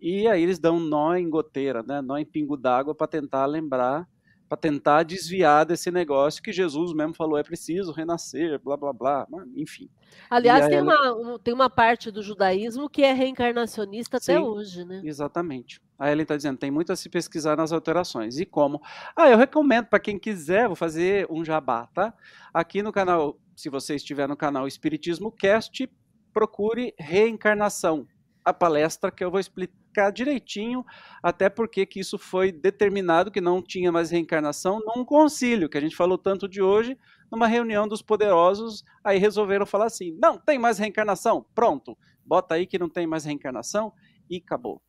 [0.00, 2.00] e aí eles dão nó em goteira, né?
[2.00, 4.08] Nó em pingo d'água para tentar lembrar
[4.48, 9.26] para tentar desviar desse negócio que Jesus mesmo falou, é preciso renascer, blá blá blá,
[9.54, 9.90] enfim.
[10.30, 11.14] Aliás, tem, ela...
[11.14, 15.02] uma, tem uma parte do judaísmo que é reencarnacionista Sim, até hoje, né?
[15.04, 15.80] Exatamente.
[15.98, 18.38] A Ellen está dizendo, tem muito a se pesquisar nas alterações.
[18.38, 18.80] E como?
[19.14, 22.14] Ah, eu recomendo para quem quiser, vou fazer um jabá, tá?
[22.54, 25.90] Aqui no canal, se você estiver no canal Espiritismo Cast,
[26.32, 28.06] procure Reencarnação,
[28.44, 30.84] a palestra que eu vou explicar direitinho
[31.22, 35.80] até porque que isso foi determinado que não tinha mais reencarnação num concílio, que a
[35.80, 36.96] gente falou tanto de hoje,
[37.30, 41.96] numa reunião dos poderosos, aí resolveram falar assim: não, tem mais reencarnação, pronto.
[42.24, 43.92] bota aí que não tem mais reencarnação
[44.30, 44.80] e acabou.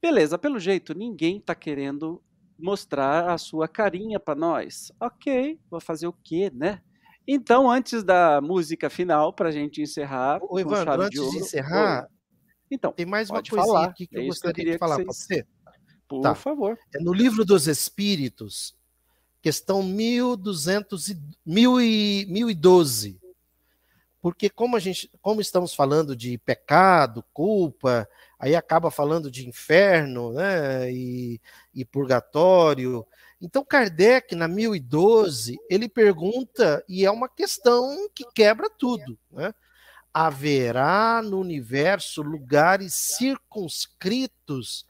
[0.00, 2.22] Beleza, pelo jeito, ninguém está querendo
[2.58, 4.92] mostrar a sua carinha para nós.
[5.00, 6.80] Ok, vou fazer o quê, né?
[7.28, 10.38] Então, antes da música final, para a gente encerrar.
[10.42, 12.08] O Evandro, antes de, ouro, de encerrar,
[12.70, 13.86] então, tem mais uma coisinha falar.
[13.86, 15.46] aqui que é eu gostaria que eu de falar para você.
[16.08, 16.34] Por tá.
[16.34, 16.78] favor.
[16.94, 18.76] É no livro dos Espíritos,
[19.42, 21.16] questão 1200 e,
[21.46, 23.20] 1012.
[24.20, 30.32] Porque como a gente, como estamos falando de pecado, culpa, aí acaba falando de inferno,
[30.32, 31.40] né, e,
[31.72, 33.06] e purgatório.
[33.40, 39.54] Então Kardec na 1012, ele pergunta e é uma questão que quebra tudo, né?
[40.18, 44.86] Haverá no universo lugares circunscritos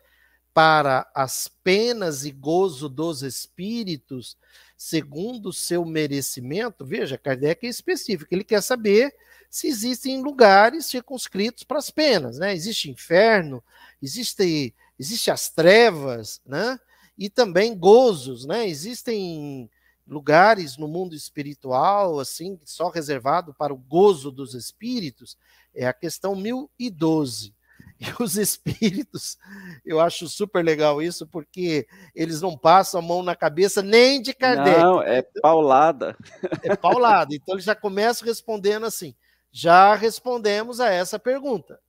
[0.54, 4.38] para as penas e gozo dos espíritos,
[4.76, 6.86] segundo o seu merecimento.
[6.86, 9.12] Veja, Kardec é específico, ele quer saber
[9.50, 12.54] se existem lugares circunscritos para as penas, né?
[12.54, 13.60] Existe inferno,
[14.00, 16.78] existe, existe as trevas, né?
[17.18, 18.68] E também gozos, né?
[18.68, 19.68] Existem
[20.06, 25.36] lugares no mundo espiritual, assim, só reservado para o gozo dos espíritos,
[25.74, 27.54] é a questão 1012.
[27.98, 29.38] E os espíritos,
[29.82, 34.34] eu acho super legal isso, porque eles não passam a mão na cabeça nem de
[34.34, 34.78] Kardec.
[34.78, 36.14] Não, é paulada.
[36.62, 37.34] É paulada.
[37.34, 39.14] Então eles já começam respondendo assim:
[39.50, 41.80] já respondemos a essa pergunta.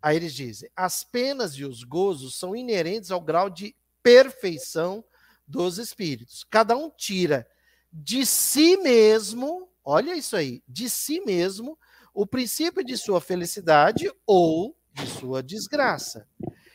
[0.00, 3.74] Aí eles dizem: as penas e os gozos são inerentes ao grau de
[4.04, 5.04] perfeição
[5.50, 6.44] dos espíritos.
[6.44, 7.46] Cada um tira
[7.92, 11.76] de si mesmo, olha isso aí, de si mesmo,
[12.14, 16.26] o princípio de sua felicidade ou de sua desgraça.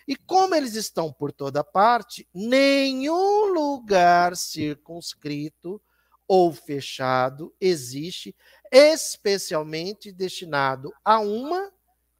[0.07, 5.81] E como eles estão por toda parte, nenhum lugar circunscrito
[6.27, 8.35] ou fechado existe
[8.71, 11.71] especialmente destinado a uma,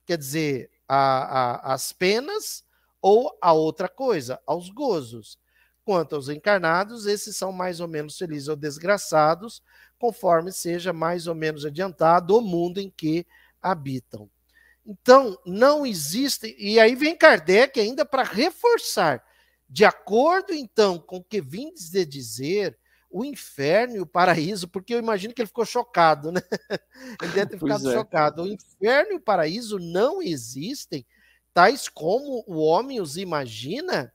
[0.06, 2.64] quer dizer, as penas
[3.02, 5.38] ou a outra coisa, aos gozos.
[5.86, 9.62] Quanto aos encarnados, esses são mais ou menos felizes ou desgraçados,
[9.98, 13.26] conforme seja mais ou menos adiantado o mundo em que
[13.62, 14.30] habitam.
[14.86, 16.56] Então, não existe.
[16.60, 19.24] E aí vem Kardec ainda para reforçar.
[19.70, 22.78] De acordo, então, com o que vim de dizer,
[23.10, 26.41] o inferno e o paraíso, porque eu imagino que ele ficou chocado, né?
[27.22, 27.94] Ele deve ter ficado é.
[27.94, 28.44] chocado.
[28.44, 31.06] O inferno e o paraíso não existem,
[31.53, 34.14] tais como o homem os imagina.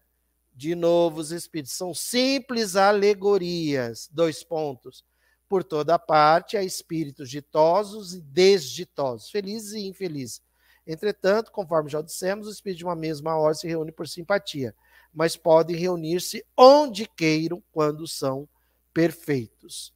[0.54, 4.08] De novo, os espíritos são simples alegorias.
[4.12, 5.04] Dois pontos.
[5.48, 10.40] Por toda parte há espíritos ditosos e desditosos, felizes e infelizes
[10.90, 14.74] Entretanto, conforme já dissemos, os espíritos de uma mesma ordem se reúnem por simpatia,
[15.14, 18.48] mas podem reunir-se onde queiram quando são
[18.92, 19.94] perfeitos.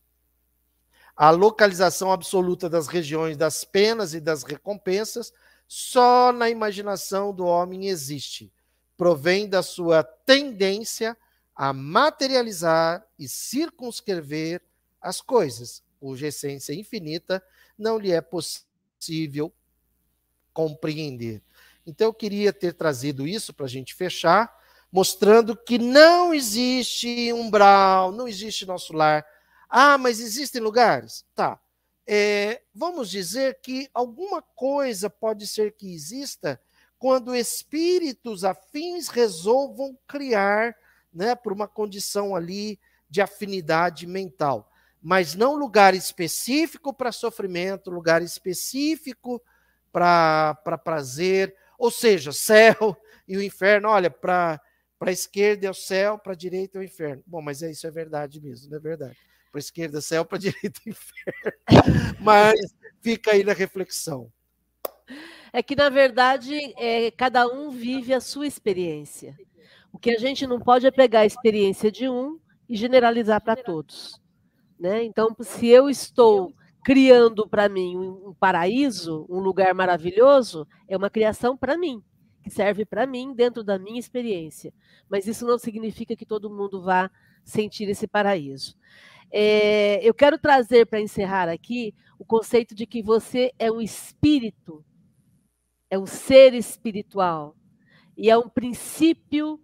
[1.16, 5.32] A localização absoluta das regiões das penas e das recompensas
[5.66, 8.52] só na imaginação do homem existe.
[8.97, 11.16] Provém da sua tendência
[11.55, 14.62] a materializar e circunscrever
[15.01, 17.43] as coisas, cuja essência infinita
[17.79, 19.53] não lhe é possível
[20.53, 21.43] compreender.
[21.87, 24.51] Então, eu queria ter trazido isso para a gente fechar,
[24.91, 29.27] mostrando que não existe umbral, não existe nosso lar.
[29.69, 31.25] Ah, mas existem lugares?
[31.35, 31.61] Tá.
[32.07, 36.61] É, vamos dizer que alguma coisa pode ser que exista
[37.05, 40.74] quando espíritos afins resolvam criar,
[41.12, 44.72] né, por uma condição ali de afinidade mental,
[45.02, 49.39] mas não lugar específico para sofrimento, lugar específico
[49.93, 52.97] para prazer, ou seja, céu
[53.28, 53.90] e o inferno.
[53.90, 54.59] Olha, para
[54.98, 57.22] a esquerda é o céu, para a direita é o inferno.
[57.26, 59.18] Bom, mas é, isso é verdade mesmo, não é verdade?
[59.52, 62.18] Para a esquerda é céu, para a direita é inferno.
[62.18, 64.32] mas fica aí na reflexão.
[65.55, 69.39] É que, na verdade, é, cada um vive a sua experiência.
[69.93, 73.55] O que a gente não pode é pegar a experiência de um e generalizar para
[73.55, 74.20] todos.
[74.76, 75.05] Né?
[75.05, 76.52] Então, se eu estou
[76.85, 82.02] criando para mim um paraíso, um lugar maravilhoso, é uma criação para mim,
[82.43, 84.74] que serve para mim dentro da minha experiência.
[85.09, 87.09] Mas isso não significa que todo mundo vá
[87.44, 88.76] sentir esse paraíso.
[89.31, 94.85] É, eu quero trazer para encerrar aqui o conceito de que você é um espírito,
[95.95, 97.57] é um ser espiritual
[98.16, 99.61] e é um princípio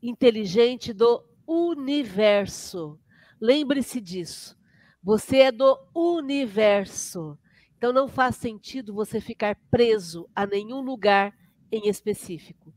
[0.00, 3.00] inteligente do universo.
[3.40, 4.56] Lembre-se disso.
[5.02, 7.36] Você é do universo.
[7.76, 11.36] Então não faz sentido você ficar preso a nenhum lugar
[11.70, 12.72] em específico.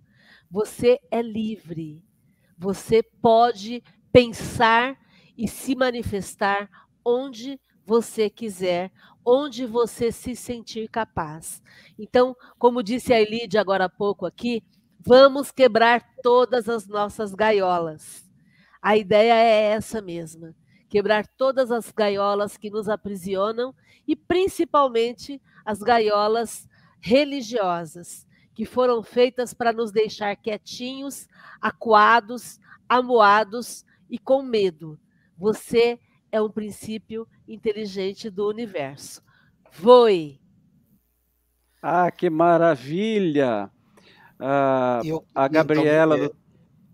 [0.49, 2.03] Você é livre.
[2.57, 4.97] Você pode pensar
[5.37, 6.67] e se manifestar
[7.05, 8.91] onde você quiser,
[9.25, 11.61] onde você se sentir capaz.
[11.97, 14.63] Então, como disse a Elide agora há pouco aqui,
[14.99, 18.29] vamos quebrar todas as nossas gaiolas.
[18.81, 20.55] A ideia é essa mesma:
[20.87, 23.73] quebrar todas as gaiolas que nos aprisionam
[24.07, 26.69] e principalmente as gaiolas
[26.99, 31.27] religiosas, que foram feitas para nos deixar quietinhos,
[31.59, 34.99] acuados, amuados e com medo.
[35.37, 35.99] Você
[36.35, 39.23] é um princípio inteligente do universo.
[39.71, 40.39] Voe!
[41.81, 43.71] Ah, que maravilha!
[44.37, 46.17] Ah, eu, a Gabriela.
[46.17, 46.35] Então,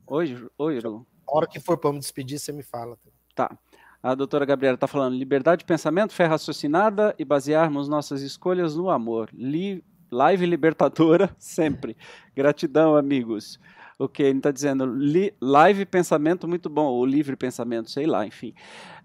[0.06, 1.08] Oi, oi, Lu.
[1.28, 2.98] A hora que for para me despedir, você me fala.
[3.34, 3.58] Tá.
[4.04, 8.92] A doutora Gabriela está falando: liberdade de pensamento, fé raciocinada e basearmos nossas escolhas no
[8.92, 9.30] amor.
[9.34, 11.98] Li live libertadora sempre.
[12.36, 13.60] Gratidão, amigos.
[14.02, 18.52] Ok, ele está dizendo li, live pensamento muito bom, ou livre pensamento, sei lá, enfim.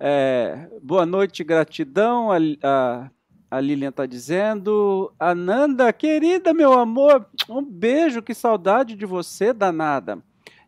[0.01, 2.33] É, boa noite, gratidão.
[2.33, 3.11] A, a,
[3.51, 5.13] a Lilian está dizendo.
[5.21, 10.19] Ananda, querida, meu amor, um beijo, que saudade de você, danada.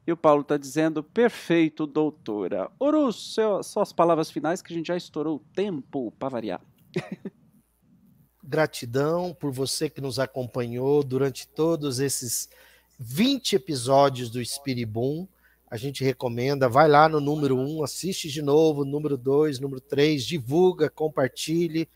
[0.06, 2.70] E o Paulo está dizendo, perfeito, doutora.
[2.78, 3.34] Horus,
[3.64, 6.60] suas palavras finais, que a gente já estourou o tempo para variar.
[8.44, 12.50] Gratidão por você que nos acompanhou durante todos esses
[12.98, 15.26] 20 episódios do Spiribum.
[15.70, 20.24] A gente recomenda, vai lá no número 1, assiste de novo, número 2, número 3,
[20.24, 21.88] divulga, compartilhe.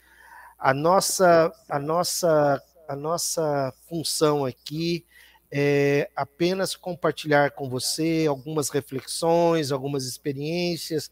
[0.58, 5.04] A nossa, a nossa, a nossa função aqui
[5.50, 11.10] é apenas compartilhar com você algumas reflexões, algumas experiências.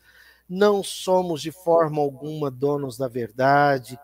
[0.49, 3.99] Não somos de forma alguma donos da verdade,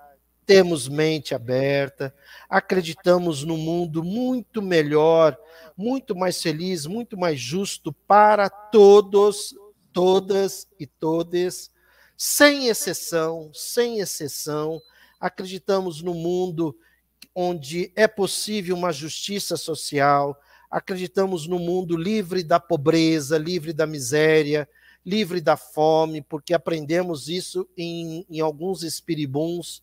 [0.47, 2.15] temos mente aberta,
[2.49, 5.37] acreditamos num mundo muito melhor,
[5.77, 9.53] muito mais feliz, muito mais justo para todos,
[9.93, 11.71] todas e todes,
[12.17, 14.81] sem exceção, sem exceção.
[15.21, 16.77] Acreditamos no mundo
[17.35, 20.41] onde é possível uma justiça social,
[20.71, 24.69] acreditamos no mundo livre da pobreza, livre da miséria,
[25.05, 29.83] livre da fome, porque aprendemos isso em, em alguns espiribuns,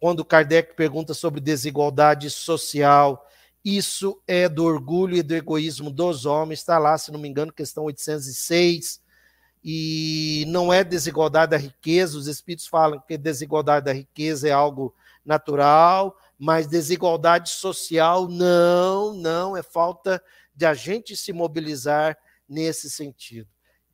[0.00, 3.26] quando Kardec pergunta sobre desigualdade social,
[3.64, 7.52] isso é do orgulho e do egoísmo dos homens, está lá, se não me engano,
[7.52, 9.00] questão 806,
[9.62, 14.94] e não é desigualdade da riqueza, os espíritos falam que desigualdade da riqueza é algo
[15.24, 20.22] natural, mas desigualdade social, não, não, é falta
[20.54, 22.16] de a gente se mobilizar
[22.48, 23.48] nesse sentido.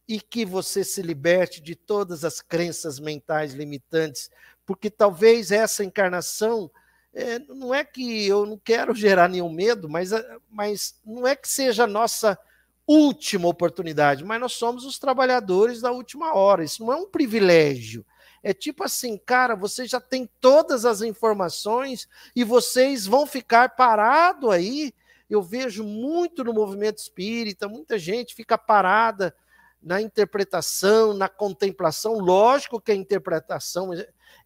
[0.07, 4.31] E que você se liberte de todas as crenças mentais limitantes,
[4.67, 6.71] porque talvez essa encarnação,
[7.13, 11.37] é, não é que eu não quero gerar nenhum medo, mas, é, mas não é
[11.37, 12.39] que seja a nossa
[12.87, 18.05] última oportunidade, mas nós somos os trabalhadores da última hora, isso não é um privilégio,
[18.45, 24.51] é tipo assim, cara, você já tem todas as informações e vocês vão ficar parado
[24.51, 24.93] aí.
[25.31, 29.35] Eu vejo muito no movimento espírita, muita gente fica parada
[29.83, 32.19] na interpretação, na contemplação.
[32.19, 33.91] Lógico que a interpretação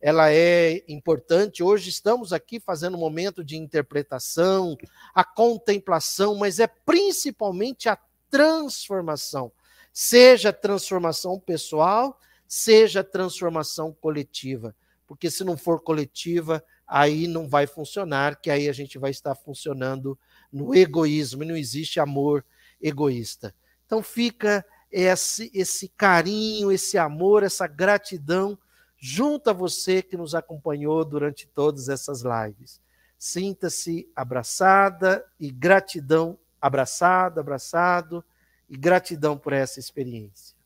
[0.01, 1.62] ela é importante.
[1.62, 4.77] Hoje estamos aqui fazendo um momento de interpretação,
[5.15, 7.98] a contemplação, mas é principalmente a
[8.31, 9.51] transformação.
[9.93, 14.74] Seja transformação pessoal, seja transformação coletiva,
[15.06, 19.35] porque se não for coletiva, aí não vai funcionar, que aí a gente vai estar
[19.35, 20.19] funcionando
[20.52, 22.44] no egoísmo, e não existe amor
[22.81, 23.55] egoísta.
[23.85, 28.59] Então fica esse, esse carinho, esse amor, essa gratidão
[28.99, 32.81] junto a você que nos acompanhou durante todas essas lives.
[33.16, 38.25] Sinta-se abraçada e gratidão, abraçado, abraçado,
[38.69, 40.57] e gratidão por essa experiência.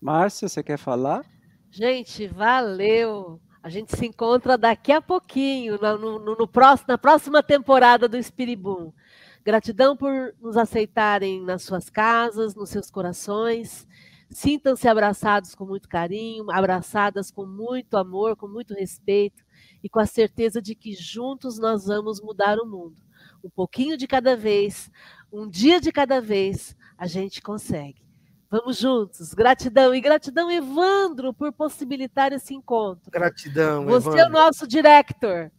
[0.00, 1.24] Márcia, você quer falar?
[1.70, 3.40] Gente, valeu!
[3.62, 8.16] A gente se encontra daqui a pouquinho, no, no, no próximo, na próxima temporada do
[8.16, 8.92] Espiribum.
[9.44, 13.86] Gratidão por nos aceitarem nas suas casas, nos seus corações.
[14.30, 19.42] Sintam-se abraçados com muito carinho, abraçadas com muito amor, com muito respeito
[19.82, 22.96] e com a certeza de que juntos nós vamos mudar o mundo.
[23.42, 24.90] Um pouquinho de cada vez,
[25.32, 28.06] um dia de cada vez, a gente consegue.
[28.50, 29.34] Vamos juntos.
[29.34, 29.94] Gratidão.
[29.94, 33.10] E gratidão, Evandro, por possibilitar esse encontro.
[33.10, 34.20] Gratidão, Você Evandro.
[34.20, 35.50] é o nosso director.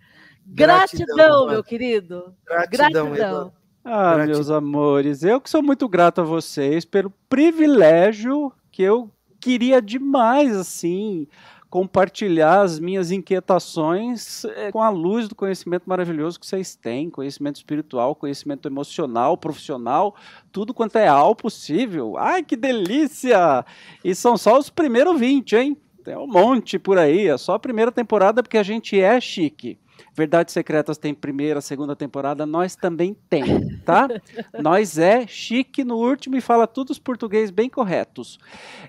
[0.45, 2.35] Gratidão, gratidão meu querido.
[2.45, 3.11] Gratidão.
[3.11, 3.53] gratidão.
[3.83, 4.35] Ah, gratidão.
[4.35, 9.11] meus amores, eu que sou muito grato a vocês pelo privilégio que eu
[9.41, 11.27] queria demais, assim,
[11.69, 17.57] compartilhar as minhas inquietações é, com a luz do conhecimento maravilhoso que vocês têm, conhecimento
[17.57, 20.15] espiritual, conhecimento emocional, profissional,
[20.49, 22.15] tudo quanto é ao possível.
[22.17, 23.65] Ai, que delícia!
[24.01, 25.77] E são só os primeiros 20, hein?
[26.01, 29.77] Tem um monte por aí, é só a primeira temporada porque a gente é chique.
[30.13, 34.07] Verdades Secretas tem primeira, segunda temporada, nós também tem, tá?
[34.59, 38.39] nós é chique no último e fala todos os português bem corretos.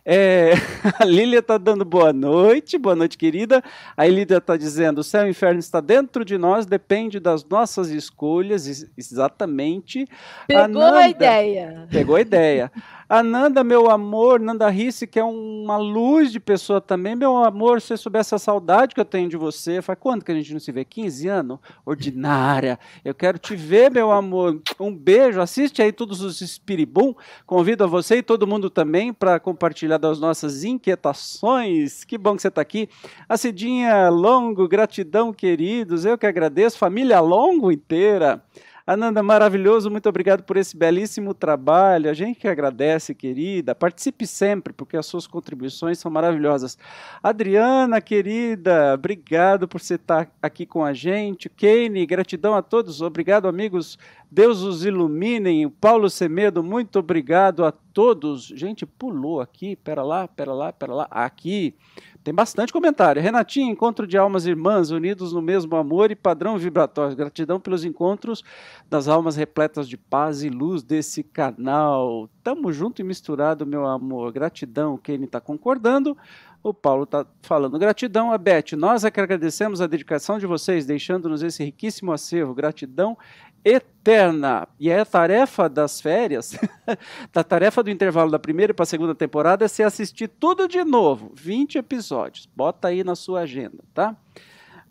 [0.05, 0.53] É,
[0.99, 3.63] a Lília tá dando boa noite, boa noite, querida.
[3.97, 7.45] A Lília tá dizendo: o céu e o inferno está dentro de nós, depende das
[7.45, 10.07] nossas escolhas, exatamente.
[10.47, 11.87] Pegou a, ideia.
[11.91, 12.73] Pegou a ideia.
[13.09, 17.81] A Nanda, meu amor, Nanda Risse, que é uma luz de pessoa também, meu amor,
[17.81, 20.53] se você soubesse a saudade que eu tenho de você, faz quando que a gente
[20.53, 20.85] não se vê?
[20.85, 21.59] 15 anos?
[21.85, 22.79] Ordinária.
[23.05, 24.61] Eu quero te ver, meu amor.
[24.79, 25.41] Um beijo.
[25.41, 27.15] Assiste aí todos os Espiribum.
[27.45, 32.05] Convido a você e todo mundo também para compartilhar das nossas inquietações.
[32.05, 32.89] Que bom que você está aqui.
[33.29, 36.05] A Cidinha Longo, gratidão, queridos.
[36.05, 36.79] Eu que agradeço.
[36.79, 38.43] Família Longo inteira.
[38.93, 42.11] Ananda, maravilhoso, muito obrigado por esse belíssimo trabalho.
[42.11, 43.73] A gente que agradece, querida.
[43.73, 46.77] Participe sempre, porque as suas contribuições são maravilhosas.
[47.23, 51.49] Adriana, querida, obrigado por você estar aqui com a gente.
[51.49, 53.01] Kane, gratidão a todos.
[53.01, 53.97] Obrigado, amigos.
[54.29, 55.69] Deus os iluminem.
[55.69, 58.47] Paulo Semedo, muito obrigado a todos.
[58.47, 59.77] Gente, pulou aqui.
[59.77, 61.07] Pera lá, pera lá, pera lá.
[61.13, 61.77] Aqui.
[62.23, 63.23] Tem bastante comentário.
[63.23, 67.17] Renatinho, encontro de almas irmãs unidos no mesmo amor e padrão vibratório.
[67.17, 68.43] Gratidão pelos encontros
[68.91, 72.29] das almas repletas de paz e luz desse canal.
[72.45, 74.33] Tamo junto e misturado, meu amor.
[74.33, 74.99] Gratidão.
[74.99, 76.15] Kenny está concordando.
[76.63, 78.77] O Paulo está falando gratidão a Beth.
[78.77, 82.53] Nós é que agradecemos a dedicação de vocês, deixando-nos esse riquíssimo acervo.
[82.53, 83.17] Gratidão
[83.65, 84.67] eterna.
[84.79, 86.57] E é a tarefa das férias,
[87.33, 90.83] da tarefa do intervalo da primeira para a segunda temporada é se assistir tudo de
[90.85, 92.49] novo, 20 episódios.
[92.55, 94.17] Bota aí na sua agenda, tá?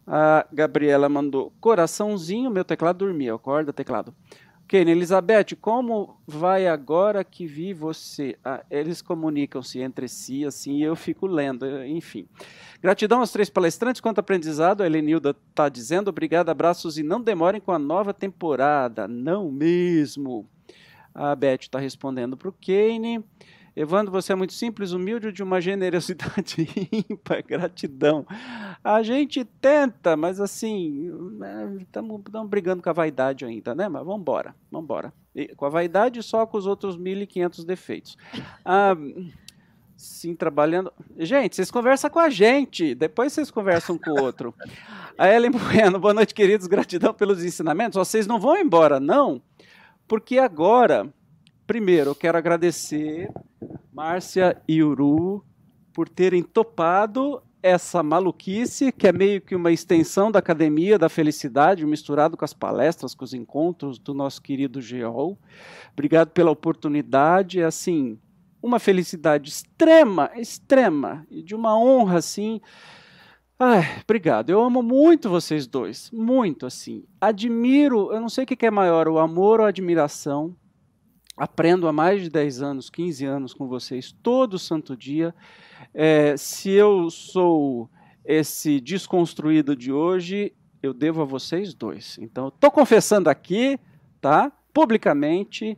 [0.06, 4.14] A Gabriela mandou coraçãozinho, meu teclado dormia, acorda teclado.
[4.70, 8.38] Kenny, Elizabeth, como vai agora que vi você?
[8.46, 12.28] Ah, eles comunicam-se entre si, assim, e eu fico lendo, enfim.
[12.80, 14.84] Gratidão aos três palestrantes quanto aprendizado.
[14.84, 19.08] A Helenilda está dizendo obrigado, abraços e não demorem com a nova temporada.
[19.08, 20.48] Não mesmo.
[21.16, 23.26] A Beth está respondendo para o Kane.
[23.76, 26.68] Evandro, você é muito simples, humilde, de uma generosidade
[27.10, 28.24] ímpar, gratidão.
[28.84, 31.12] A gente tenta, mas assim,
[31.80, 33.90] estamos né, brigando com a vaidade ainda, né?
[33.90, 35.14] Mas vamos embora, vamos embora.
[35.58, 38.18] Com a vaidade só com os outros 1.500 defeitos.
[38.64, 38.96] Ah,
[39.98, 40.92] sim, trabalhando.
[41.18, 44.54] Gente, vocês conversam com a gente, depois vocês conversam com o outro.
[45.18, 47.98] A Ellen Bueno, boa noite, queridos, gratidão pelos ensinamentos.
[47.98, 49.42] Vocês não vão embora, não,
[50.08, 51.14] porque agora
[51.70, 53.32] Primeiro, eu quero agradecer
[53.94, 55.46] Márcia e Uru
[55.94, 61.86] por terem topado essa maluquice, que é meio que uma extensão da Academia da Felicidade,
[61.86, 65.38] misturado com as palestras, com os encontros do nosso querido Geol.
[65.92, 68.18] Obrigado pela oportunidade, é assim,
[68.62, 72.62] uma felicidade extrema, extrema, e de uma honra, assim.
[73.58, 74.50] Ai, obrigado.
[74.50, 77.04] Eu amo muito vocês dois, muito, assim.
[77.20, 80.56] Admiro, eu não sei o que é maior, o amor ou a admiração
[81.40, 85.34] aprendo há mais de 10 anos, 15 anos com vocês, todo santo dia.
[85.94, 87.90] É, se eu sou
[88.26, 90.54] esse desconstruído de hoje,
[90.84, 92.18] eu devo a vocês dois.
[92.20, 93.80] Então, estou confessando aqui,
[94.20, 94.52] tá?
[94.74, 95.78] Publicamente.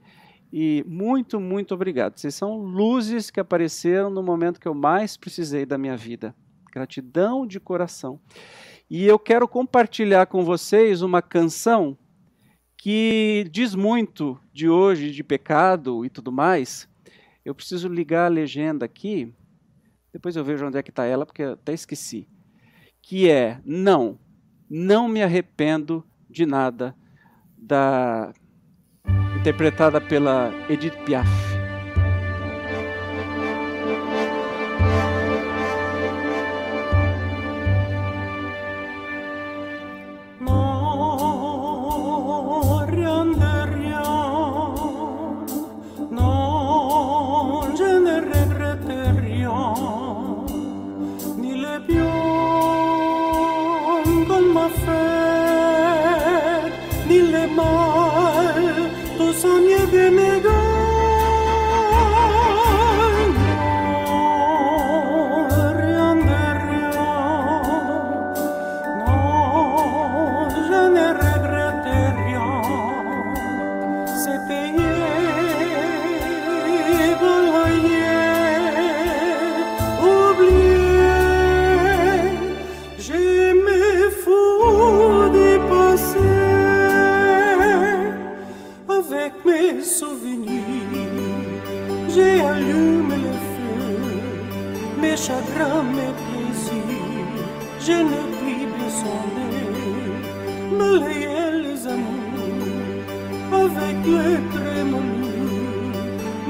[0.52, 2.18] E muito, muito obrigado.
[2.18, 6.36] Vocês são luzes que apareceram no momento que eu mais precisei da minha vida.
[6.74, 8.20] Gratidão de coração.
[8.90, 11.98] E eu quero compartilhar com vocês uma canção
[12.82, 16.90] que diz muito de hoje, de pecado e tudo mais.
[17.45, 19.32] Eu preciso ligar a legenda aqui,
[20.12, 22.28] depois eu vejo onde é que está ela, porque até esqueci.
[22.99, 24.18] Que é, não,
[24.68, 26.95] não me arrependo de nada,
[27.56, 28.34] da
[29.40, 31.61] interpretada pela Edith Piaf.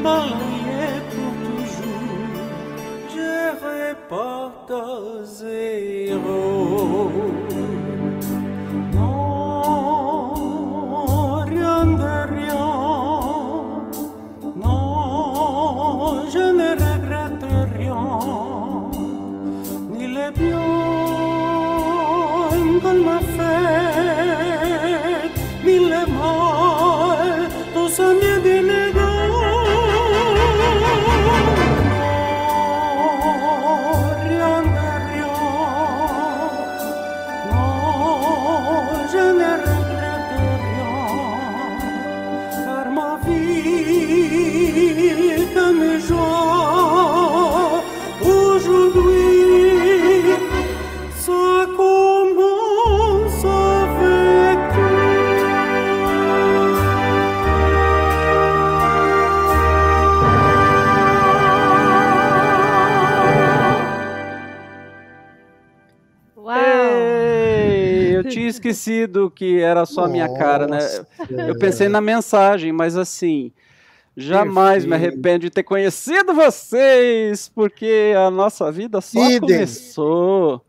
[0.04, 2.36] Balayer pour toujours,
[3.16, 3.34] je
[3.66, 6.42] reporte à zéro.
[68.62, 70.80] Esquecido que era só a minha cara, né?
[71.48, 73.52] Eu pensei na mensagem, mas assim,
[74.16, 75.14] jamais me Perfeito.
[75.14, 79.40] arrependo de ter conhecido vocês, porque a nossa vida só Idem.
[79.40, 80.66] começou.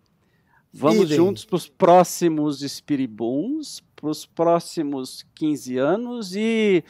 [0.73, 1.17] Vamos Idem.
[1.17, 6.83] juntos para os próximos Spiribuns, para os próximos 15 anos e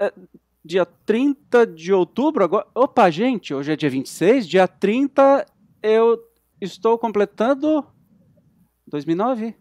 [0.00, 0.12] é,
[0.64, 5.46] dia 30 de outubro, agora, opa, gente, hoje é dia 26, dia 30
[5.82, 6.18] eu
[6.60, 7.84] estou completando
[8.86, 9.54] 2009,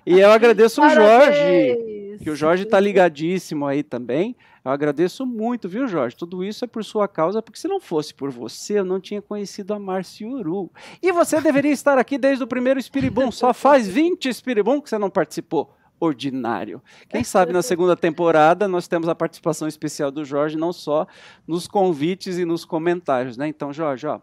[0.05, 4.35] E eu agradeço o Jorge, que o Jorge tá ligadíssimo aí também.
[4.63, 6.15] Eu agradeço muito, viu, Jorge?
[6.15, 9.21] Tudo isso é por sua causa, porque se não fosse por você, eu não tinha
[9.21, 10.69] conhecido a Márcia Uru.
[11.01, 13.31] E você deveria estar aqui desde o primeiro Espiribum.
[13.31, 15.76] Só faz 20 Espiribum que você não participou.
[15.99, 16.81] Ordinário.
[17.09, 21.07] Quem sabe na segunda temporada nós temos a participação especial do Jorge, não só
[21.47, 23.47] nos convites e nos comentários, né?
[23.47, 24.19] Então, Jorge, ó,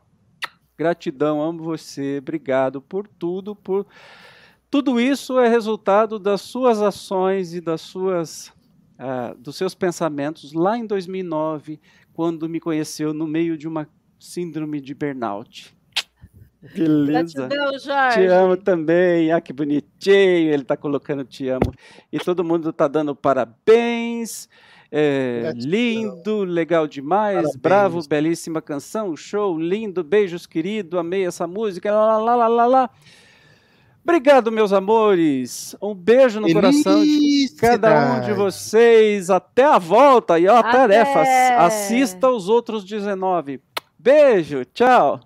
[0.77, 3.87] gratidão, amo você, obrigado por tudo, por
[4.71, 8.53] tudo isso é resultado das suas ações e das suas
[8.99, 11.81] ah, dos seus pensamentos lá em 2009,
[12.13, 13.89] quando me conheceu no meio de uma
[14.19, 15.77] síndrome de burnout.
[16.75, 17.47] Beleza.
[17.47, 18.21] Gratidão, Jorge.
[18.21, 19.33] Te amo também.
[19.33, 20.53] Ah, que bonitinho.
[20.53, 21.73] Ele tá colocando te amo.
[22.13, 24.49] E todo mundo tá dando parabéns.
[24.97, 27.57] É, lindo, legal demais, Parabéns.
[27.57, 32.91] bravo, belíssima canção, show, lindo, beijos, querido, amei essa música, lá, lá, lá, lá, lá.
[34.05, 35.75] Obrigado, meus amores.
[35.83, 39.31] Um beijo no coração de cada um de vocês.
[39.31, 40.39] Até a volta.
[40.39, 40.71] E ó, Até.
[40.73, 41.23] tarefa:
[41.65, 43.61] assista os outros 19.
[43.99, 45.21] Beijo, tchau.